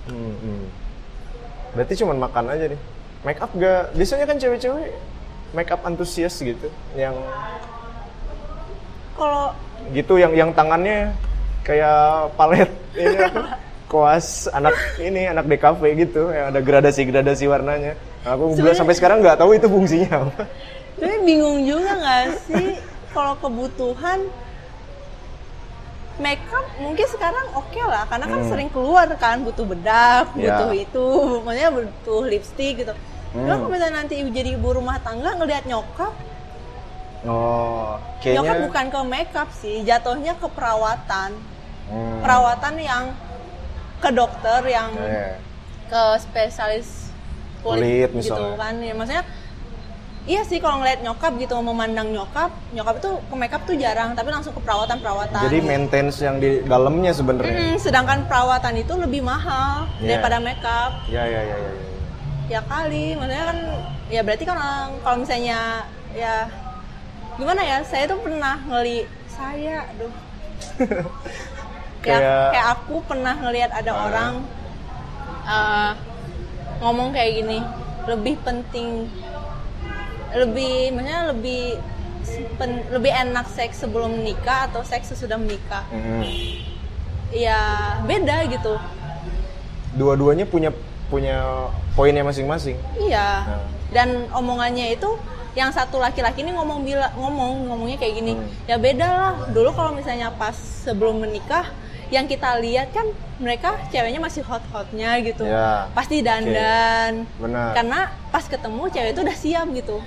Hmm, 0.01 0.33
hmm. 0.35 0.63
Berarti 1.71 1.93
cuma 1.95 2.11
makan 2.17 2.45
aja 2.49 2.65
nih. 2.67 2.79
Make 3.21 3.39
up 3.39 3.51
gak? 3.53 3.93
Biasanya 3.93 4.25
kan 4.25 4.35
cewek-cewek 4.35 4.89
make 5.51 5.69
up 5.69 5.81
antusias 5.83 6.35
gitu, 6.35 6.67
yang 6.95 7.13
kalau 9.13 9.53
gitu 9.91 10.15
yang 10.15 10.33
yang 10.33 10.51
tangannya 10.51 11.13
kayak 11.61 12.01
palet 12.33 12.67
ini 12.97 13.19
koas 13.85 14.49
anak 14.49 14.73
ini 14.97 15.27
anak 15.27 15.45
DKV 15.45 15.81
gitu 16.01 16.31
yang 16.31 16.49
ada 16.49 16.59
gradasi-gradasi 16.59 17.45
warnanya. 17.45 17.93
Aku 18.21 18.53
bilang 18.53 18.53
Sebenarnya- 18.53 18.77
sampai 18.77 18.95
sekarang 18.95 19.17
nggak 19.19 19.37
tahu 19.37 19.51
itu 19.51 19.67
fungsinya 19.67 20.11
apa. 20.21 20.43
tapi 20.93 21.17
bingung 21.25 21.65
juga 21.65 21.97
nggak 21.97 22.23
sih 22.45 22.77
kalau 23.09 23.33
kebutuhan 23.35 24.21
makeup 26.17 26.61
mungkin 26.77 27.07
sekarang 27.07 27.47
oke 27.51 27.81
lah 27.81 28.05
karena 28.05 28.25
kan 28.27 28.39
Hmm. 28.39 28.49
sering 28.51 28.69
keluar 28.69 29.09
kan 29.17 29.41
butuh 29.41 29.65
bedak 29.65 30.29
Ya. 30.35 30.53
butuh 30.53 30.69
itu 30.71 31.05
maksudnya 31.41 31.69
butuh 31.71 32.21
lipstick 32.23 32.73
gitu 32.77 32.93
Hmm. 33.31 33.41
Cuma 33.41 33.53
kalau 33.55 33.71
misalnya 33.71 33.95
nanti 33.97 34.19
ibu 34.19 34.29
jadi 34.29 34.53
ibu 34.53 34.69
rumah 34.71 34.99
tangga 34.99 35.33
ngelihat 35.33 35.65
nyokap 35.65 36.13
Oh, 37.21 37.97
nyokap 38.19 38.57
bukan 38.63 38.85
ke 38.87 38.99
makeup 39.03 39.49
sih 39.51 39.81
jatuhnya 39.81 40.33
ke 40.35 40.45
perawatan 40.47 41.33
Hmm. 41.87 42.17
perawatan 42.19 42.73
yang 42.77 43.03
ke 43.97 44.09
dokter 44.11 44.61
yang 44.67 44.93
Iya. 44.93 45.37
ke 45.87 46.01
spesialis 46.19 47.00
Kulit 47.61 47.79
kulit, 47.79 48.09
gitu 48.11 48.17
misalnya. 48.33 48.55
kan 48.55 48.73
ya 48.77 48.93
maksudnya 48.93 49.23
iya 50.23 50.41
sih 50.41 50.57
kalau 50.57 50.77
ngeliat 50.77 50.99
nyokap 50.99 51.33
gitu 51.35 51.53
memandang 51.57 52.07
nyokap 52.07 52.49
nyokap 52.71 52.95
itu 52.95 53.09
ke 53.19 53.35
makeup 53.35 53.61
tuh 53.63 53.75
jarang 53.75 54.09
tapi 54.11 54.29
langsung 54.29 54.51
ke 54.51 54.59
perawatan 54.59 54.97
perawatan 54.97 55.41
Jadi 55.43 55.59
maintenance 55.59 56.17
yang 56.19 56.37
di 56.37 56.61
dalamnya 56.63 57.09
sebenarnya. 57.11 57.77
sedangkan 57.77 58.25
perawatan 58.25 58.77
itu 58.77 58.93
lebih 58.95 59.21
mahal 59.21 59.89
Iya. 59.97 60.07
daripada 60.11 60.37
makeup 60.37 60.91
Ya 61.07 61.23
ya 61.23 61.41
ya 61.41 61.55
ya. 61.55 61.57
ya. 61.59 61.71
ya 62.49 62.61
kali 62.63 63.05
maksudnya 63.15 63.45
kan 63.47 63.57
ya 64.07 64.21
berarti 64.21 64.43
kan 64.43 64.57
orang- 64.57 64.97
kalau 64.99 65.17
misalnya 65.19 65.59
ya 66.11 66.35
gimana 67.33 67.61
ya 67.61 67.77
saya 67.81 68.05
tuh 68.05 68.19
pernah 68.19 68.55
ngeli 68.63 69.05
saya 69.27 69.87
aduh 69.87 70.13
ya 72.01 72.17
Kayak- 72.17 72.49
kayak 72.51 72.67
aku 72.75 72.95
pernah 73.03 73.33
ngelihat 73.35 73.71
ada 73.71 73.91
Ah. 73.91 74.03
orang 74.03 74.33
eh, 75.43 75.91
ngomong 76.81 77.13
kayak 77.13 77.31
gini 77.37 77.59
lebih 78.03 78.35
penting 78.41 79.05
lebih 80.33 80.91
maksudnya 80.91 81.29
lebih 81.29 81.61
pen- 82.55 82.87
lebih 82.89 83.11
enak 83.11 83.45
seks 83.47 83.79
sebelum 83.79 84.11
menikah 84.15 84.67
atau 84.67 84.81
seks 84.81 85.11
sesudah 85.11 85.37
menikah 85.37 85.85
Hmm. 85.87 86.23
ya 87.29 87.59
beda 88.03 88.49
gitu 88.49 88.75
Dua-duanya 89.91 90.47
punya 90.47 90.71
punya 91.11 91.67
poinnya 91.99 92.23
masing-masing. 92.23 92.79
Iya. 92.95 93.43
Nah. 93.43 93.59
Dan 93.91 94.31
omongannya 94.31 94.95
itu 94.95 95.19
yang 95.51 95.67
satu 95.67 95.99
laki-laki 95.99 96.47
ini 96.47 96.55
ngomong 96.55 96.87
bila 96.87 97.11
ngomong 97.11 97.67
ngomongnya 97.67 97.99
kayak 97.99 98.15
gini. 98.15 98.33
Hmm. 98.39 98.47
Ya 98.71 98.79
beda 98.79 99.03
lah. 99.11 99.33
Dulu 99.51 99.75
kalau 99.75 99.91
misalnya 99.91 100.31
pas 100.31 100.55
sebelum 100.55 101.19
menikah 101.19 101.67
yang 102.11 102.27
kita 102.27 102.59
lihat 102.59 102.91
kan 102.91 103.07
mereka 103.39 103.79
ceweknya 103.89 104.19
masih 104.19 104.43
hot-hotnya 104.43 105.17
gitu. 105.23 105.47
Ya. 105.47 105.87
Pasti 105.95 106.19
dandan. 106.19 107.23
Benar. 107.39 107.71
Karena 107.73 107.99
pas 108.29 108.43
ketemu 108.45 108.83
cewek 108.91 109.11
itu 109.15 109.21
udah 109.23 109.37
siap 109.39 109.67
gitu. 109.71 109.97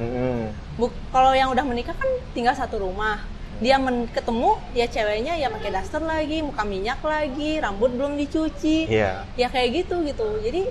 Mm-mm. 0.00 0.48
Bu- 0.80 0.96
kalau 1.12 1.36
yang 1.36 1.52
udah 1.52 1.62
menikah 1.62 1.92
kan 1.92 2.08
tinggal 2.32 2.56
satu 2.56 2.80
rumah. 2.80 3.20
Dia 3.62 3.78
men- 3.78 4.08
ketemu 4.10 4.58
ya 4.74 4.88
ceweknya 4.88 5.38
ya 5.38 5.46
pakai 5.46 5.70
daster 5.70 6.02
lagi, 6.02 6.42
muka 6.42 6.64
minyak 6.66 6.98
lagi, 7.04 7.60
rambut 7.62 7.94
belum 7.94 8.18
dicuci 8.18 8.90
Iya. 8.90 9.22
ya 9.38 9.46
kayak 9.46 9.86
gitu 9.86 10.02
gitu 10.02 10.42
jadi 10.42 10.66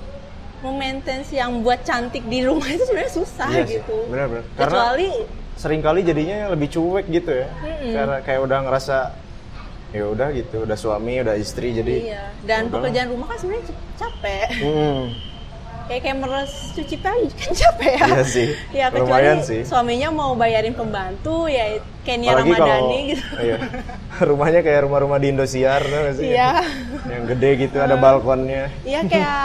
memaintain 0.59 1.23
yang 1.31 1.63
buat 1.63 1.81
cantik 1.81 2.21
di 2.27 2.43
rumah 2.43 2.67
itu 2.67 2.83
sebenarnya 2.83 3.13
susah 3.15 3.49
Iya 3.49 3.63
sih, 3.63 3.79
gitu 3.79 3.97
benar-benar. 4.11 4.43
Karena 4.59 4.67
kecuali 4.67 5.07
sering 5.55 5.81
kali 5.81 5.99
jadinya 6.03 6.51
lebih 6.51 6.67
cuek 6.67 7.05
gitu 7.07 7.31
ya. 7.31 7.47
Mm-mm. 7.63 7.93
Karena 7.95 8.17
kayak 8.21 8.41
udah 8.43 8.57
ngerasa 8.67 8.97
ya 9.91 10.03
udah 10.05 10.27
gitu, 10.31 10.63
udah 10.63 10.75
suami, 10.75 11.19
udah 11.19 11.35
istri 11.35 11.71
jadi. 11.73 11.95
iya 12.09 12.23
dan 12.41 12.65
Udahlah. 12.65 12.75
pekerjaan 12.81 13.07
rumah 13.09 13.27
kan 13.27 13.37
sebenarnya 13.37 13.65
capek 13.93 14.47
Mm. 14.57 15.03
kayak 15.81 16.01
kayak 16.01 16.17
meres 16.17 16.53
cuci 16.71 16.95
piring 16.95 17.31
kan 17.41 17.51
capek 17.51 17.91
ya 17.91 18.05
Iya 18.07 18.23
sih. 18.23 18.47
ya 18.71 18.85
kecuali 18.87 19.03
Lumayan 19.03 19.39
sih. 19.43 19.61
suaminya 19.61 20.07
mau 20.09 20.31
bayarin 20.33 20.71
pembantu 20.71 21.45
ya 21.45 21.75
kayak 22.01 22.17
Nia 22.17 22.29
Apalagi 22.31 22.47
kalau 22.47 22.63
Ramadhani 22.63 22.97
gitu 23.09 23.23
iya. 23.45 23.57
rumahnya 24.21 24.59
kayak 24.61 24.79
rumah-rumah 24.81 25.17
di 25.17 25.27
Indosiar 25.27 25.81
gak 25.83 26.15
sih? 26.15 26.31
Iya. 26.31 26.63
Yang 27.03 27.23
gede 27.27 27.49
gitu 27.59 27.77
ada 27.77 27.95
balkonnya. 27.95 28.71
Iya 28.81 29.03
kayak 29.03 29.37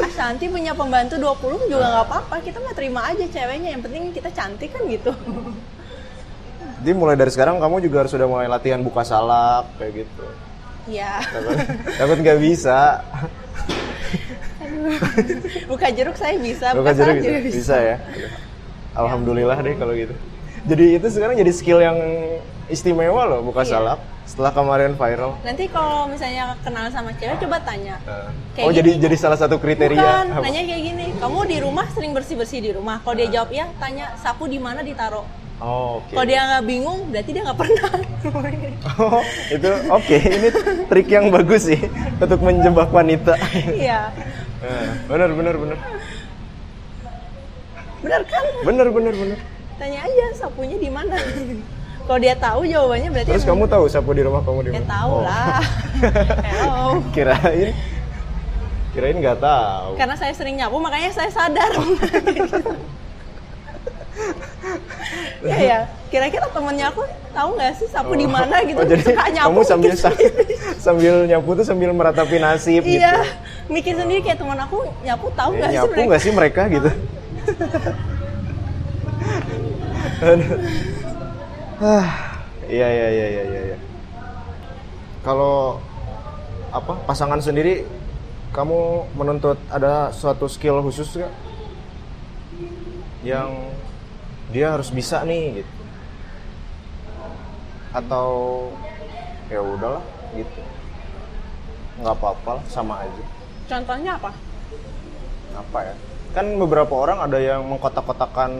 Ashanti 0.00 0.48
punya 0.48 0.72
pembantu 0.72 1.14
20 1.16 1.68
juga 1.68 1.84
nggak 1.86 2.06
apa-apa 2.06 2.36
kita 2.40 2.58
mah 2.58 2.72
terima 2.72 3.00
aja 3.04 3.24
ceweknya 3.26 3.68
yang 3.70 3.82
penting 3.82 4.08
kita 4.10 4.30
cantik 4.30 4.70
kan 4.70 4.82
gitu 4.86 5.12
Jadi 6.78 6.92
mulai 6.94 7.14
dari 7.14 7.30
sekarang 7.30 7.58
kamu 7.58 7.82
juga 7.82 8.06
harus 8.06 8.12
sudah 8.12 8.26
mulai 8.26 8.46
latihan 8.46 8.78
buka 8.78 9.02
salak 9.02 9.66
kayak 9.76 10.06
gitu. 10.06 10.24
Iya 10.88 11.20
Takut, 11.20 11.56
takut 12.00 12.18
nggak 12.18 12.38
bisa. 12.40 13.04
buka 15.68 15.86
jeruk 15.92 16.16
saya 16.16 16.36
bisa 16.38 16.72
Buka 16.72 16.92
jeruk 16.92 17.18
salad 17.18 17.24
gitu. 17.24 17.28
juga 17.28 17.40
Bisa 17.50 17.76
ya. 17.76 17.96
Alhamdulillah 18.94 19.58
deh 19.60 19.74
kalau 19.76 19.92
gitu. 19.92 20.14
Jadi 20.64 20.84
itu 20.96 21.06
sekarang 21.08 21.34
jadi 21.36 21.52
skill 21.52 21.80
yang 21.80 21.98
istimewa 22.68 23.24
loh 23.24 23.40
buka 23.42 23.64
Iya. 23.64 23.70
salak. 23.74 24.00
Setelah 24.28 24.52
kemarin 24.52 24.92
viral. 24.92 25.40
Nanti 25.40 25.72
kalau 25.72 26.04
misalnya 26.04 26.52
kenal 26.60 26.84
sama 26.92 27.16
cewek 27.16 27.40
coba 27.40 27.64
tanya. 27.64 27.96
Kayak 28.52 28.66
oh 28.68 28.72
jadi 28.72 28.90
gini. 28.92 29.00
jadi 29.00 29.16
salah 29.16 29.38
satu 29.40 29.56
kriteria. 29.56 29.96
Bukan, 29.96 30.26
apa? 30.36 30.44
nanya 30.44 30.62
kayak 30.68 30.82
gini. 30.84 31.06
Kamu 31.16 31.38
di 31.48 31.56
rumah 31.64 31.88
sering 31.96 32.12
bersih-bersih 32.12 32.60
di 32.60 32.70
rumah. 32.76 33.00
Kalau 33.00 33.16
dia 33.16 33.28
jawab 33.32 33.48
ya, 33.48 33.72
tanya 33.80 34.12
sapu 34.20 34.44
di 34.44 34.60
mana 34.60 34.84
ditaruh. 34.84 35.24
Oh, 35.58 35.98
oke. 35.98 36.14
Kalau 36.14 36.22
dia 36.22 36.38
nggak 36.40 36.64
bingung, 36.64 37.10
berarti 37.10 37.30
dia 37.30 37.42
nggak 37.42 37.58
pernah. 37.58 37.90
Oh, 38.94 39.22
itu 39.48 39.68
oke. 39.90 40.16
Ini 40.16 40.48
trik 40.86 41.08
yang 41.08 41.28
bagus 41.28 41.66
sih 41.66 41.80
untuk 42.14 42.38
menjebak 42.40 42.88
wanita. 42.88 43.34
Iya. 43.68 44.14
Nah, 44.58 44.90
bener 45.06 45.30
bener 45.32 45.54
bener 45.54 45.78
Benar 47.98 48.22
kan? 48.24 48.44
bener 48.62 48.86
bener 48.88 49.14
bener. 49.14 49.38
Tanya 49.74 49.98
aja 50.00 50.24
sapunya 50.36 50.74
di 50.74 50.86
mana. 50.86 51.14
Kalau 52.00 52.18
dia 52.18 52.34
tahu 52.34 52.62
jawabannya 52.64 53.10
berarti 53.10 53.30
Terus 53.30 53.44
kamu 53.44 53.64
tahu 53.66 53.84
sapu 53.86 54.10
di 54.12 54.22
rumah 54.22 54.40
kamu 54.40 54.58
di 54.62 54.68
ya 54.70 54.80
mana? 54.80 54.88
tahu 54.88 55.10
Oh. 55.10 55.22
lah. 55.22 55.60
Kirain 57.14 57.70
kirain 58.88 59.16
nggak 59.16 59.38
tahu. 59.38 59.90
Karena 59.94 60.14
saya 60.14 60.32
sering 60.32 60.56
nyapu 60.56 60.78
makanya 60.78 61.10
saya 61.12 61.30
sadar. 61.30 61.70
ya 65.44 65.56
ya. 65.58 65.78
Kira-kira 66.08 66.48
temennya 66.48 66.88
aku 66.88 67.02
tahu 67.30 67.48
nggak 67.54 67.72
sih 67.76 67.88
sapu 67.88 68.16
di 68.16 68.24
mana 68.24 68.64
gitu? 68.64 68.80
Oh, 68.80 68.86
jadi 68.88 69.02
Suka 69.04 69.26
nyapu. 69.28 69.48
kamu 69.52 69.60
sambil 69.64 69.92
sendiri. 69.94 70.32
sambil 70.84 71.14
nyapu 71.28 71.50
tuh 71.54 71.64
sambil 71.66 71.90
meratapi 71.92 72.36
nasib 72.40 72.82
gitu. 72.82 72.98
Iya, 72.98 73.22
mikir 73.68 73.94
sendiri 73.94 74.20
kayak 74.24 74.38
teman 74.40 74.58
aku 74.58 74.88
nyapu 75.04 75.26
tahu 75.36 75.50
Eh, 75.52 75.56
nggak 75.60 75.70
sih 75.70 75.76
nyapu 75.78 76.00
nggak 76.08 76.22
sih 76.22 76.32
mereka 76.32 76.62
gitu? 76.68 76.90
Ah, 81.78 82.42
iya 82.66 82.90
iya 82.90 83.06
iya 83.08 83.26
iya 83.30 83.42
iya. 83.46 83.60
iya. 83.70 83.78
Kalau 85.22 85.78
apa 86.74 86.98
pasangan 87.06 87.38
sendiri 87.38 87.86
kamu 88.50 89.06
menuntut 89.14 89.56
ada 89.70 90.10
suatu 90.10 90.50
skill 90.50 90.82
khusus 90.82 91.14
nggak 91.14 91.30
yang 93.22 93.50
dia 94.48 94.72
harus 94.72 94.88
bisa 94.88 95.20
nih 95.24 95.60
gitu. 95.60 95.72
Atau 97.92 98.28
ya 99.52 99.60
udahlah 99.60 100.04
gitu. 100.36 100.60
Nggak 102.00 102.14
apa-apa 102.16 102.50
lah, 102.60 102.64
sama 102.68 103.04
aja. 103.04 103.24
Contohnya 103.68 104.16
apa? 104.16 104.30
apa 105.58 105.78
ya? 105.82 105.94
Kan 106.36 106.54
beberapa 106.60 106.94
orang 106.94 107.18
ada 107.24 107.38
yang 107.40 107.66
mengkotak-kotakan 107.66 108.52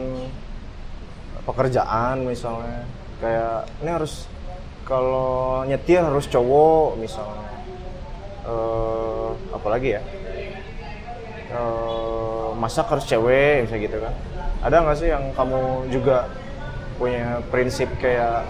pekerjaan 1.47 2.27
misalnya. 2.27 2.83
Kayak 3.23 3.69
ini 3.81 3.89
harus 3.89 4.27
kalau 4.83 5.63
nyetir 5.63 6.03
harus 6.03 6.27
cowok 6.27 6.99
misalnya. 6.99 7.49
Eh 8.45 9.29
apalagi 9.55 9.89
ya? 9.97 10.01
Eh 11.49 12.49
masak 12.59 12.91
harus 12.91 13.07
cewek 13.07 13.63
misalnya 13.65 13.81
gitu 13.87 13.97
kan 14.03 14.13
ada 14.59 14.75
nggak 14.83 14.97
sih 14.99 15.09
yang 15.11 15.23
kamu 15.35 15.87
juga 15.91 16.27
punya 16.99 17.39
prinsip 17.47 17.87
kayak 18.03 18.43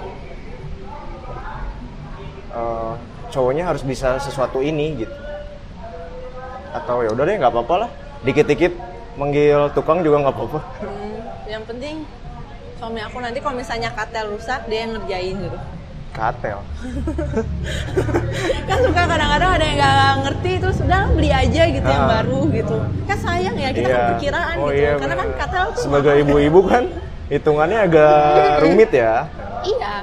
eh, 2.53 2.93
cowoknya 3.29 3.69
harus 3.69 3.85
bisa 3.85 4.17
sesuatu 4.17 4.61
ini 4.61 5.05
gitu? 5.05 5.15
Atau 6.73 7.05
ya 7.05 7.13
udah 7.13 7.23
deh 7.25 7.37
nggak 7.37 7.53
apa-apa 7.53 7.75
lah. 7.85 7.89
Dikit-dikit 8.25 8.73
manggil 9.17 9.69
tukang 9.77 10.01
juga 10.01 10.25
nggak 10.25 10.35
apa-apa. 10.35 10.59
Hmm, 10.81 11.17
yang 11.45 11.63
penting 11.65 12.05
suami 12.79 13.03
aku 13.03 13.19
nanti 13.19 13.43
kalau 13.43 13.59
misalnya 13.59 13.91
katel 13.91 14.31
rusak 14.31 14.63
dia 14.71 14.87
yang 14.87 14.95
ngerjain 14.95 15.35
gitu. 15.35 15.59
katel 16.15 16.57
Kan 18.69 18.79
suka 18.79 19.01
kadang-kadang 19.03 19.51
ada 19.51 19.65
yang 19.65 19.77
nggak 19.77 19.97
ngerti 20.21 20.51
itu 20.55 20.69
sudah 20.71 21.01
beli 21.09 21.29
aja 21.29 21.63
gitu 21.67 21.87
yang 21.87 22.05
Ah. 22.05 22.11
baru 22.15 22.39
gitu. 22.49 22.75
Kan 23.03 23.17
sayang 23.17 23.55
ya 23.55 23.69
kita 23.71 23.81
Iya. 23.83 23.95
kan 23.95 24.03
perkiraan 24.13 24.55
Oh, 24.55 24.69
gitu. 24.69 24.77
iya, 24.77 24.91
Karena 24.95 25.15
kan 25.17 25.29
katel 25.35 25.65
tuh 25.73 25.81
sebagai 25.81 26.13
ibu-ibu 26.21 26.59
kan 26.63 26.83
hitungannya 27.27 27.79
agak 27.81 28.13
rumit 28.63 28.91
ya 28.91 29.25
Iya. 29.59 29.93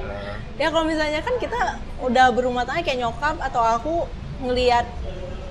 Ya 0.56 0.66
kalau 0.68 0.84
misalnya 0.84 1.20
kan 1.20 1.36
kita 1.36 1.60
udah 1.98 2.26
berumah 2.28 2.64
tangga 2.64 2.80
kayak 2.80 2.98
nyokap 2.98 3.36
atau 3.38 3.62
aku 3.62 3.94
ngelihat 4.40 4.84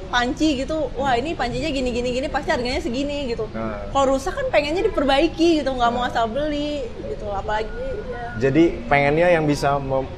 panci 0.07 0.55
gitu, 0.55 0.89
wah 0.93 1.13
ini 1.13 1.33
pancinya 1.33 1.67
gini 1.67 1.89
gini 1.89 2.09
gini 2.11 2.27
pasti 2.27 2.47
harganya 2.47 2.77
segini 2.77 3.25
gitu. 3.27 3.49
Nah. 3.51 3.89
Kalau 3.89 4.05
rusak 4.11 4.33
kan 4.33 4.45
pengennya 4.47 4.81
diperbaiki 4.83 5.59
gitu, 5.59 5.69
nggak 5.69 5.91
mau 5.91 6.03
asal 6.03 6.25
beli 6.25 6.85
gitu. 7.03 7.25
Apalagi 7.27 7.67
ya. 7.67 8.37
jadi 8.39 8.63
pengennya 8.85 9.27
yang 9.31 9.43
bisa 9.43 9.75
mem- 9.75 10.09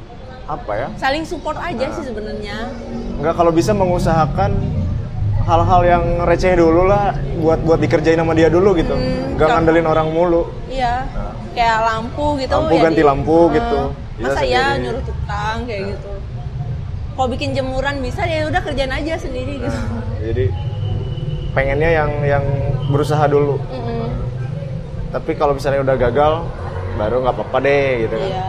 apa 0.47 0.71
ya? 0.73 0.87
Saling 0.95 1.23
support 1.23 1.57
aja 1.57 1.83
Ah. 1.83 1.93
sih 1.93 2.03
sebenarnya. 2.03 2.71
Nggak 3.17 3.33
kalau 3.35 3.51
bisa 3.51 3.71
mengusahakan 3.71 4.51
hal-hal 5.43 5.81
yang 5.81 6.03
receh 6.23 6.53
dulu 6.53 6.83
lah 6.85 7.11
buat 7.37 7.59
buat 7.61 7.79
dikerjain 7.79 8.15
sama 8.15 8.31
dia 8.31 8.47
dulu 8.47 8.71
gitu. 8.73 8.91
Hmm, 8.91 9.35
nggak 9.35 9.47
ngandelin 9.49 9.85
orang 9.85 10.07
mulu. 10.07 10.47
Iya 10.67 11.07
kayak 11.51 11.79
lampu 11.83 12.37
gitu 12.37 12.53
Lampu 12.53 12.73
ya 12.73 12.81
ganti 12.81 13.01
di- 13.01 13.07
lampu 13.07 13.37
Eh, 13.39 13.47
gitu. 13.55 13.79
Bisa 14.17 14.27
masa 14.29 14.43
ya 14.43 14.65
nyuruh 14.77 15.03
tukang 15.03 15.57
kayak 15.63 15.81
gitu. 15.89 16.11
Kalau 17.13 17.27
bikin 17.27 17.49
jemuran 17.51 17.95
bisa 17.97 18.21
ya 18.23 18.45
udah 18.45 18.61
kerjain 18.61 18.89
aja 18.89 19.13
sendiri 19.15 19.53
gitu. 19.57 19.73
Nah, 19.73 20.21
jadi 20.27 20.45
pengennya 21.51 21.89
yang 21.91 22.11
yang 22.23 22.45
berusaha 22.87 23.25
dulu. 23.25 23.59
Mm-mm. 23.67 23.95
tapi 25.07 25.33
kalau 25.33 25.55
misalnya 25.55 25.81
udah 25.81 25.95
gagal 25.97 26.33
baru 26.93 27.23
nggak 27.23 27.31
apa-apa 27.33 27.57
deh 27.59 27.87
gitu 28.03 28.15
kan. 28.17 28.27
Iya 28.27 28.45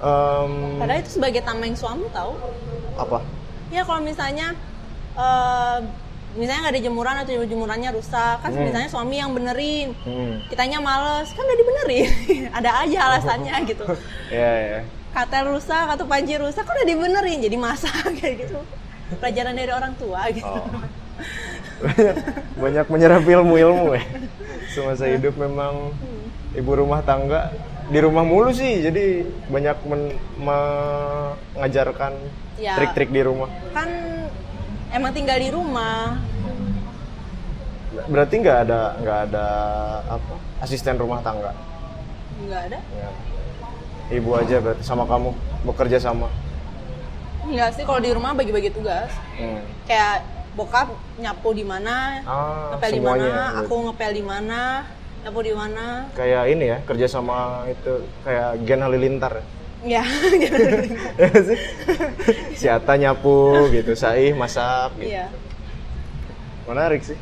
Em, 0.00 0.80
padahal 0.80 1.00
itu 1.04 1.10
sebagai 1.20 1.44
tameng 1.44 1.76
suami 1.76 2.08
tahu. 2.08 2.32
Apa? 2.96 3.20
Ya 3.68 3.84
kalau 3.84 4.00
misalnya 4.00 4.56
eh, 5.14 5.78
misalnya 6.34 6.60
nggak 6.64 6.74
ada 6.78 6.82
jemuran 6.82 7.16
atau 7.20 7.42
jemurannya 7.42 7.90
rusak 7.90 8.36
kan 8.40 8.50
Hmm. 8.54 8.64
misalnya 8.70 8.88
suami 8.88 9.18
yang 9.18 9.34
benerin 9.34 9.92
hmm. 10.06 10.46
kitanya 10.48 10.78
males 10.80 11.28
kan 11.34 11.42
udah 11.44 11.58
dibenerin. 11.58 12.10
Ada 12.58 12.70
aja 12.86 12.98
alasannya 13.10 13.54
gitu. 13.70 13.84
Ya 14.32 14.50
ya 14.56 14.80
katel 15.10 15.50
rusak 15.50 15.86
atau 15.90 16.06
panci 16.06 16.38
rusak 16.38 16.62
kan 16.62 16.70
udah 16.70 16.86
dibenerin 16.86 17.42
jadi 17.42 17.56
masak 17.58 17.92
kayak 18.22 18.46
gitu. 18.46 18.58
Pelajaran 19.18 19.58
dari 19.58 19.72
orang 19.74 19.92
tua 19.98 20.30
gitu. 20.30 20.46
Oh. 20.46 20.70
banyak, 21.80 22.16
banyak 22.60 22.86
menyerap 22.92 23.22
ilmu-ilmu 23.26 23.98
ya. 23.98 24.04
Semasa 24.70 25.10
hidup 25.10 25.34
memang 25.34 25.90
ibu 26.54 26.70
rumah 26.78 27.02
tangga 27.02 27.50
di 27.90 27.98
rumah 27.98 28.22
mulu 28.22 28.50
sih 28.50 28.80
jadi 28.80 29.04
banyak 29.50 29.76
men- 29.84 30.18
mengajarkan 30.38 32.14
Ya. 32.54 32.76
trik-trik 32.76 33.08
di 33.08 33.18
rumah 33.20 33.48
kan 33.72 33.88
emang 34.90 35.10
tinggal 35.10 35.36
di 35.36 35.48
rumah 35.48 36.20
berarti 38.06 38.34
nggak 38.38 38.58
ada 38.62 38.80
nggak 38.96 39.18
ada 39.26 39.46
apa 40.06 40.34
asisten 40.60 40.94
rumah 40.94 41.18
tangga 41.20 41.50
nggak 42.40 42.62
ada 42.68 42.78
Ya. 42.94 43.10
ibu 44.12 44.30
aja 44.34 44.56
berarti 44.60 44.82
sama 44.82 45.02
kamu 45.04 45.34
bekerja 45.64 45.98
sama 45.98 46.28
nggak 47.42 47.70
sih 47.74 47.82
kalau 47.82 47.98
di 47.98 48.12
rumah 48.12 48.30
bagi-bagi 48.30 48.70
tugas 48.70 49.10
Hmm. 49.34 49.64
kayak 49.82 50.22
bokap 50.52 50.92
nyapu 51.16 51.50
di 51.50 51.64
mana 51.64 52.20
ah 52.22 52.76
ngepel 52.76 52.90
di 52.92 53.00
mana 53.00 53.24
berarti. 53.24 53.58
aku 53.64 53.74
ngepel 53.88 54.10
di 54.12 54.22
mana 54.22 54.60
nyapu 55.20 55.40
di 55.40 55.52
mana? 55.52 56.08
Kayak 56.12 56.44
ini 56.48 56.64
ya 56.66 56.78
kerja 56.82 57.06
sama 57.06 57.38
itu 57.66 57.92
kayak 58.22 58.64
Gen 58.64 58.80
Halilintar 58.80 59.32
ya. 59.36 59.44
Ya 59.80 60.04
sih? 61.48 61.58
si 62.60 62.66
Ata 62.68 62.94
nyapu 62.94 63.68
gitu 63.70 63.92
Saih 63.94 64.32
masak 64.32 64.92
gitu. 64.96 65.08
iya. 65.10 65.28
Menarik 66.64 67.00
sih. 67.00 67.16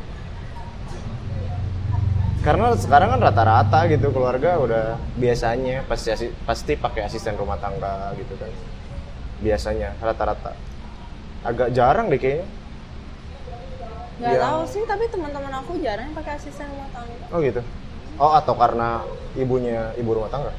Karena 2.39 2.71
sekarang 2.75 3.15
kan 3.15 3.21
rata-rata 3.21 3.87
gitu 3.87 4.11
keluarga 4.11 4.57
udah 4.59 4.85
biasanya 5.15 5.83
pasti 5.85 6.15
pasti 6.43 6.73
pakai 6.75 7.03
asisten 7.05 7.35
rumah 7.35 7.59
tangga 7.59 8.15
gitu 8.15 8.35
kan. 8.35 8.51
Biasanya 9.39 9.95
rata-rata. 9.99 10.55
Agak 11.43 11.71
jarang 11.71 12.07
deh 12.09 12.19
kayaknya. 12.19 12.47
Nggak 14.19 14.35
Yang- 14.35 14.43
tahu 14.43 14.63
sih 14.67 14.83
tapi 14.83 15.05
teman-teman 15.09 15.53
aku 15.57 15.73
jarang 15.79 16.11
yang 16.11 16.17
pakai 16.17 16.33
asisten 16.35 16.67
rumah 16.67 16.91
tangga. 16.91 17.27
Oh 17.31 17.39
gitu 17.39 17.63
oh 18.19 18.33
atau 18.35 18.55
karena 18.59 19.07
ibunya 19.39 19.95
ibu 19.95 20.11
rumah 20.15 20.31
tangga? 20.31 20.53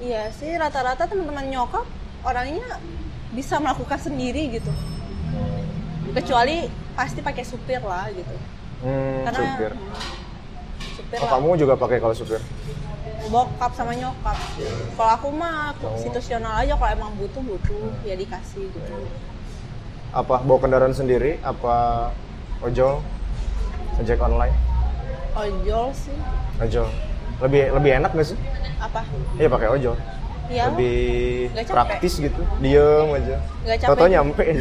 Iya 0.00 0.32
sih 0.32 0.56
rata-rata 0.56 1.04
teman-teman 1.04 1.44
nyokap 1.52 1.84
orangnya 2.24 2.80
bisa 3.36 3.60
melakukan 3.60 4.00
sendiri 4.00 4.56
gitu. 4.56 4.72
Kecuali 6.16 6.66
pasti 6.96 7.20
pakai 7.20 7.44
supir 7.44 7.84
lah 7.84 8.08
gitu. 8.10 8.34
Hmm, 8.80 9.28
karena 9.28 9.38
supir. 9.44 9.72
Supir 10.96 11.18
oh, 11.20 11.26
lah. 11.28 11.30
kamu 11.36 11.48
juga 11.60 11.74
pakai 11.76 12.00
kalau 12.00 12.16
supir? 12.16 12.40
Bokap 13.28 13.76
sama 13.76 13.92
nyokap. 13.92 14.36
Kalau 14.96 15.10
aku 15.12 15.28
mah 15.30 15.76
aku 15.76 15.86
Oh. 15.86 16.00
situasional 16.00 16.64
aja 16.64 16.74
kalau 16.74 16.90
emang 16.90 17.12
butuh 17.20 17.44
butuh. 17.44 17.92
Ya 18.08 18.16
dikasih 18.16 18.72
gitu. 18.72 18.94
Apa 20.10 20.42
bawa 20.42 20.58
kendaraan 20.58 20.96
sendiri? 20.96 21.38
Apa 21.44 22.08
ojol? 22.64 23.04
Ojek 24.00 24.16
online? 24.18 24.56
Ojol 25.36 25.92
sih 25.94 26.16
ojol. 26.60 26.88
Lebih 27.40 27.62
lebih 27.76 27.90
enak 28.04 28.10
gak 28.12 28.26
sih? 28.32 28.38
Apa? 28.80 29.00
Iya 29.40 29.48
pakai 29.48 29.68
ojol. 29.72 29.96
Ya 30.50 30.66
lebih 30.66 31.54
praktis 31.70 32.18
gitu. 32.18 32.42
Diem 32.58 33.08
aja. 33.14 33.36
Toto 33.86 34.06
nyampe. 34.10 34.44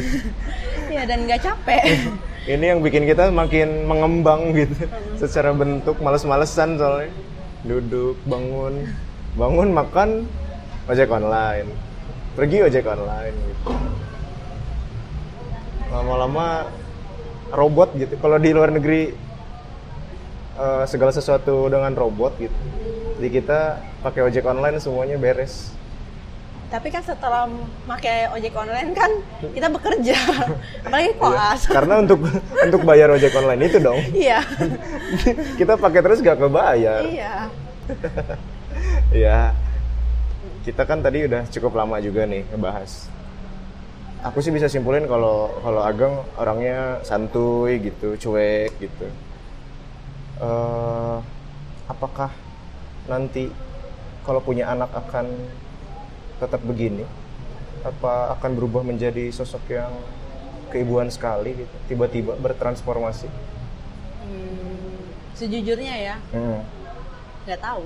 Ya 0.89 1.05
dan 1.05 1.29
nggak 1.29 1.45
capek. 1.45 1.85
Ini 2.49 2.65
yang 2.73 2.81
bikin 2.81 3.05
kita 3.05 3.29
makin 3.29 3.85
mengembang 3.85 4.57
gitu. 4.57 4.89
Secara 5.21 5.53
bentuk 5.53 6.01
males-malesan 6.01 6.81
soalnya. 6.81 7.13
Duduk 7.61 8.17
bangun. 8.25 8.89
Bangun 9.37 9.69
makan 9.69 10.25
ojek 10.89 11.13
online. 11.13 11.69
Pergi 12.33 12.57
ojek 12.65 12.89
online 12.89 13.37
gitu. 13.37 13.69
Lama-lama 15.93 16.65
robot 17.53 17.93
gitu. 17.93 18.17
Kalau 18.17 18.41
di 18.41 18.49
luar 18.49 18.73
negeri 18.73 19.13
eh, 20.59 20.83
segala 20.85 21.15
sesuatu 21.15 21.71
dengan 21.71 21.95
robot 21.95 22.35
gitu. 22.37 22.59
Di 23.19 23.27
kita 23.31 23.79
pakai 24.03 24.27
ojek 24.27 24.43
online 24.43 24.83
semuanya 24.83 25.15
beres. 25.15 25.71
Tapi 26.69 26.93
kan 26.93 27.01
setelah 27.01 27.49
pakai 27.89 28.29
ojek 28.35 28.53
online 28.53 28.93
kan 28.93 29.09
kita 29.55 29.67
bekerja. 29.73 30.19
Apalagi 30.85 31.11
koas. 31.17 31.65
karena 31.65 32.03
untuk 32.05 32.21
untuk 32.61 32.81
bayar 32.85 33.09
ojek 33.15 33.33
online 33.33 33.71
itu 33.71 33.81
dong. 33.81 33.97
Iya. 34.13 34.45
Kita 35.59 35.81
pakai 35.81 35.99
terus 36.05 36.21
gak 36.21 36.37
kebayar. 36.37 37.01
Iya. 37.07 37.33
Ya 39.09 39.57
kita 40.69 40.85
kan 40.85 41.01
tadi 41.01 41.25
udah 41.25 41.49
cukup 41.49 41.73
lama 41.79 41.97
juga 41.97 42.29
nih 42.29 42.45
ngebahas. 42.51 43.09
Aku 44.21 44.43
sih 44.43 44.51
bisa 44.51 44.69
simpulin 44.69 45.07
kalau 45.09 45.49
kalau 45.65 45.81
Ageng 45.81 46.13
orangnya 46.35 47.01
santuy 47.07 47.79
gitu 47.79 48.19
cuek 48.19 48.75
gitu 48.77 49.07
Eh, 50.39 51.17
apakah 51.91 52.31
nanti 53.11 53.51
kalau 54.23 54.39
punya 54.39 54.71
anak 54.71 54.87
akan 54.95 55.27
tetap 56.39 56.63
begini? 56.63 57.03
Apa 57.83 58.31
akan 58.39 58.55
berubah 58.55 58.87
menjadi 58.87 59.35
sosok 59.35 59.67
yang 59.67 59.91
keibuan 60.71 61.11
sekali 61.11 61.59
gitu 61.59 61.75
tiba-tiba 61.91 62.39
bertransformasi? 62.39 63.27
Hmm, 64.23 65.11
sejujurnya 65.35 65.95
ya. 65.99 66.15
Hmm, 66.31 66.63
nggak 67.43 67.59
tahu. 67.59 67.83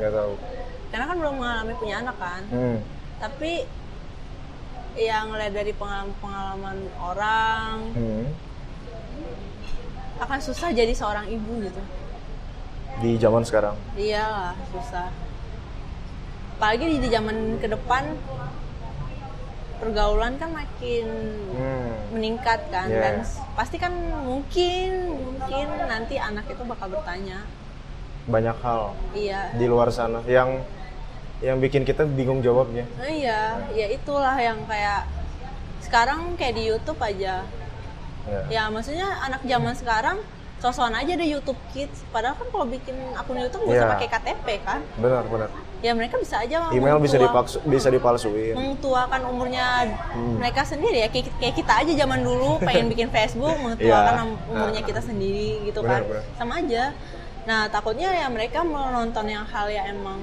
Nggak 0.00 0.12
tahu. 0.16 0.34
Karena 0.88 1.04
kan 1.12 1.16
belum 1.20 1.34
mengalami 1.36 1.74
punya 1.76 1.94
anak 2.00 2.16
kan. 2.16 2.42
Hmm, 2.48 2.78
tapi 3.20 3.68
yang 4.96 5.32
ngeliat 5.32 5.52
dari 5.56 5.72
pengalaman-pengalaman 5.76 6.78
orang 7.00 7.76
hmm. 7.96 8.26
Akan 10.22 10.38
susah 10.38 10.70
jadi 10.70 10.94
seorang 10.94 11.26
ibu 11.26 11.52
gitu 11.62 11.82
di 13.02 13.18
zaman 13.18 13.42
sekarang 13.42 13.74
iyalah 13.98 14.54
susah 14.70 15.10
apalagi 16.56 17.02
di, 17.02 17.08
zaman 17.10 17.58
ke 17.58 17.66
depan 17.66 18.14
pergaulan 19.82 20.38
kan 20.38 20.54
makin 20.54 21.06
hmm. 21.58 22.14
meningkat 22.14 22.62
kan 22.70 22.86
Yeah. 22.86 23.02
dan 23.02 23.14
pasti 23.58 23.82
kan 23.82 23.90
mungkin 24.22 25.10
mungkin 25.10 25.66
nanti 25.90 26.22
anak 26.22 26.46
itu 26.46 26.62
bakal 26.62 26.86
bertanya 26.94 27.42
banyak 28.30 28.54
hal 28.62 28.94
iya 29.18 29.50
di 29.58 29.66
luar 29.66 29.90
sana 29.90 30.22
yang 30.30 30.62
yang 31.42 31.58
bikin 31.58 31.82
kita 31.82 32.06
bingung 32.06 32.38
jawabnya. 32.38 32.86
Nah, 32.94 33.10
iya 33.10 33.58
ya 33.74 33.86
itulah 33.90 34.38
yang 34.38 34.62
kayak 34.70 35.10
sekarang 35.82 36.38
kayak 36.38 36.54
di 36.54 36.70
YouTube 36.70 37.02
aja 37.02 37.42
Ya. 38.22 38.40
ya 38.48 38.62
maksudnya 38.68 39.06
anak 39.20 39.42
zaman 39.42 39.74
sekarang 39.74 40.16
sosokan 40.56 40.94
aja 40.94 41.12
deh 41.12 41.26
YouTube 41.26 41.58
Kids 41.70 42.06
padahal 42.08 42.38
kan 42.38 42.46
kalau 42.46 42.62
bikin 42.64 42.94
akun 43.12 43.34
YouTube 43.34 43.66
usah 43.66 43.74
Iya. 43.76 43.92
pakai 43.92 44.08
KTP 44.08 44.46
kan 44.62 44.78
Benar, 44.94 45.26
benar. 45.26 45.50
ya 45.78 45.90
mereka 45.90 46.14
bisa 46.16 46.38
aja 46.38 46.70
Email 46.70 47.02
bisa 47.02 47.18
dipaksu, 47.18 47.58
bisa 47.64 47.88
dipalsuin. 47.88 48.54
mengtuakan 48.54 49.26
umurnya 49.26 49.90
Hmm. 50.14 50.38
mereka 50.38 50.62
sendiri 50.62 51.02
ya 51.02 51.10
kayak, 51.10 51.34
kayak 51.36 51.54
kita 51.56 51.72
aja 51.76 51.92
zaman 51.96 52.22
dulu 52.22 52.50
pengen 52.62 52.86
bikin 52.86 53.10
Facebook 53.10 53.58
mengtuakan 53.58 53.82
Iya. 54.14 54.22
am- 54.22 54.38
umurnya 54.48 54.82
kita 54.82 55.02
sendiri 55.02 55.66
gitu 55.66 55.82
Benar, 55.82 55.98
kan 55.98 56.02
benar. 56.06 56.24
sama 56.38 56.52
aja 56.56 56.84
nah 57.42 57.66
takutnya 57.66 58.14
ya 58.14 58.30
mereka 58.30 58.62
menonton 58.62 59.26
yang 59.26 59.42
hal 59.42 59.66
yang 59.66 59.90
emang 59.90 60.22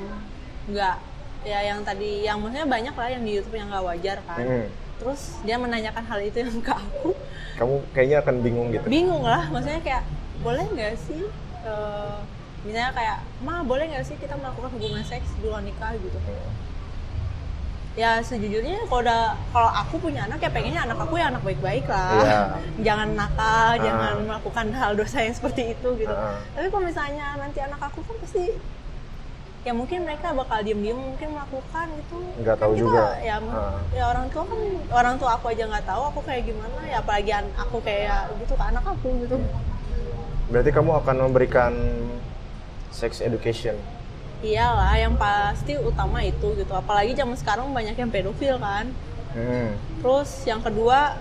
nggak 0.65 0.95
ya 1.41 1.59
yang 1.65 1.83
tadi 1.83 2.23
yang 2.23 2.39
maksudnya 2.39 2.63
banyak 2.63 2.95
lah 2.95 3.07
yang 3.09 3.23
di 3.23 3.31
YouTube 3.33 3.55
yang 3.55 3.67
nggak 3.67 3.83
wajar 3.85 4.17
kan 4.23 4.39
Hmm. 4.39 4.67
Terus 4.99 5.21
dia 5.41 5.55
menanyakan 5.55 6.03
hal 6.03 6.19
itu 6.19 6.37
yang 6.37 6.59
ke 6.59 6.69
aku 6.69 7.15
Kamu 7.55 7.75
kayaknya 7.89 8.17
akan 8.19 8.35
bingung 8.39 8.67
gitu. 8.69 8.85
bingung 8.85 9.23
lah 9.23 9.47
maksudnya 9.47 9.79
kayak 9.79 10.03
boleh 10.39 10.63
nggak 10.65 10.95
sih 10.97 11.23
eh, 11.61 12.15
misalnya 12.59 12.91
kayak 12.91 13.17
ma 13.39 13.59
boleh 13.61 13.87
nggak 13.87 14.03
sih 14.03 14.15
kita 14.15 14.35
melakukan 14.35 14.69
hubungan 14.69 14.99
seks 15.01 15.27
di 15.33 15.43
luar 15.43 15.59
nikah 15.61 15.95
gitu 15.95 16.19
Hmm. 16.19 16.51
ya 17.97 18.21
sejujurnya 18.21 18.85
kalau 18.85 19.01
udah 19.01 19.21
kalau 19.49 19.71
aku 19.73 19.99
punya 19.99 20.23
anak 20.23 20.39
ya 20.39 20.47
pengennya 20.47 20.81
anak 20.81 20.99
aku 20.99 21.15
ya 21.15 21.27
anak 21.27 21.41
baik-baik 21.41 21.83
lah 21.85 22.15
Iya. 22.15 22.41
jangan 22.81 23.09
nakal 23.13 23.43
Ah. 23.69 23.75
jangan 23.77 24.13
melakukan 24.23 24.65
hal 24.71 24.91
dosa 24.93 25.19
yang 25.19 25.31
seperti 25.33 25.73
itu 25.73 25.89
gitu 25.97 26.13
Ah. 26.13 26.39
tapi 26.53 26.67
kalau 26.69 26.85
misalnya 26.85 27.35
nanti 27.35 27.59
anak 27.59 27.81
aku 27.81 27.99
kan 28.01 28.15
pasti 28.19 28.55
ya 29.59 29.71
mungkin 29.71 30.01
mereka 30.01 30.31
bakal 30.31 30.59
diem-diem 30.59 30.95
mungkin 30.95 31.29
melakukan 31.29 31.87
gitu 31.93 32.17
Nggak 32.39 32.55
Kan 32.55 32.61
tahu 32.61 32.71
kita, 32.71 32.81
juga. 32.81 33.03
ya 33.19 33.35
Ah. 33.43 33.75
ya 33.91 34.03
orang 34.07 34.25
tua 34.29 34.43
kan 34.45 34.59
orang 34.89 35.15
tua 35.19 35.31
aku 35.35 35.45
aja 35.47 35.63
nggak 35.67 35.85
tahu 35.85 36.01
aku 36.05 36.19
kayak 36.23 36.43
gimana 36.47 36.79
ya 36.81 36.97
apalagi 36.97 37.31
aku 37.57 37.77
kayak 37.79 38.31
gitu 38.39 38.53
ke 38.53 38.63
anak 38.63 38.83
aku 38.83 39.07
gitu 39.19 39.37
Berarti 40.49 40.71
kamu 40.71 40.91
akan 40.97 41.15
memberikan 41.21 41.73
sex 42.89 43.19
education. 43.19 43.75
iyalah 44.39 44.95
yang 44.95 45.13
pasti 45.13 45.75
utama 45.75 46.23
itu 46.23 46.55
gitu 46.55 46.71
apalagi 46.71 47.11
zaman 47.11 47.35
sekarang 47.35 47.69
banyak 47.69 47.93
yang 47.93 48.07
pedofil 48.07 48.55
kan 48.57 48.87
Hmm. 49.29 49.77
Terus 50.01 50.41
yang 50.43 50.57
kedua, 50.57 51.13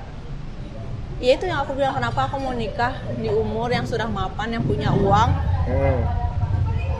ya 1.18 1.36
itu 1.36 1.44
yang 1.44 1.60
aku 1.60 1.76
bilang 1.76 1.92
kenapa 1.92 2.24
aku 2.24 2.40
mau 2.40 2.56
nikah 2.56 2.88
di 3.12 3.28
umur 3.28 3.68
yang 3.68 3.84
sudah 3.84 4.08
mapan, 4.08 4.48
yang 4.48 4.64
punya 4.64 4.88
uang. 4.88 5.28
Hmm. 5.66 6.00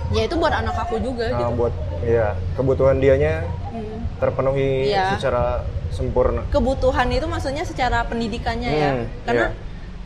Ya 0.09 0.25
itu 0.25 0.35
buat 0.35 0.51
anak 0.51 0.77
aku 0.79 0.97
juga 0.99 1.29
Nah, 1.29 1.39
gitu. 1.39 1.53
buat 1.59 1.75
ya 2.01 2.27
kebutuhan 2.57 2.97
dianya 2.97 3.45
Hmm. 3.69 4.01
terpenuhi 4.17 4.89
Iya. 4.89 5.13
secara 5.15 5.63
sempurna. 5.93 6.43
Kebutuhan 6.49 7.09
itu 7.09 7.27
maksudnya 7.27 7.63
secara 7.63 8.05
pendidikannya 8.05 8.71
ya. 8.71 8.91
Hmm, 8.95 9.05
Karena 9.25 9.47
iya. 9.53 9.57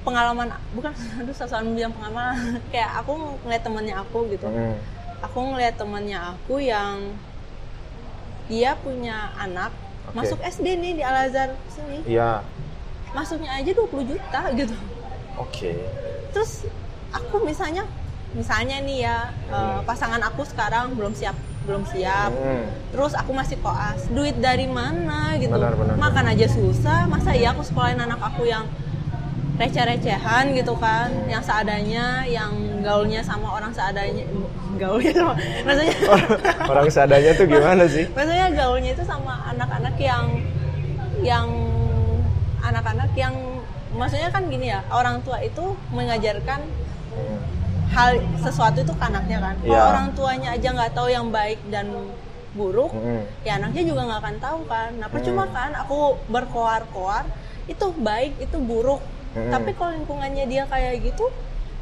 pengalaman 0.02 0.46
bukan 0.74 0.90
aduh 1.22 1.30
selalu 1.32 1.68
bilang 1.76 1.92
pengalaman 1.94 2.34
kayak 2.74 2.90
aku 2.98 3.12
ngeliat 3.46 3.62
temannya 3.62 3.94
aku 3.94 4.18
gitu. 4.28 4.46
Hmm. 4.46 4.74
Aku 5.22 5.38
ngeliat 5.54 5.78
temannya 5.78 6.18
aku 6.18 6.58
yang 6.58 7.14
dia 8.50 8.74
punya 8.74 9.30
anak 9.38 9.70
Oke. 10.10 10.18
masuk 10.18 10.38
SD 10.42 10.66
nih 10.76 10.92
di 10.98 11.02
Al 11.02 11.30
Azhar 11.30 11.54
sini. 11.70 12.02
Iya. 12.04 12.42
Masuknya 13.14 13.54
aja 13.54 13.70
20 13.70 14.02
juta 14.02 14.40
gitu. 14.52 14.74
Oke. 15.34 15.72
terus 16.32 16.64
aku 17.12 17.44
misalnya 17.44 17.84
misalnya 18.32 18.80
nih 18.80 18.98
ya 19.02 19.18
eh, 19.48 19.78
pasangan 19.82 20.20
aku 20.22 20.42
sekarang 20.42 20.92
belum 20.92 21.12
siap 21.12 21.36
belum 21.62 21.84
siap 21.86 22.32
Hmm. 22.32 22.64
terus 22.90 23.12
aku 23.12 23.30
masih 23.30 23.54
koas 23.58 24.08
duit 24.08 24.34
dari 24.36 24.66
mana 24.66 25.36
gitu 25.36 25.52
Benar, 25.52 25.72
benar, 25.72 25.94
makan 25.94 26.24
aja 26.28 26.46
susah 26.48 27.06
masa 27.06 27.30
iya 27.32 27.52
aku 27.52 27.62
sekolahin 27.62 28.00
anak 28.00 28.18
aku 28.18 28.42
yang 28.44 28.66
receh-recehan 29.52 30.56
gitu 30.56 30.74
kan 30.74 31.12
yang 31.28 31.38
seadanya 31.38 32.24
yang 32.26 32.50
gaulnya 32.80 33.20
sama 33.20 33.52
orang 33.52 33.70
seadanya 33.70 34.24
gaulnya 34.74 35.12
sama 35.12 35.32
maksudnya 35.62 35.96
Orang 36.72 36.88
seadanya 36.88 37.30
tuh 37.32 37.46
gimana 37.46 37.84
sih? 37.86 38.08
maksudnya 38.10 38.48
gaulnya 38.50 38.90
itu 38.90 39.04
sama 39.04 39.44
anak-anak 39.46 39.94
yang 40.00 40.24
yang 41.22 41.46
anak-anak 42.60 43.12
yang 43.14 43.34
maksudnya 43.92 44.32
kan 44.32 44.48
gini 44.48 44.72
ya 44.72 44.80
orang 44.88 45.20
tua 45.22 45.38
itu 45.38 45.62
mengajarkan 45.90 46.60
Hmm. 47.12 47.44
Hal 47.92 48.10
sesuatu 48.38 48.78
itu 48.80 48.90
ke 48.90 49.04
anaknya 49.04 49.38
kan 49.38 49.54
kalau 49.58 49.70
Iya. 49.70 49.82
orang 49.86 50.06
tuanya 50.12 50.48
aja 50.50 50.68
nggak 50.70 50.92
tahu 50.92 51.08
yang 51.08 51.28
baik 51.28 51.60
dan 51.68 51.86
buruk 52.52 52.90
Hmm. 52.90 53.24
ya 53.42 53.56
anaknya 53.56 53.82
juga 53.82 54.00
nggak 54.02 54.20
akan 54.20 54.36
tahu 54.38 54.58
kan 54.66 54.90
nah 54.96 55.08
percuma 55.08 55.44
kan 55.46 55.72
aku 55.74 55.98
berkoar-koar 56.26 57.24
itu 57.64 57.86
baik 57.94 58.36
itu 58.38 58.56
buruk 58.58 59.00
Hmm. 59.32 59.48
tapi 59.48 59.72
kalau 59.72 59.92
lingkungannya 59.94 60.44
dia 60.46 60.64
kayak 60.66 61.00
gitu 61.02 61.28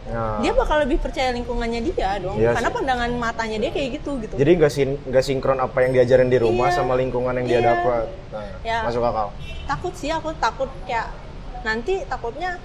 Nah, 0.00 0.40
dia 0.40 0.50
bakal 0.50 0.80
lebih 0.80 0.96
percaya 0.96 1.28
lingkungannya 1.30 1.84
dia 1.84 2.16
dong 2.18 2.34
Iya 2.34 2.56
karena 2.56 2.66
sih. 2.66 2.74
pandangan 2.74 3.10
matanya 3.12 3.58
dia 3.58 3.70
kayak 3.70 4.00
gitu 4.00 4.16
gitu 4.18 4.34
jadi 4.34 4.50
nggak 4.56 4.72
sin 4.72 4.90
nggak 4.96 5.20
sinkron 5.20 5.60
apa 5.60 5.76
yang 5.80 5.92
diajarin 5.92 6.26
di 6.26 6.40
rumah 6.40 6.66
Iya. 6.66 6.74
sama 6.74 6.96
lingkungan 6.96 7.36
yang 7.36 7.46
dia 7.46 7.60
Iya. 7.60 7.68
dapat. 7.68 8.04
Nah, 8.32 8.48
Ya. 8.64 8.78
masuk 8.80 9.04
akal. 9.04 9.28
takut 9.68 9.92
sih 9.92 10.08
aku 10.08 10.32
takut 10.34 10.66
kayak 10.82 11.12
nanti 11.60 12.00
takutnya 12.08 12.56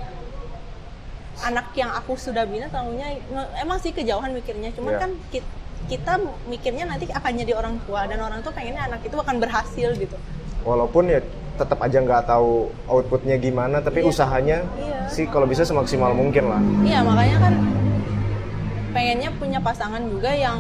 anak 1.37 1.67
yang 1.73 1.91
aku 1.91 2.15
sudah 2.15 2.43
bina 2.43 2.65
tahunya 2.65 3.19
emang 3.57 3.77
sih 3.77 3.91
kejauhan 3.91 4.31
mikirnya 4.31 4.71
cuman 4.71 4.91
Iya. 4.91 4.99
kan 4.99 5.11
ki- 5.29 5.49
kita 5.85 6.13
mikirnya 6.45 6.85
nanti 6.85 7.05
akan 7.07 7.31
jadi 7.35 7.53
orang 7.53 7.75
tua 7.83 8.03
dan 8.03 8.17
orang 8.17 8.39
tua 8.39 8.51
pengennya 8.51 8.85
anak 8.85 9.01
itu 9.01 9.13
akan 9.13 9.35
berhasil 9.37 9.89
gitu 9.93 10.17
Walaupun 10.61 11.05
ya 11.07 11.21
tetap 11.55 11.77
aja 11.77 12.01
nggak 12.01 12.25
tahu 12.25 12.67
outputnya 12.85 13.37
gimana, 13.37 13.79
tapi 13.79 14.01
Iya. 14.01 14.07
usahanya 14.07 14.57
Iya. 14.75 14.99
sih 15.07 15.25
kalau 15.25 15.45
bisa 15.45 15.61
semaksimal 15.61 16.09
mungkin 16.11 16.45
lah. 16.45 16.57
iya 16.81 16.99
makanya 16.99 17.37
kan 17.39 17.53
pengennya 18.91 19.29
punya 19.35 19.59
pasangan 19.59 20.03
juga 20.03 20.31
yang 20.31 20.57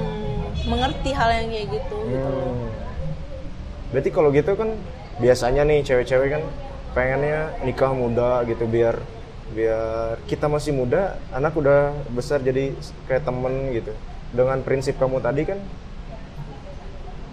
mengerti 0.65 1.09
hal 1.09 1.29
yang 1.31 1.47
kayak 1.47 1.67
gitu 1.69 1.97
gitu. 2.05 2.29
Hmm. 2.29 2.67
Berarti 3.89 4.09
kalau 4.09 4.29
gitu 4.29 4.51
kan 4.53 4.69
biasanya 5.17 5.61
nih 5.63 5.79
cewek-cewek 5.81 6.29
kan 6.31 6.43
pengennya 6.91 7.55
nikah 7.61 7.91
muda 7.91 8.43
gitu 8.43 8.63
biar 8.65 8.99
biar 9.47 9.85
kita 10.25 10.47
masih 10.47 10.71
muda, 10.71 11.01
anak 11.29 11.53
udah 11.53 11.79
besar 12.09 12.39
jadi 12.39 12.73
kayak 13.05 13.23
temen 13.23 13.53
gitu. 13.71 13.93
Dengan 14.31 14.57
prinsip 14.59 14.95
kamu 14.95 15.19
tadi 15.19 15.45
kan 15.45 15.59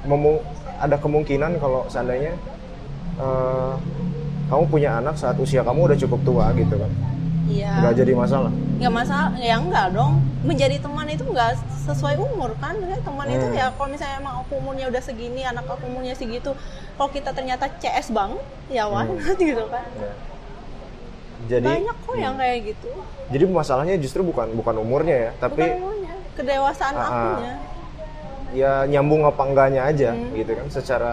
memu- 0.05 0.43
ada 0.77 0.97
kemungkinan 0.97 1.57
kalau 1.57 1.87
seandainya 1.87 2.35
eh, 3.15 3.75
kamu 4.49 4.65
punya 4.67 4.99
anak 4.99 5.15
saat 5.15 5.37
usia 5.37 5.63
kamu 5.63 5.87
udah 5.87 5.99
cukup 5.99 6.21
tua 6.23 6.47
gitu 6.53 6.75
kan, 6.75 6.91
iya 7.47 7.71
nggak 7.79 7.95
jadi 7.95 8.13
masalah. 8.15 8.53
nggak 8.75 8.93
masalah 8.93 9.31
ya 9.39 9.57
enggak 9.57 9.87
dong 9.91 10.13
menjadi 10.43 10.77
teman 10.77 11.07
itu 11.07 11.23
nggak 11.23 11.55
sesuai 11.83 12.17
umur 12.17 12.51
kan 12.57 12.75
Maksudnya 12.75 12.99
teman 13.01 13.27
itu 13.29 13.47
Hmm. 13.47 13.55
ya 13.55 13.67
kalau 13.71 13.89
misalnya 13.89 14.17
emang 14.19 14.35
aku 14.41 14.53
umurnya 14.57 14.87
udah 14.89 14.99
segini 15.01 15.43
anak 15.43 15.65
aku 15.67 15.87
umurnya 15.87 16.13
segitu 16.13 16.51
kalau 16.93 17.11
kita 17.11 17.31
ternyata 17.31 17.71
CS 17.77 18.11
banget 18.11 18.43
ya 18.69 18.85
why 18.85 19.07
Hmm. 19.07 19.23
gitu 19.41 19.65
kan 19.67 19.87
Ya. 19.95 20.13
Jadi 21.51 21.67
banyak 21.67 21.97
kok 22.07 22.15
yang 22.15 22.35
kayak 22.39 22.59
gitu 22.71 22.89
jadi 23.33 23.45
masalahnya 23.49 23.97
justru 23.97 24.21
bukan 24.21 24.53
bukan 24.53 24.77
umurnya 24.77 25.17
ya, 25.17 25.31
tapi 25.41 25.65
bukan 25.65 25.81
umurnya 25.81 26.13
kedewasaan 26.37 26.95
ah. 26.95 27.07
akunya 27.09 27.55
ya 28.53 28.73
nyambung 28.85 29.25
apa 29.25 29.43
enggaknya 29.49 29.83
aja 29.89 30.11
Hmm. 30.13 30.37
gitu 30.37 30.53
kan 30.53 30.67
secara 30.69 31.13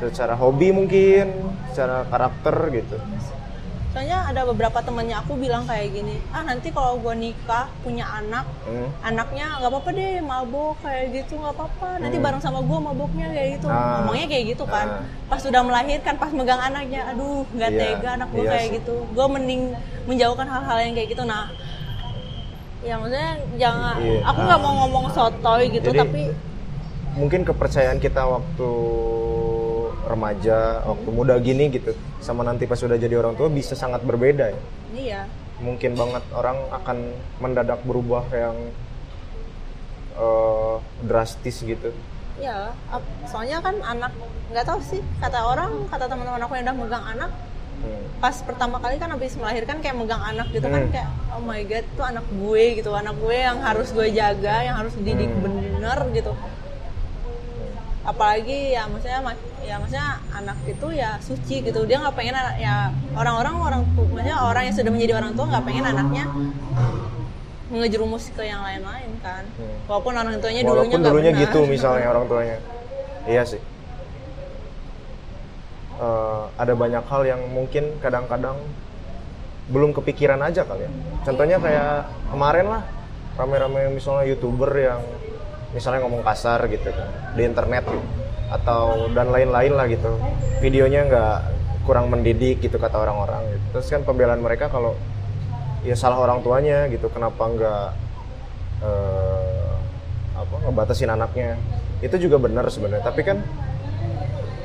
secara 0.00 0.34
hobi 0.34 0.72
mungkin 0.72 1.28
secara 1.70 2.08
karakter 2.08 2.56
gitu 2.72 2.96
soalnya 3.94 4.26
ada 4.26 4.42
beberapa 4.44 4.82
temannya 4.82 5.14
aku 5.14 5.38
bilang 5.38 5.62
kayak 5.64 5.86
gini 5.88 6.18
ah 6.28 6.42
nanti 6.42 6.68
kalau 6.68 6.98
gue 6.98 7.14
nikah 7.14 7.70
punya 7.80 8.02
anak 8.02 8.42
Hmm. 8.66 8.90
anaknya 9.00 9.46
nggak 9.54 9.70
apa-apa 9.70 9.90
deh 9.92 10.18
mabok 10.20 10.74
kayak 10.82 11.04
gitu 11.14 11.38
nggak 11.38 11.54
apa-apa 11.54 11.88
nanti 11.98 12.16
Hmm. 12.16 12.26
bareng 12.26 12.42
sama 12.42 12.58
gue 12.58 12.78
maboknya 12.80 13.26
kayak 13.30 13.48
gitu 13.54 13.66
Ah. 13.68 14.02
ngomongnya 14.02 14.26
kayak 14.26 14.44
gitu 14.50 14.64
kan 14.66 14.86
Ah. 14.88 15.02
pas 15.24 15.38
sudah 15.38 15.62
melahirkan 15.62 16.14
pas 16.16 16.30
megang 16.30 16.58
anaknya 16.58 17.06
aduh 17.06 17.46
nggak 17.48 17.70
Iya, 17.70 17.78
tega 17.78 18.08
anak 18.12 18.28
gue 18.28 18.42
iya 18.42 18.50
kayak 18.50 18.66
sih. 18.66 18.74
gitu 18.76 18.94
gue 19.06 19.26
mending 19.30 19.62
menjauhkan 20.04 20.48
hal-hal 20.48 20.78
yang 20.80 20.92
kayak 20.92 21.08
gitu 21.08 21.22
nah 21.22 21.46
ya 22.82 22.94
maksudnya 22.98 23.30
jangan 23.54 23.96
Iya. 23.96 24.20
aku 24.24 24.38
nggak 24.42 24.60
mau 24.60 24.72
ngomong 24.82 25.04
sotoy 25.08 25.62
gitu 25.70 25.88
Jadi- 25.88 26.00
tapi 26.00 26.22
mungkin 27.14 27.40
kepercayaan 27.42 27.96
kita 27.96 28.26
waktu 28.26 28.70
remaja 30.04 30.58
waktu 30.84 31.08
muda 31.08 31.34
gini 31.38 31.68
gitu 31.68 31.92
sama 32.18 32.42
nanti 32.42 32.64
pas 32.64 32.76
sudah 32.76 32.94
jadi 32.94 33.16
orang 33.16 33.34
tua 33.34 33.48
bisa 33.48 33.72
sangat 33.74 34.00
berbeda 34.00 34.48
ya 34.48 34.60
iya 34.92 35.20
mungkin 35.56 35.94
banget 35.94 36.22
orang 36.30 36.58
akan 36.72 36.96
mendadak 37.38 37.80
berubah 37.82 38.24
yang 38.28 38.56
eh, 40.16 40.74
drastis 41.02 41.60
gitu 41.60 41.90
ya 42.36 42.74
ap- 42.88 43.06
soalnya 43.24 43.58
kan 43.58 43.78
anak 43.80 44.10
nggak 44.50 44.64
tahu 44.64 44.80
sih 44.80 45.00
kata 45.18 45.38
orang 45.40 45.86
kata 45.86 46.04
teman-teman 46.04 46.40
aku 46.40 46.52
yang 46.54 46.64
udah 46.64 46.76
megang 46.76 47.06
anak 47.08 47.32
Hmm. 47.74 48.00
pas 48.16 48.32
pertama 48.40 48.80
kali 48.80 48.96
kan 48.96 49.12
habis 49.12 49.36
melahirkan 49.36 49.76
kayak 49.78 49.92
megang 49.92 50.22
anak 50.22 50.48
gitu 50.48 50.64
kan 50.64 50.88
Hmm. 50.88 50.92
kayak 50.94 51.04
oh 51.28 51.42
my 51.42 51.60
god 51.62 51.84
itu 51.84 52.00
anak 52.00 52.24
gue 52.32 52.64
gitu 52.80 52.90
anak 52.90 53.12
gue 53.14 53.36
yang 53.36 53.60
harus 53.60 53.92
gue 53.92 54.08
jaga 54.08 54.56
yang 54.62 54.76
harus 54.78 54.94
dididik 54.94 55.28
Hmm. 55.28 55.42
bener 55.44 55.98
gitu 56.14 56.32
apalagi 58.04 58.76
ya 58.76 58.84
maksudnya 58.84 59.20
ma- 59.24 59.48
ya 59.64 59.80
maksudnya 59.80 60.20
anak 60.36 60.58
itu 60.68 60.86
ya 60.92 61.16
suci 61.24 61.64
gitu. 61.64 61.88
Dia 61.88 61.98
nggak 62.04 62.16
pengen 62.16 62.36
anak 62.36 62.56
ya 62.60 62.92
orang-orang 63.16 63.54
orang 63.56 63.80
maksudnya 63.96 64.36
orang 64.38 64.62
yang 64.68 64.76
sudah 64.76 64.92
menjadi 64.92 65.12
orang 65.18 65.32
tua 65.32 65.46
nggak 65.48 65.64
pengen 65.64 65.84
anaknya 65.88 66.24
ngejerumus 67.72 68.28
ke 68.36 68.44
yang 68.44 68.60
lain-lain 68.60 69.10
kan. 69.24 69.42
Hmm. 69.56 69.76
walaupun 69.88 70.12
orang 70.14 70.36
tuanya 70.38 70.62
dulunya 70.62 70.94
walaupun 70.94 71.00
dulunya 71.00 71.32
benar. 71.32 71.42
gitu 71.48 71.58
misalnya 71.66 72.06
orang 72.12 72.24
tuanya. 72.28 72.58
Iya 73.24 73.42
sih. 73.48 73.60
Eh, 75.94 76.42
ada 76.60 76.74
banyak 76.76 77.04
hal 77.08 77.22
yang 77.24 77.40
mungkin 77.50 77.96
kadang-kadang 78.04 78.58
belum 79.72 79.96
kepikiran 79.96 80.42
aja 80.44 80.66
kali 80.68 80.84
ya. 80.84 80.92
Contohnya 81.24 81.56
kayak 81.56 82.04
kemarin 82.28 82.66
lah 82.68 82.82
rame-rame 83.40 83.96
misalnya 83.96 84.28
youtuber 84.28 84.68
yang 84.76 85.00
misalnya 85.74 86.06
ngomong 86.06 86.22
kasar 86.22 86.70
gitu 86.70 86.88
di 87.34 87.42
internet 87.42 87.84
atau 88.48 89.10
dan 89.10 89.34
lain-lain 89.34 89.74
lah 89.74 89.90
gitu 89.90 90.14
videonya 90.62 91.10
nggak 91.10 91.36
kurang 91.84 92.08
mendidik 92.08 92.62
gitu 92.64 92.78
kata 92.80 92.96
orang-orang 92.96 93.42
gitu. 93.52 93.64
terus 93.76 93.86
kan 93.90 94.06
pembelaan 94.06 94.40
mereka 94.40 94.70
kalau 94.70 94.94
ya 95.84 95.98
salah 95.98 96.16
orang 96.22 96.40
tuanya 96.40 96.88
gitu 96.88 97.10
kenapa 97.12 97.42
nggak 97.44 97.86
eh, 98.86 99.72
apa 100.38 100.54
ngebatasin 100.64 101.12
anaknya 101.12 101.60
itu 102.00 102.16
juga 102.16 102.40
benar 102.40 102.70
sebenarnya 102.70 103.04
tapi 103.04 103.20
kan 103.26 103.42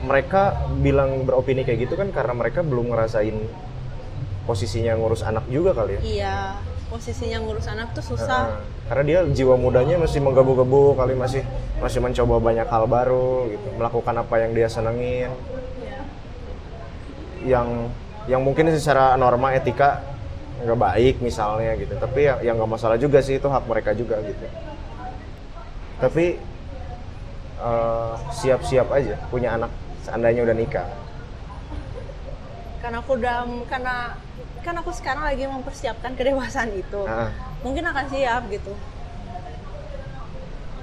mereka 0.05 0.55
bilang 0.80 1.28
beropini 1.28 1.68
kayak 1.68 1.89
gitu 1.89 1.99
kan 1.99 2.14
karena 2.16 2.32
mereka 2.32 2.64
belum 2.64 2.95
ngerasain 2.95 3.36
posisinya 4.47 4.95
ngurus 4.95 5.22
anak 5.22 5.45
juga 5.51 5.76
kali 5.76 5.99
ya. 5.99 6.01
iya 6.01 6.38
posisinya 6.89 7.37
ngurus 7.45 7.69
anak 7.69 7.93
tuh 7.93 8.01
susah 8.01 8.49
Heeh. 8.49 8.89
karena 8.89 9.03
dia 9.05 9.19
jiwa 9.29 9.55
mudanya 9.55 10.01
masih 10.01 10.19
menggebu-gebu 10.19 10.97
kali 10.97 11.13
masih 11.13 11.45
masih 11.79 12.01
mencoba 12.01 12.41
banyak 12.41 12.67
hal 12.67 12.89
baru 12.89 13.47
gitu, 13.53 13.67
melakukan 13.77 14.15
apa 14.19 14.35
yang 14.41 14.51
dia 14.51 14.67
senengin, 14.67 15.31
Iya. 15.79 15.99
yang 17.45 17.67
yang 18.27 18.41
mungkin 18.43 18.67
secara 18.73 19.15
norma 19.15 19.53
etika 19.55 20.01
nggak 20.59 20.75
baik 20.75 21.15
misalnya 21.23 21.71
gitu, 21.79 21.95
tapi 21.95 22.27
ya 22.27 22.35
yang 22.43 22.59
nggak 22.59 22.67
masalah 22.75 22.99
juga 22.99 23.23
sih 23.23 23.39
itu 23.39 23.47
hak 23.47 23.63
mereka 23.63 23.95
juga 23.95 24.19
gitu. 24.25 24.43
Tapi 26.03 26.35
eh, 27.59 28.13
siap-siap 28.33 28.91
aja 28.91 29.15
punya 29.31 29.55
anak 29.55 29.71
seandainya 30.03 30.43
udah 30.43 30.57
nikah. 30.57 30.89
karena 32.79 33.03
aku 33.03 33.19
udah 33.19 33.43
karena 33.67 34.15
kan 34.60 34.76
aku 34.76 34.91
sekarang 34.91 35.24
lagi 35.24 35.43
mempersiapkan 35.45 36.14
kedewasaan 36.14 36.70
itu 36.74 37.01
mungkin 37.60 37.84
akan 37.86 38.05
siap 38.07 38.43
gitu 38.47 38.74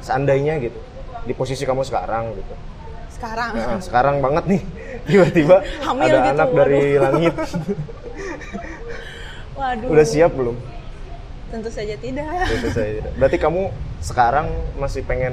seandainya 0.00 0.56
gitu 0.60 0.78
di 1.26 1.34
posisi 1.34 1.66
kamu 1.66 1.82
sekarang 1.82 2.30
gitu. 2.34 2.54
sekarang 3.10 3.50
Nah, 3.52 3.80
sekarang 3.80 4.16
banget 4.20 4.44
nih 4.46 4.62
tiba-tiba 5.10 5.56
Hamil 5.86 6.04
ada 6.06 6.18
gitu, 6.20 6.30
anak 6.36 6.50
dari 6.54 6.82
langit. 7.04 7.34
waduh 9.56 9.88
Udah 9.90 10.06
siap 10.06 10.32
belum? 10.32 10.56
tentu 11.46 11.70
saja 11.70 11.94
tidak 11.94 12.26
Itu 12.50 12.74
saya. 12.74 13.06
Berarti 13.14 13.38
kamu 13.38 13.70
sekarang 14.02 14.50
masih 14.82 15.06
pengen 15.06 15.30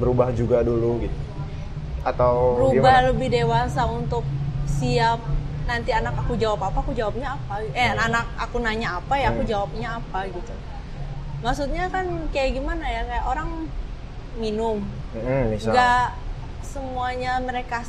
berubah 0.00 0.32
juga 0.32 0.64
dulu 0.64 1.04
gitu? 1.04 1.18
Atau 2.02 2.56
berubah 2.72 2.72
gimana? 2.80 3.08
lebih 3.12 3.28
dewasa 3.30 3.84
untuk 3.84 4.24
siap 4.64 5.20
nanti 5.72 5.90
anak 5.90 6.14
aku 6.14 6.36
jawab 6.36 6.60
apa 6.62 6.78
aku 6.78 6.92
jawabnya 6.92 7.32
apa. 7.32 7.64
Eh 7.72 7.88
Hmm. 7.88 8.04
anak 8.06 8.26
aku 8.36 8.56
nanya 8.60 9.00
apa 9.00 9.14
ya 9.16 9.32
aku 9.32 9.42
jawabnya 9.42 9.88
apa 9.96 10.28
gitu. 10.28 10.52
Maksudnya 11.40 11.88
kan 11.88 12.04
kayak 12.30 12.50
gimana 12.54 12.84
ya 12.84 13.02
kayak 13.08 13.24
orang 13.24 13.48
minum. 14.36 14.84
Mm, 15.12 15.56
nggak 15.58 16.06
semuanya 16.62 17.40
mereka 17.40 17.80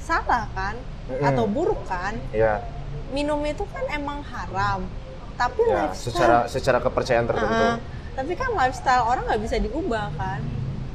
salah 0.00 0.48
kan? 0.52 0.76
Mm-mm. 1.04 1.20
atau 1.20 1.44
buruk 1.44 1.84
kan? 1.84 2.16
Ya, 2.32 2.64
minum 3.12 3.36
itu 3.44 3.60
kan 3.68 3.84
emang 3.92 4.24
haram. 4.24 4.88
Tapi 5.36 5.60
ya 5.68 5.92
lifestyle 5.92 6.00
secara 6.00 6.36
secara 6.48 6.78
kepercayaan 6.80 7.26
tertentu. 7.28 7.64
Ah, 7.68 7.76
tapi 8.16 8.32
kan 8.32 8.48
lifestyle 8.56 9.04
orang 9.04 9.28
nggak 9.28 9.42
bisa 9.44 9.56
diubah 9.60 10.08
kan? 10.16 10.40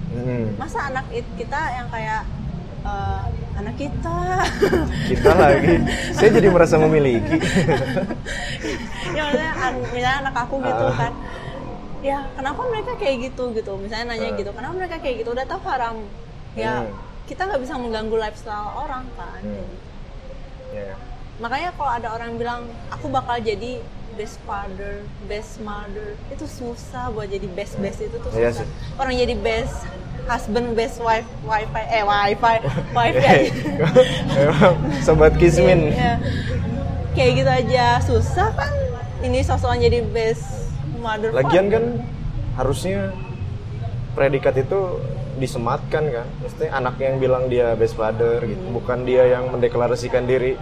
Mm, 0.10 0.58
masa 0.58 0.90
anak 0.90 1.06
it- 1.14 1.30
kita 1.38 1.60
yang 1.78 1.86
kayak 1.94 2.26
eh, 2.82 3.22
anak 3.56 3.76
kita 3.76 4.18
kita 5.08 5.32
lagi. 5.32 5.76
Saya 6.12 6.30
jadi 6.32 6.48
merasa 6.48 6.76
memiliki. 6.78 7.38
ya 9.10 9.22
maksudnya 9.26 9.52
misalnya 9.90 10.18
anak 10.22 10.36
aku 10.38 10.56
gitu 10.60 10.84
Ah. 10.86 10.96
kan 10.96 11.14
ya 12.00 12.24
kenapa 12.32 12.62
mereka 12.64 12.92
kayak 12.96 13.16
gitu 13.26 13.52
gitu 13.52 13.72
misalnya 13.76 14.16
nanya 14.16 14.32
Ah. 14.32 14.38
gitu 14.38 14.50
kenapa 14.50 14.74
mereka 14.74 14.96
kayak 14.98 15.16
gitu 15.20 15.30
udah 15.30 15.44
tahu 15.44 15.60
haram 15.66 15.96
ya 16.54 16.74
Hmm. 16.80 16.94
kita 17.26 17.42
nggak 17.44 17.60
bisa 17.60 17.76
mengganggu 17.76 18.16
lifestyle 18.16 18.72
orang 18.78 19.04
kan 19.14 19.42
Hmm. 19.42 19.68
Ya. 20.70 20.96
makanya 21.38 21.74
kalau 21.74 21.92
ada 21.92 22.08
orang 22.10 22.38
bilang 22.38 22.62
aku 22.88 23.10
bakal 23.10 23.36
jadi 23.38 23.82
best 24.14 24.38
father 24.42 25.02
best 25.26 25.58
mother 25.60 26.14
itu 26.30 26.46
susah 26.46 27.10
buat 27.10 27.28
jadi 27.28 27.48
best 27.50 27.76
best 27.78 28.00
itu 28.00 28.16
tuh 28.16 28.30
susah 28.30 28.40
Iya 28.40 28.50
sih. 28.54 28.68
orang 28.96 29.14
jadi 29.18 29.36
best 29.36 29.78
husband 30.30 30.68
best 30.72 31.02
wife 31.02 31.26
wifi 31.42 31.84
eh 31.90 32.06
wifi 32.06 32.56
ya 33.18 33.34
Memang 34.30 34.74
sobat 35.02 35.34
Kismin. 35.36 35.90
Iya. 35.90 36.22
kayak 37.10 37.32
gitu 37.36 37.52
aja 37.52 37.86
susah 38.00 38.54
kan 38.54 38.72
ini 39.20 39.42
sosokan 39.42 39.82
jadi 39.82 40.06
best 40.06 40.46
mother 40.96 41.34
Lagian 41.34 41.68
kan 41.68 41.84
harusnya 42.54 43.10
predikat 44.12 44.56
itu 44.58 45.02
disematkan 45.36 46.04
kan. 46.06 46.28
Maksudnya 46.38 46.70
anak 46.74 47.00
yang 47.00 47.16
bilang 47.18 47.48
dia 47.48 47.72
best 47.74 47.96
father 47.96 48.44
gitu, 48.44 48.60
Hmm. 48.60 48.76
bukan 48.76 48.98
dia 49.04 49.24
yang 49.30 49.48
mendeklarasikan 49.50 50.24
diri 50.24 50.60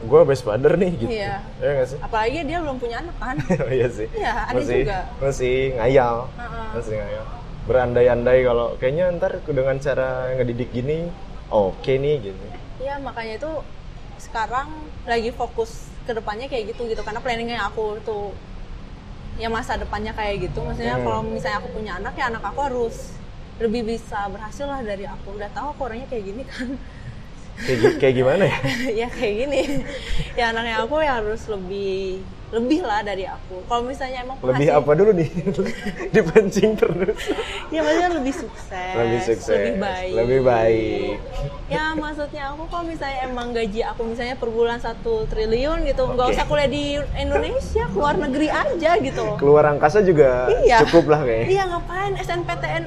gue 0.00 0.20
best 0.22 0.44
father 0.44 0.76
nih 0.76 0.92
gitu. 0.94 1.08
Iya. 1.10 1.40
Ya 1.58 1.68
nggak 1.74 1.88
sih? 1.88 1.98
apalagi 1.98 2.38
dia 2.44 2.58
belum 2.60 2.76
punya 2.76 2.96
anak 3.00 3.16
kan 3.16 3.36
iya 3.76 3.88
sih. 3.88 4.08
Iya, 4.12 4.32
ada 4.46 4.54
masih, 4.54 4.76
juga. 4.84 4.98
Masih 5.18 5.56
ngayal. 5.74 6.16
Heeh. 6.36 6.66
Masih 6.76 6.94
ngayal. 6.94 7.26
Berandai-andai 7.64 8.44
kalau 8.44 8.76
kayaknya 8.76 9.08
ntar 9.16 9.40
dengan 9.48 9.76
cara 9.80 10.34
ngedidik 10.36 10.68
gini 10.70 11.08
oke 11.48 11.92
nih 11.96 12.20
gitu. 12.20 12.44
Iya 12.82 13.00
makanya 13.00 13.40
itu 13.40 13.52
sekarang 14.20 14.68
lagi 15.08 15.30
fokus 15.32 15.88
ke 16.04 16.12
depannya 16.12 16.46
kayak 16.48 16.76
gitu 16.76 16.84
gitu 16.88 17.00
karena 17.00 17.20
planningnya 17.24 17.64
aku 17.64 17.96
tuh 18.04 18.36
ya 19.40 19.48
masa 19.50 19.74
depannya 19.74 20.14
kayak 20.14 20.46
gitu 20.50 20.62
maksudnya 20.62 21.00
Hmm. 21.00 21.04
kalau 21.08 21.20
misalnya 21.24 21.58
aku 21.64 21.68
punya 21.74 21.98
anak 21.98 22.14
ya 22.14 22.30
anak 22.30 22.44
aku 22.44 22.60
harus 22.62 23.16
lebih 23.58 23.86
bisa 23.86 24.28
berhasil 24.30 24.66
lah 24.66 24.82
dari 24.82 25.06
aku 25.06 25.34
udah 25.34 25.50
tahu 25.50 25.74
aku 25.74 25.80
orangnya 25.90 26.06
kayak 26.10 26.24
gini 26.26 26.42
kan 26.46 26.68
Kayak, 27.56 27.96
kayak 27.96 28.14
gimana 28.16 28.42
ya? 28.44 28.56
ya 29.00 29.08
kayak 29.08 29.34
gini 29.40 29.60
ya 30.34 30.50
anaknya 30.50 30.76
aku 30.80 30.98
ya 30.98 31.12
harus 31.16 31.42
lebih 31.46 32.18
lebih 32.50 32.80
lah 32.80 33.00
dari 33.00 33.24
aku 33.24 33.62
kalau 33.64 33.82
misalnya 33.84 34.22
emang 34.22 34.38
Lebih 34.38 34.46
penghasil- 34.68 34.78
apa 34.80 34.90
dulu 34.92 35.10
nih? 35.12 35.28
Dipancing 36.14 36.70
terus. 36.74 37.18
ya 37.68 37.80
maksudnya 37.80 38.10
lebih 38.12 38.34
sukses 38.36 38.94
Lebih 38.94 39.20
sukses. 39.24 39.50
lebih 39.50 39.74
baik 39.76 40.12
Lebih 40.14 40.40
baik. 40.44 41.14
ya 41.66 41.84
maksudnya 41.92 42.42
aku 42.48 42.62
kalau 42.68 42.84
misalnya 42.84 43.18
emang 43.22 43.50
gaji 43.50 43.80
aku 43.82 44.00
misalnya 44.04 44.34
per 44.34 44.48
bulan 44.48 44.78
satu 44.78 45.26
triliun 45.26 45.82
gitu 45.84 46.02
nggak 46.06 46.26
usah 46.30 46.44
kuliah 46.44 46.68
di 46.68 46.84
Indonesia 47.16 47.84
keluar 47.88 48.14
negeri 48.16 48.48
aja 48.48 48.90
gitu 48.98 49.24
Keluar 49.34 49.64
angkasa 49.68 49.98
juga 50.00 50.46
Iya. 50.60 50.82
cukup 50.84 51.04
lah 51.08 51.20
kayaknya. 51.22 51.46
iya 51.48 51.62
ngapain 51.64 52.12
SNPTN 52.16 52.84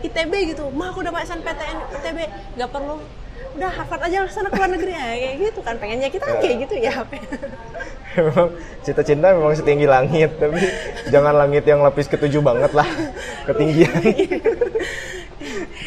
ITB 0.00 0.32
gitu 0.48 0.70
mah 0.70 0.90
aku 0.90 1.02
dapat 1.02 1.22
SNPTN 1.24 1.76
ITB 1.92 2.18
nggak 2.54 2.70
perlu 2.70 3.02
udah 3.58 3.70
Harvard 3.74 4.02
aja 4.06 4.18
sana 4.30 4.48
keluar 4.48 4.70
negeri. 4.70 4.94
Ya 4.94 5.06
kayak 5.12 5.36
gitu 5.42 5.60
kan 5.60 5.74
pengennya 5.76 6.08
kita 6.08 6.24
kan 6.24 6.36
kayak 6.38 6.56
gitu 6.64 6.74
ya. 6.78 6.94
Memang 8.18 8.50
cita-cita 8.82 9.30
memang 9.30 9.54
setinggi 9.54 9.86
langit 9.86 10.30
tapi 10.42 10.58
jangan 11.06 11.38
langit 11.38 11.62
yang 11.62 11.82
lapis 11.82 12.06
ketujuh 12.06 12.40
banget 12.40 12.72
lah. 12.72 12.88
Ketinggian. 13.50 13.92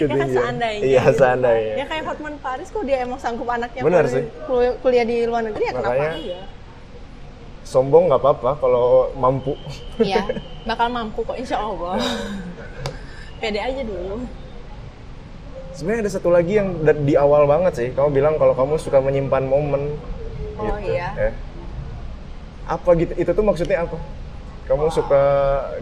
Ya 0.02 0.08
kan 0.08 0.26
seandainya 0.26 0.82
iya 0.82 1.04
gitu. 1.04 1.20
seandainya. 1.22 1.74
Ya 1.78 1.86
kayak 1.86 2.04
Hotman 2.08 2.34
Paris 2.42 2.74
kok 2.74 2.82
dia 2.88 3.04
emang 3.06 3.20
sanggup 3.22 3.46
anaknya 3.46 3.84
kuliah- 3.86 4.08
sih. 4.10 4.24
kuliah, 4.82 5.06
di 5.06 5.28
luar 5.30 5.46
negeri 5.46 5.64
ya 5.70 5.74
kenapa 5.76 5.92
Makanya- 5.94 6.16
enggak 6.18 6.46
sombong 7.62 8.04
nggak 8.10 8.22
apa-apa 8.24 8.52
kalau 8.58 9.14
mampu. 9.14 9.54
Iya, 9.96 10.24
bakal 10.66 10.88
mampu 10.90 11.22
kok 11.22 11.38
insya 11.38 11.62
Allah. 11.62 11.96
Pede 13.38 13.60
aja 13.62 13.82
dulu. 13.86 14.26
Sebenarnya 15.82 16.06
ada 16.06 16.14
satu 16.14 16.30
lagi 16.30 16.62
yang 16.62 16.78
di 17.02 17.18
awal 17.18 17.50
banget 17.50 17.74
sih. 17.74 17.90
Kamu 17.98 18.14
bilang 18.14 18.38
kalau 18.38 18.54
kamu 18.54 18.78
suka 18.78 19.02
menyimpan 19.02 19.50
momen. 19.50 19.98
Oh, 20.62 20.78
gitu 20.78 20.94
iya. 20.94 21.10
eh. 21.18 21.34
apa 22.70 22.94
gitu? 22.94 23.18
Itu 23.18 23.34
tuh 23.34 23.42
maksudnya 23.42 23.90
apa? 23.90 23.98
Kamu 24.70 24.94
suka 24.94 25.22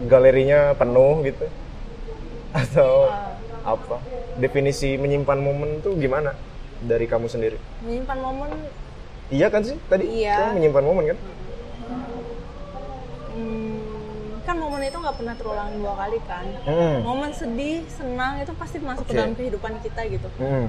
galerinya 0.08 0.72
penuh 0.72 1.20
gitu? 1.28 1.44
Atau 2.56 3.12
Ah. 3.12 3.76
apa? 3.76 4.00
Definisi 4.40 4.96
menyimpan 4.96 5.36
momen 5.36 5.84
tuh 5.84 6.00
gimana 6.00 6.32
dari 6.80 7.04
kamu 7.04 7.28
sendiri? 7.28 7.60
Menyimpan 7.84 8.18
momen, 8.24 8.50
Iya 9.30 9.46
kan 9.52 9.62
sih? 9.62 9.76
Tadi 9.86 10.24
Iya. 10.24 10.48
kamu 10.48 10.64
menyimpan 10.64 10.84
momen 10.88 11.04
kan? 11.12 11.18
hmm, 13.36 13.79
kan 14.50 14.58
momen 14.58 14.82
itu 14.82 14.98
nggak 14.98 15.14
pernah 15.14 15.34
terulang 15.34 15.70
dua 15.72 15.94
kali 15.96 16.18
kan. 16.26 16.42
Hmm. 16.66 16.98
Momen 17.00 17.30
sedih, 17.30 17.86
senang 17.88 18.42
itu 18.42 18.50
pasti 18.52 18.82
masuk 18.82 19.06
ke 19.06 19.14
Oke. 19.14 19.16
dalam 19.16 19.32
kehidupan 19.32 19.78
kita 19.78 20.02
gitu. 20.10 20.26
Hmm. 20.36 20.66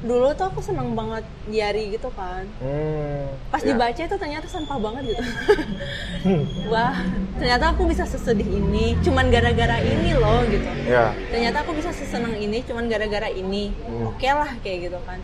Dulu 0.00 0.32
tuh 0.32 0.48
aku 0.48 0.60
senang 0.60 0.92
banget 0.92 1.20
diary 1.44 1.92
gitu 1.92 2.08
kan. 2.10 2.48
Hmm. 2.56 3.28
Pas 3.52 3.60
Ya. 3.60 3.68
dibaca 3.68 4.00
itu 4.00 4.16
ternyata 4.16 4.48
sampah 4.48 4.78
banget 4.78 5.12
gitu. 5.12 5.22
Wah, 6.72 6.96
ternyata 7.36 7.76
aku 7.76 7.84
bisa 7.84 8.04
sesedih 8.04 8.48
ini, 8.48 8.96
cuman 8.98 9.28
gara-gara 9.28 9.76
ini 9.78 10.16
loh 10.16 10.40
gitu. 10.46 10.64
Ya. 10.86 11.12
ternyata 11.28 11.60
aku 11.60 11.74
bisa 11.74 11.90
sesenang 11.90 12.32
ini 12.34 12.62
cuman 12.62 12.86
gara-gara 12.86 13.28
ini 13.28 13.74
Hmm. 13.82 14.08
oke 14.08 14.24
lah 14.24 14.56
kayak 14.62 14.88
gitu 14.88 14.98
kan 15.02 15.18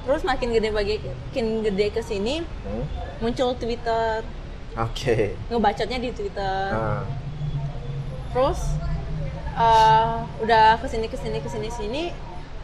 terus 0.00 0.22
makin 0.22 0.52
gede 0.52 0.68
makin 0.70 1.04
gede 1.60 1.86
ke 1.90 2.00
sini 2.00 2.44
Hmm. 2.64 2.84
muncul 3.18 3.56
Twitter 3.56 4.20
Oke. 4.72 5.34
ngebacotnya 5.46 5.98
di 5.98 6.10
Twitter 6.10 6.70
Nah. 6.70 7.02
terus 8.30 8.78
eh, 9.52 10.14
udah 10.40 10.78
ke 10.78 10.86
sini 10.86 11.06
ke 11.06 11.16
sini 11.16 11.38
ke 11.38 11.48
sini 11.48 11.68
sini 11.68 12.02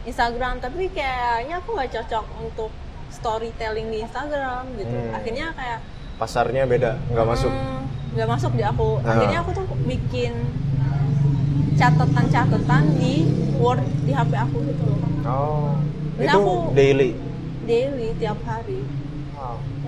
Instagram 0.03 0.57
tapi 0.57 0.87
kayaknya 0.89 1.57
aku 1.57 1.75
nggak 1.75 1.91
cocok 1.93 2.25
untuk 2.39 2.71
storytelling 3.09 3.87
di 3.87 4.01
Instagram 4.01 4.71
gitu 4.75 4.87
Hmm. 4.89 5.11
akhirnya 5.13 5.51
kayak 5.51 5.79
Pasarnya 6.17 6.65
beda, 6.65 6.97
nggak 7.07 7.27
masuk. 7.27 7.51
Hmm, 7.51 7.85
nggak 8.11 8.25
masuk 8.27 8.51
di 8.51 8.63
aku 8.63 8.97
Ah. 8.99 9.13
akhirnya 9.13 9.39
aku 9.39 9.51
tuh 9.53 9.65
bikin 9.83 10.33
catatan-catatan 11.75 12.83
di 12.95 13.29
Word 13.55 13.85
di 14.01 14.11
HP 14.11 14.31
aku 14.33 14.57
gitu 14.63 14.83
loh 14.83 14.99
Oh. 15.23 15.75
Misalnya 16.15 16.33
Itu 16.33 16.39
aku- 16.39 16.73
daily. 16.73 17.09
daily 17.63 18.07
tiap 18.17 18.39
hari. 18.41 18.79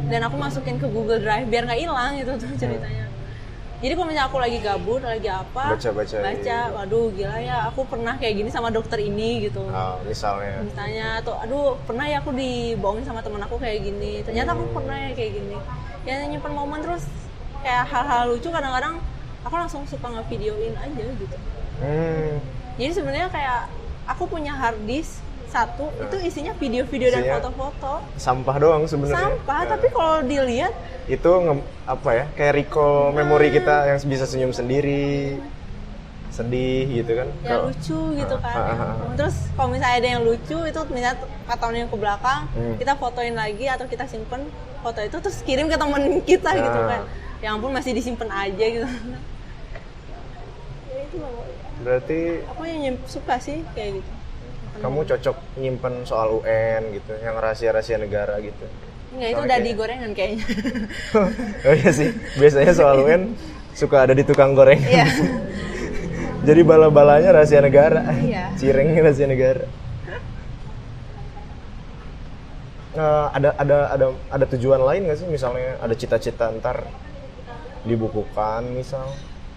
Dan 0.06 0.20
aku 0.22 0.36
masukin 0.36 0.76
ke 0.76 0.88
Google 0.88 1.18
Drive 1.18 1.46
biar 1.46 1.64
nggak 1.64 1.80
hilang 1.80 2.12
gitu 2.16 2.32
tuh 2.36 2.50
ceritanya 2.56 3.06
jadi 3.80 3.96
kalau 3.96 4.08
misalnya 4.08 4.28
aku 4.28 4.38
lagi 4.38 4.60
gabut 4.60 5.00
lagi 5.00 5.26
apa 5.26 5.64
Baca-baca. 5.72 6.18
baca 6.20 6.60
waduh 6.74 7.08
gila 7.10 7.38
ya 7.40 7.58
aku 7.66 7.82
pernah 7.86 8.14
kayak 8.14 8.34
gini 8.36 8.50
sama 8.50 8.68
dokter 8.70 9.00
ini 9.00 9.40
gitu 9.42 9.64
Ah, 9.70 9.96
misalnya. 10.04 10.60
misalnya 10.62 11.08
atau 11.18 11.40
aduh 11.40 11.80
pernah 11.84 12.04
ya 12.04 12.20
aku 12.20 12.32
dibohongin 12.32 13.04
sama 13.04 13.20
temen 13.20 13.40
aku 13.40 13.56
kayak 13.56 13.80
gini 13.82 14.20
ternyata 14.22 14.52
aku 14.52 14.68
pernah 14.74 15.00
ya 15.00 15.12
kayak 15.14 15.32
gini 15.34 15.56
ya 16.04 16.26
nyimpen 16.26 16.52
momen 16.52 16.80
terus 16.82 17.08
kayak 17.60 17.86
hal-hal 17.86 18.28
lucu 18.30 18.48
kadang-kadang 18.48 19.00
aku 19.40 19.56
langsung 19.56 19.82
suka 19.86 20.08
ngevideoin 20.10 20.76
aja 20.76 21.06
gitu 21.16 21.38
Hmm. 21.80 22.44
jadi 22.76 22.92
sebenarnya 22.92 23.28
kayak 23.30 23.72
aku 24.06 24.28
punya 24.28 24.52
hard 24.52 24.76
disk 24.84 25.24
satu 25.50 25.86
itu 25.98 26.16
isinya 26.22 26.54
video-video 26.54 27.10
dan 27.10 27.24
foto-foto. 27.32 27.94
Sampah 28.16 28.56
doang 28.56 28.84
sebenarnya. 28.86 29.18
sampah 29.34 29.60
Ya. 29.60 29.70
tapi 29.70 29.88
kalau 29.90 30.16
dilihat 30.22 30.74
itu 31.06 31.26
nge- 31.28 31.66
apa 31.86 32.10
ya 32.12 32.26
kayak 32.34 32.54
recall 32.56 33.10
memori 33.12 33.50
kita 33.50 33.76
yang 33.88 33.98
bisa 34.04 34.24
senyum 34.24 34.52
sendiri 34.52 35.42
sedih 36.30 36.86
gitu 36.96 37.12
kan. 37.16 37.28
Ya 37.42 37.50
Kalau- 37.52 37.66
lucu 37.68 38.00
gitu 38.16 38.36
Ah, 38.38 38.46
kan. 38.46 38.56
ah, 38.56 38.70
ah, 38.72 38.82
ah. 38.96 39.14
terus 39.14 39.36
kalau 39.52 39.70
misalnya 39.70 39.98
ada 39.98 40.10
yang 40.10 40.22
lucu 40.22 40.58
itu 40.62 40.80
misalnya 40.88 41.16
empat 41.18 41.58
tahun 41.58 41.76
yang 41.76 41.90
ke 41.90 41.98
belakang 41.98 42.42
Hmm. 42.50 42.76
kita 42.78 42.94
fotoin 42.96 43.36
lagi 43.36 43.66
atau 43.66 43.86
kita 43.86 44.06
simpen 44.06 44.42
foto 44.80 45.00
itu 45.00 45.18
terus 45.20 45.42
kirim 45.42 45.66
ke 45.66 45.76
temen 45.76 46.02
kita 46.24 46.50
gitu 46.56 46.80
kan. 46.86 47.02
Yang 47.40 47.52
ampun 47.54 47.72
masih 47.72 47.92
disimpan 47.92 48.30
aja 48.30 48.66
gitu. 48.68 48.88
Ya 50.88 51.00
itu 51.02 51.18
loh 51.18 51.44
berarti 51.80 52.44
aku 52.46 52.62
yang 52.64 53.00
suka 53.06 53.40
sih 53.40 53.64
kayak 53.72 53.98
gitu 53.98 54.12
kamu 54.80 55.00
cocok 55.06 55.38
nyimpen 55.60 55.94
soal 56.08 56.40
UN 56.40 56.96
gitu 56.96 57.14
yang 57.20 57.36
rahasia-rahasia 57.36 58.00
negara 58.00 58.40
gitu. 58.40 58.66
Enggak, 59.10 59.30
itu 59.34 59.42
udah 59.42 59.60
digorengan 59.60 60.12
kayaknya. 60.14 60.46
Oh 61.68 61.74
iya 61.76 61.92
sih 61.92 62.10
biasanya 62.38 62.72
soal 62.72 63.04
UN 63.04 63.34
suka 63.76 64.08
ada 64.08 64.14
di 64.16 64.24
tukang 64.24 64.56
goreng. 64.56 64.80
Iya. 64.80 65.06
Jadi 66.48 66.62
bala-balanya 66.64 67.36
rahasia 67.36 67.60
negara. 67.60 68.08
Iya. 68.16 68.56
cireng 68.56 68.96
rahasia 68.96 69.28
negara. 69.28 69.66
Eh, 73.00 73.28
ada 73.38 73.50
ada 73.60 73.78
ada 73.94 74.08
ada 74.34 74.46
tujuan 74.58 74.82
lain 74.82 75.08
nggak 75.08 75.20
sih? 75.20 75.28
Misalnya 75.30 75.78
ada 75.78 75.94
cita-cita 75.94 76.50
ntar 76.58 76.88
dibukukan 77.88 78.66
misal 78.76 79.08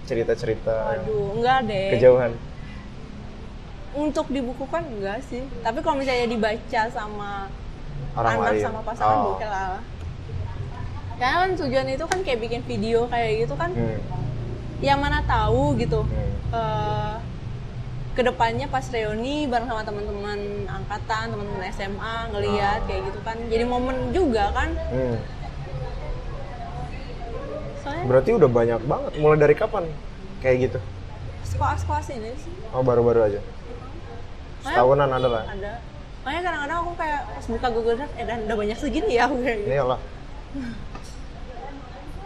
cerita-cerita 0.07 1.03
waduh 1.03 1.35
enggak 1.39 1.59
deh. 1.67 1.91
kejauhan 1.99 2.33
untuk 3.93 4.27
dibukukan 4.29 4.83
enggak 4.89 5.21
sih. 5.27 5.45
Tapi 5.61 5.79
kalau 5.81 6.01
misalnya 6.01 6.27
dibaca 6.27 6.83
sama 6.89 7.47
orang 8.17 8.33
anak 8.35 8.53
lain. 8.57 8.63
sama 8.63 8.81
pasangan 8.81 9.17
Oh. 9.19 9.25
boleh 9.33 9.49
lah. 9.49 9.81
Karena 11.17 11.37
kan 11.39 11.51
tujuan 11.55 11.87
itu 11.87 12.05
kan 12.05 12.19
kayak 12.21 12.41
bikin 12.41 12.61
video 12.65 13.07
kayak 13.07 13.47
gitu 13.47 13.55
kan 13.55 13.71
Hmm, 13.71 14.01
yang 14.81 14.99
mana 14.99 15.21
tahu 15.23 15.77
gitu. 15.77 16.03
Hmm. 16.03 16.33
eh 16.53 17.15
ke 18.13 18.21
depannya 18.21 18.69
pas 18.69 18.85
reuni 18.93 19.49
bareng 19.49 19.65
sama 19.65 19.81
teman-teman 19.81 20.37
angkatan 20.69 21.33
teman-teman 21.33 21.65
SMA 21.73 22.17
ngelihat 22.29 22.85
kayak 22.85 23.09
gitu 23.09 23.21
kan. 23.23 23.37
Jadi 23.49 23.65
momen 23.65 24.13
juga 24.13 24.53
kan. 24.53 24.69
Hmm. 24.89 25.17
soalnya 27.83 28.05
berarti 28.07 28.31
udah 28.33 28.47
banyak 28.49 28.81
banget. 28.85 29.13
Mulai 29.17 29.39
dari 29.39 29.55
kapan? 29.55 29.85
Kayak 30.39 30.57
gitu? 30.61 30.79
Sekolah-sekolah 31.45 32.03
sini 32.03 32.31
sih. 32.37 32.53
Oh 32.71 32.81
baru-baru 32.81 33.21
aja 33.27 33.41
setahunan 34.63 35.09
ada 35.11 35.29
lah. 35.29 35.45
Ada. 35.47 35.73
Makanya 36.23 36.43
kadang-kadang 36.47 36.79
aku 36.87 36.93
kayak 36.95 37.21
pas 37.27 37.47
buka 37.51 37.69
Google 37.75 37.97
Drive 37.99 38.15
eh 38.15 38.25
dan 38.27 38.39
udah 38.47 38.57
banyak 38.57 38.79
segini 38.79 39.13
ya 39.19 39.23
aku 39.27 39.37
kayak 39.43 39.59
gitu. 39.59 39.69
ini 39.69 39.79
lah 39.83 40.01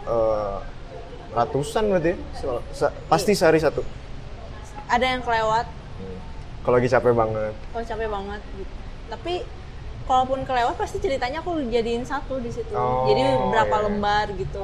Eh, 0.07 0.57
ratusan 1.35 1.83
berarti 1.91 2.15
ya? 2.15 2.17
Se- 2.71 2.95
pasti 3.11 3.31
sehari 3.35 3.59
satu? 3.59 3.83
Ada 4.87 5.17
yang 5.17 5.21
kelewat. 5.25 5.67
Kalau 6.63 6.75
lagi 6.79 6.87
capek 6.87 7.11
banget. 7.11 7.53
Kalau 7.75 7.83
capek 7.83 8.07
banget. 8.07 8.41
Gitu 8.55 8.77
tapi 9.07 9.43
kalaupun 10.07 10.43
kelewat 10.43 10.75
pasti 10.75 10.99
ceritanya 10.99 11.39
aku 11.43 11.63
jadiin 11.67 12.03
satu 12.03 12.39
di 12.39 12.51
situ. 12.51 12.71
Oh, 12.75 13.07
jadi 13.07 13.35
berapa 13.51 13.75
iya. 13.75 13.85
lembar 13.87 14.25
gitu. 14.35 14.63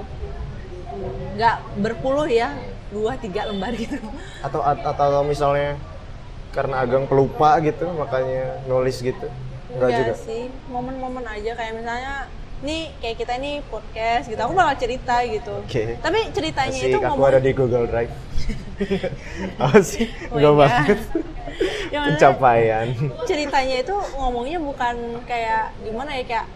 Nggak 1.39 1.55
berpuluh 1.79 2.27
ya. 2.27 2.51
Dua 2.93 3.17
tiga 3.17 3.49
lembar 3.49 3.73
gitu. 3.73 3.97
Atau 4.43 4.61
atau, 4.61 4.91
atau 4.93 5.21
misalnya 5.25 5.75
karena 6.53 6.75
Ageng 6.79 7.09
pelupa 7.09 7.57
gitu 7.59 7.89
makanya 7.97 8.61
nulis 8.69 9.01
gitu. 9.01 9.27
Enggak 9.73 9.89
juga. 9.89 10.13
sih 10.21 10.41
momen-momen 10.69 11.25
aja 11.25 11.51
kayak 11.57 11.73
misalnya 11.73 12.29
nih 12.63 12.93
kayak 13.01 13.17
kita 13.19 13.33
nih 13.41 13.59
podcast 13.67 14.29
gitu 14.29 14.39
aku 14.39 14.53
bakal 14.53 14.75
cerita 14.79 15.15
gitu. 15.25 15.53
Oke. 15.59 15.97
tapi 15.99 16.19
ceritanya 16.31 16.79
Asik, 16.79 16.89
itu 16.93 16.97
aku 16.97 17.05
ngomong 17.09 17.27
ada 17.27 17.41
di 17.41 17.51
Google 17.51 17.85
Drive. 17.89 18.13
Apa 19.59 19.79
sih 19.91 20.07
Oh 20.29 20.37
enggak 20.37 20.53
iya. 20.53 20.61
banget. 20.61 20.99
Yang 21.89 22.01
mana 22.01 22.07
pencapaian. 22.13 22.87
ceritanya 23.25 23.75
itu 23.81 23.95
ngomongnya 24.15 24.57
bukan 24.61 24.95
kayak 25.25 25.73
gimana 25.81 26.11
ya 26.15 26.23
kayak 26.23 26.47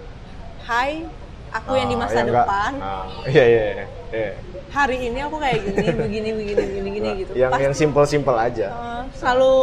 Hai 0.64 1.08
aku 1.50 1.72
yang 1.74 1.88
di 1.88 1.96
Ah, 1.96 2.00
masa 2.00 2.14
ya 2.14 2.22
enggak. 2.22 2.44
depan 2.44 2.72
Ah, 2.78 3.04
iya 3.26 3.44
iya 3.46 3.62
iya, 3.66 3.86
iya 4.12 4.32
hari 4.68 4.98
ini 5.02 5.20
aku 5.22 5.36
kayak 5.38 5.60
gini 5.64 5.88
begini 6.04 6.30
begini 6.34 6.62
begini 6.62 6.90
gini 6.92 7.10
gitu 7.18 7.32
yang 7.34 7.50
Pas- 7.50 7.62
yang 7.62 7.74
simple-simple 7.74 8.36
aja 8.36 8.68
Uh, 8.70 9.02
selalu 9.14 9.56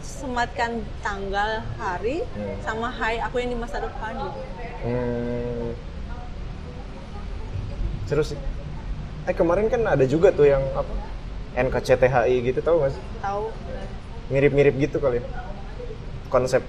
sematkan 0.00 0.70
tanggal 1.00 1.50
hari 1.74 2.20
Hmm. 2.30 2.56
sama 2.60 2.88
hai 2.90 3.16
aku 3.18 3.38
yang 3.38 3.50
di 3.50 3.58
masa 3.58 3.76
depan 3.78 4.12
gitu. 4.14 4.40
Hmm. 4.82 5.72
Seru 8.04 8.20
sih. 8.22 8.36
Eh 9.24 9.32
kemarin 9.32 9.66
kan 9.66 9.80
ada 9.82 10.04
juga 10.04 10.28
tuh 10.28 10.44
yang 10.44 10.60
apa? 10.70 10.92
NKCTHI 11.54 12.34
gitu 12.42 12.60
tahu 12.60 12.82
gak 12.82 12.92
sih? 12.92 13.02
Tahu 13.18 13.48
Mirip-mirip 14.26 14.74
gitu 14.76 14.96
kali. 14.98 15.20
ya? 15.20 15.24
Konsep 16.26 16.60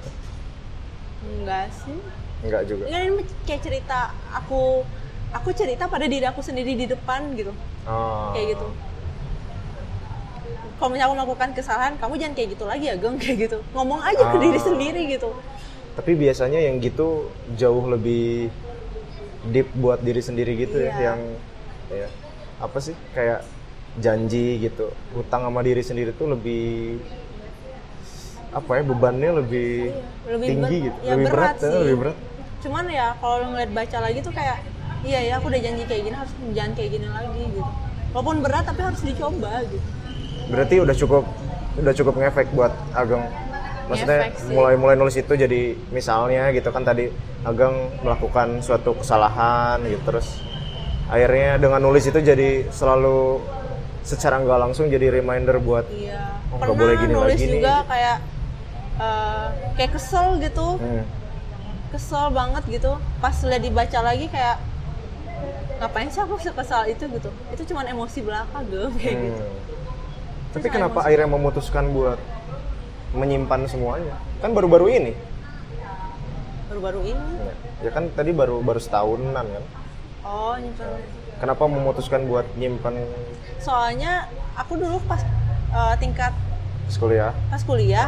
enggak 1.25 1.67
sih? 1.75 1.97
Enggak 2.45 2.63
juga. 2.65 2.83
Enggak 2.85 3.01
ini 3.03 3.13
kayak 3.43 3.61
cerita 3.61 3.97
aku 4.31 4.85
aku 5.31 5.49
cerita 5.51 5.83
pada 5.85 6.05
diri 6.05 6.23
aku 6.23 6.39
sendiri 6.39 6.73
di 6.73 6.85
depan 6.85 7.33
gitu. 7.33 7.51
Oh. 7.83 8.31
Kayak 8.31 8.55
gitu. 8.55 8.67
Kalau 10.75 10.89
misalnya 10.91 11.07
aku 11.07 11.15
melakukan 11.17 11.49
kesalahan, 11.51 11.93
kamu 11.95 12.13
jangan 12.15 12.33
kayak 12.33 12.49
gitu 12.51 12.63
lagi 12.63 12.85
ya, 12.85 12.95
Geng, 12.95 13.15
kayak 13.21 13.37
gitu. 13.41 13.57
Ngomong 13.71 13.99
aja 14.01 14.23
ke 14.25 14.37
Ah. 14.37 14.41
diri 14.41 14.59
sendiri 14.59 15.01
gitu. 15.09 15.29
Tapi 15.95 16.11
biasanya 16.13 16.59
yang 16.59 16.77
gitu 16.77 17.27
jauh 17.55 17.85
lebih 17.87 18.51
deep 19.47 19.71
buat 19.73 19.99
diri 19.99 20.19
sendiri 20.19 20.51
gitu 20.57 20.75
ya, 20.77 20.91
Iya. 20.91 20.99
yang 21.05 21.19
ya 21.87 22.07
apa 22.57 22.77
sih 22.79 22.91
kayak 23.11 23.47
janji 23.95 24.59
gitu. 24.59 24.91
Hutang 25.11 25.43
sama 25.43 25.61
diri 25.61 25.79
sendiri 25.79 26.11
tuh 26.11 26.27
lebih 26.27 26.99
apa 28.51 28.71
ya 28.73 28.83
bebannya 28.83 29.31
lebih, 29.37 29.71
Iya, 29.91 30.31
lebih 30.33 30.47
tinggi 30.49 30.63
ber- 30.77 30.85
gitu, 30.85 30.99
ya 30.99 31.11
lebih 31.13 31.25
berat, 31.25 31.35
berat 31.35 31.55
ya, 31.55 31.67
sih. 31.69 31.79
lebih 31.81 31.97
berat. 31.97 32.17
Cuman 32.61 32.85
ya 32.87 33.13
kalau 33.17 33.35
lo 33.39 33.45
ngeliat 33.51 33.71
baca 33.71 33.97
lagi 33.99 34.19
tuh 34.19 34.31
kayak 34.31 34.57
iya 35.01 35.19
ya 35.21 35.33
aku 35.37 35.47
udah 35.47 35.61
janji 35.61 35.83
kayak 35.85 36.01
gini 36.03 36.15
harus 36.15 36.33
jangan 36.51 36.71
kayak 36.73 36.89
gini 36.91 37.07
lagi 37.07 37.41
gitu. 37.45 37.71
Walaupun 38.11 38.37
berat 38.39 38.63
tapi 38.63 38.81
harus 38.81 39.01
dicoba 39.01 39.51
gitu. 39.63 39.87
Berarti 40.47 40.75
udah 40.79 40.95
cukup 40.95 41.23
udah 41.75 41.93
cukup 41.93 42.13
ngefek 42.15 42.47
buat 42.51 42.73
Ageng. 42.91 43.23
Maksudnya 43.85 44.17
Ngefek 44.25 44.33
sih. 44.41 44.53
mulai 44.53 44.73
mulai 44.75 44.95
nulis 44.95 45.13
itu 45.13 45.33
jadi 45.35 45.61
misalnya 45.89 46.49
gitu 46.49 46.69
kan 46.69 46.81
tadi 46.81 47.13
Ageng 47.41 47.75
melakukan 48.01 48.57
suatu 48.59 48.97
kesalahan 48.97 49.77
gitu 49.85 50.01
terus 50.03 50.41
akhirnya 51.05 51.61
dengan 51.61 51.77
nulis 51.77 52.01
itu 52.01 52.17
jadi 52.17 52.65
selalu 52.73 53.37
secara 54.01 54.41
nggak 54.41 54.57
langsung 54.57 54.89
jadi 54.89 55.13
reminder 55.13 55.61
buat 55.61 55.85
Iya. 55.85 56.33
Oh, 56.49 56.57
nggak 56.57 56.65
Pernah 56.65 56.81
boleh 56.81 56.95
gini 56.97 57.13
nulis 57.13 57.33
lagi 57.35 57.45
nih. 57.45 57.53
juga 57.53 57.73
kayak 57.85 58.17
eh, 58.95 59.47
kayak 59.75 59.91
kesel 59.93 60.27
gitu, 60.39 60.67
hmm, 60.79 61.03
kesel 61.95 62.27
banget 62.35 62.63
gitu. 62.67 62.99
Pas 63.23 63.35
lihat 63.47 63.63
dibaca 63.63 63.99
lagi 64.03 64.27
kayak 64.27 64.59
ngapain 65.79 66.11
sih 66.11 66.19
aku 66.19 66.35
sekesal 66.35 66.83
itu 66.91 67.07
gitu. 67.07 67.31
Itu 67.55 67.63
cuman 67.71 67.87
emosi 67.95 68.19
belaka 68.19 68.59
gue 68.67 68.91
kayak 68.99 69.15
gitu. 69.15 69.43
hmm. 69.47 70.53
Tapi 70.59 70.67
kenapa 70.67 71.07
akhirnya 71.07 71.31
memutuskan 71.31 71.95
buat 71.95 72.19
menyimpan 73.15 73.71
semuanya? 73.71 74.15
Kan 74.43 74.51
baru-baru 74.51 74.91
ini. 74.91 75.13
Baru-baru 76.67 77.15
ini. 77.15 77.31
Ya 77.79 77.91
kan 77.95 78.11
tadi 78.11 78.35
baru 78.35 78.59
baru 78.59 78.79
setahunan 78.83 79.47
kan. 79.47 79.63
Oh, 80.27 80.55
nyimpen. 80.59 80.87
Kenapa 81.39 81.63
memutuskan 81.67 82.27
buat 82.27 82.47
nyimpan 82.55 82.95
Soalnya 83.59 84.27
aku 84.55 84.79
dulu 84.79 84.99
pas 85.07 85.23
eh, 85.71 85.95
tingkat 85.99 86.31
kuliah? 87.01 87.33
pas 87.49 87.61
kuliah 87.65 88.07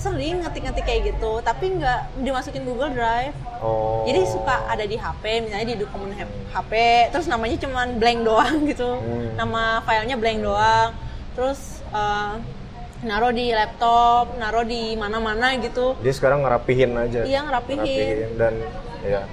sering 0.00 0.40
ngetik-ngetik 0.40 0.84
kayak 0.88 1.02
gitu, 1.12 1.44
tapi 1.44 1.76
nggak 1.76 2.24
dimasukin 2.24 2.64
Google 2.64 2.96
Drive. 2.96 3.36
Oh. 3.60 4.08
Jadi 4.08 4.24
suka 4.24 4.64
ada 4.64 4.84
di 4.88 4.96
HP, 4.96 5.44
misalnya 5.44 5.66
di 5.68 5.76
dokumen 5.76 6.16
HP, 6.50 6.72
terus 7.12 7.28
namanya 7.28 7.60
cuman 7.60 8.00
blank 8.00 8.20
doang 8.24 8.56
gitu. 8.72 8.96
Hmm. 8.96 9.36
Nama 9.36 9.84
filenya 9.84 10.16
blank 10.16 10.38
doang. 10.40 10.90
Terus 11.36 11.84
eh, 11.92 12.34
Naruh 13.00 13.32
di 13.32 13.48
laptop, 13.48 14.36
naruh 14.36 14.60
di 14.60 14.92
mana-mana 14.92 15.56
gitu. 15.56 15.96
Dia 16.04 16.12
sekarang 16.12 16.44
ngerapihin 16.44 16.92
aja. 16.92 17.24
Iya, 17.24 17.48
ngerapihin. 17.48 18.36
dan 18.36 18.60
ya. 19.00 19.24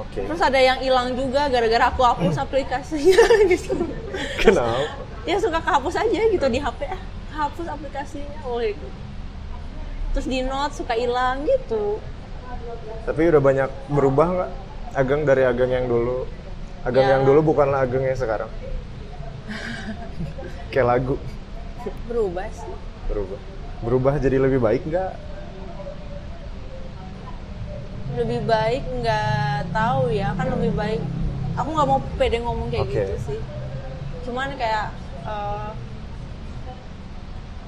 Oke. 0.00 0.24
Terus 0.24 0.40
ada 0.40 0.56
yang 0.56 0.80
hilang 0.80 1.12
juga 1.12 1.52
gara-gara 1.52 1.92
aku 1.92 2.00
hapus 2.00 2.40
aplikasinya 2.40 3.20
gitu. 3.52 3.76
Kenapa? 4.40 4.96
Ya 5.28 5.36
suka 5.36 5.60
kehapus 5.60 5.94
aja 6.00 6.20
gitu 6.32 6.46
di 6.48 6.56
HP. 6.56 6.88
Ah, 6.88 7.00
hapus 7.44 7.68
aplikasinya. 7.68 8.40
Oh, 8.48 8.56
gitu. 8.64 8.86
Terus 10.10 10.26
di 10.26 10.42
note 10.42 10.74
suka 10.74 10.94
hilang 10.94 11.46
gitu. 11.46 12.02
Tapi 13.06 13.20
udah 13.30 13.40
banyak 13.40 13.70
berubah 13.88 14.26
nggak? 14.28 14.50
Ageng 14.90 15.22
dari 15.22 15.46
Ageng 15.46 15.70
yang 15.70 15.86
dulu. 15.86 16.26
Ageng 16.82 17.06
Ya. 17.06 17.12
yang 17.14 17.22
dulu 17.22 17.54
bukanlah 17.54 17.86
Ageng 17.86 18.02
yang 18.02 18.18
sekarang. 18.18 18.50
Kayak 20.70 20.86
lagu 20.88 21.14
Berubah 22.06 22.46
sih. 22.52 22.74
berubah. 23.08 23.40
Berubah 23.80 24.14
jadi 24.18 24.36
lebih 24.36 24.60
baik 24.60 24.84
nggak? 24.84 25.12
Lebih 28.10 28.40
baik 28.44 28.82
nggak 29.00 29.70
tahu 29.70 30.10
ya, 30.10 30.34
kan 30.34 30.46
lebih 30.50 30.74
baik. 30.74 31.00
Aku 31.56 31.68
nggak 31.70 31.88
mau 31.88 32.00
pede 32.14 32.38
ngomong 32.38 32.68
kayak 32.68 32.84
Oke. 32.84 32.94
gitu 32.96 33.16
sih. 33.24 33.40
Cuman 34.26 34.54
kayak 34.54 34.90
eh, 35.24 35.68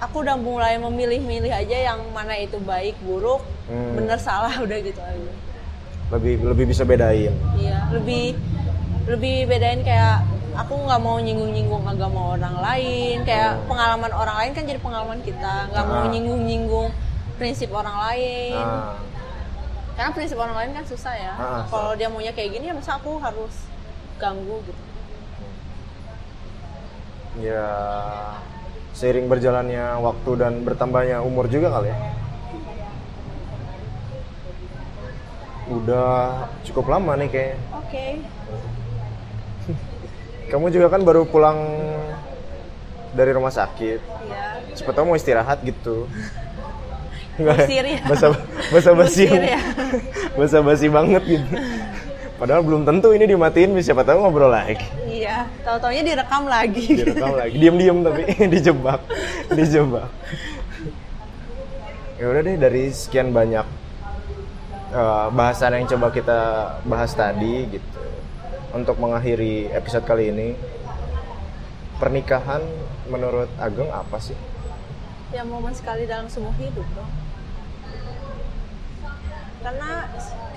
aku 0.03 0.21
udah 0.21 0.35
mulai 0.35 0.75
memilih-milih 0.77 1.49
aja 1.49 1.77
yang 1.89 2.03
mana 2.11 2.35
itu 2.35 2.59
baik, 2.59 2.99
buruk, 3.01 3.41
Hmm. 3.65 3.95
bener 3.95 4.19
salah 4.19 4.51
udah 4.65 4.79
gitu 4.79 4.99
aja. 4.99 5.33
Lebih 6.11 6.43
lebih 6.45 6.65
bisa 6.67 6.83
bedain. 6.83 7.31
Iya, 7.55 7.79
lebih 7.91 8.35
lebih 9.07 9.47
bedain 9.47 9.81
kayak 9.81 10.27
aku 10.53 10.75
nggak 10.77 11.01
mau 11.01 11.17
nyinggung-nyinggung 11.17 11.81
agama 11.83 12.37
orang 12.37 12.59
lain, 12.59 13.23
kayak 13.23 13.63
pengalaman 13.65 14.13
orang 14.13 14.37
lain 14.37 14.53
kan 14.53 14.65
jadi 14.65 14.77
pengalaman 14.79 15.21
kita, 15.23 15.71
nggak 15.71 15.85
mau 15.87 16.05
Ah. 16.05 16.11
nyinggung-nyinggung 16.11 16.91
prinsip 17.39 17.71
orang 17.71 17.97
lain. 18.03 18.59
Nah, 18.59 18.99
Karena 19.93 20.09
prinsip 20.11 20.37
orang 20.37 20.57
lain 20.57 20.73
kan 20.73 20.85
susah 20.85 21.13
ya. 21.13 21.33
Ah, 21.33 21.63
Kalau 21.69 21.93
dia 21.93 22.09
maunya 22.09 22.33
kayak 22.33 22.57
gini 22.57 22.65
ya 22.65 22.75
masa 22.75 22.97
aku 22.97 23.17
harus 23.17 23.69
ganggu 24.17 24.57
gitu. 24.63 24.83
ya 27.41 27.65
seiring 29.03 29.27
berjalannya 29.27 29.99
waktu 29.99 30.31
dan 30.39 30.63
bertambahnya 30.63 31.27
umur 31.27 31.51
juga 31.51 31.75
kali 31.75 31.91
ya. 31.91 31.99
Udah 35.75 36.47
cukup 36.63 36.87
lama 36.87 37.19
nih 37.19 37.29
kayak. 37.35 37.57
Oke. 37.83 38.23
Kamu 40.55 40.71
juga 40.71 40.87
kan 40.87 41.03
baru 41.03 41.27
pulang 41.27 41.59
dari 43.11 43.35
rumah 43.35 43.51
sakit. 43.51 43.99
Iya. 43.99 44.79
Cepet 44.79 44.95
tau 44.95 45.03
mau 45.03 45.19
istirahat 45.19 45.59
gitu. 45.67 46.07
Enggak 47.43 47.67
Busir 47.67 47.83
ya. 47.83 48.01
Basa, 48.07 48.27
basa 48.71 48.91
basi. 48.95 49.27
Ya. 49.27 49.59
Basa 50.39 50.59
basi 50.63 50.87
banget 50.87 51.23
gitu. 51.27 51.51
Padahal 52.43 52.67
belum 52.67 52.83
tentu 52.83 53.15
ini 53.15 53.31
dimatiin, 53.31 53.79
siapa 53.79 54.03
tahu 54.03 54.19
ngobrol 54.27 54.51
lagi. 54.51 54.83
Iya. 55.07 55.47
Tahu-taunya 55.63 56.03
direkam 56.03 56.51
lagi. 56.51 56.91
direkam 56.91 57.39
lagi 57.39 57.55
diam-diam 57.55 58.03
tapi 58.03 58.23
dijebak 58.53 59.01
dijebak 59.55 60.11
ya 62.23 62.31
udah 62.31 62.43
deh 62.47 62.55
dari 62.55 62.95
sekian 62.95 63.35
banyak 63.35 63.67
eh, 64.95 65.27
bahasan 65.35 65.75
yang 65.75 65.91
coba 65.91 66.15
kita 66.15 66.41
bahas 66.87 67.11
tadi 67.19 67.67
gitu 67.67 67.99
untuk 68.71 68.95
mengakhiri 69.03 69.75
episode 69.75 70.07
kali 70.07 70.31
ini 70.31 70.55
pernikahan 71.99 72.63
menurut 73.11 73.51
Ageng 73.59 73.91
apa 73.91 74.23
sih 74.23 74.39
ya 75.35 75.43
momen 75.43 75.75
sekali 75.75 76.07
dalam 76.07 76.31
semua 76.31 76.55
hidup 76.61 76.87
dong. 76.95 77.11
Karena 79.63 79.91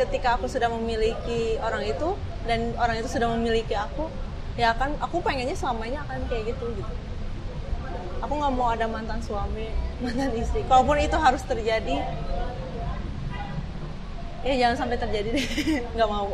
ketika 0.02 0.36
aku 0.36 0.46
sudah 0.50 0.68
memiliki 0.74 1.62
orang 1.62 1.86
itu 1.86 2.10
dan 2.50 2.74
orang 2.82 2.98
itu 3.00 3.08
sudah 3.10 3.30
memiliki 3.38 3.78
aku, 3.78 4.10
ya 4.58 4.74
kan 4.74 4.98
aku 4.98 5.22
pengennya 5.22 5.54
selamanya 5.54 6.02
akan 6.10 6.26
kayak 6.30 6.58
gitu 6.58 6.66
gitu. 6.74 6.94
Aku 8.26 8.34
nggak 8.34 8.54
mau 8.58 8.74
ada 8.74 8.90
mantan 8.90 9.22
suami, 9.22 9.70
mantan 10.04 10.32
istri. 10.34 10.66
Kalaupun 10.66 10.98
itu 10.98 11.18
harus 11.22 11.46
terjadi, 11.46 12.02
ya 14.46 14.54
jangan 14.62 14.78
sampai 14.86 14.98
terjadi 14.98 15.30
deh. 15.38 15.48
Nggak 15.96 16.10
mau. 16.10 16.30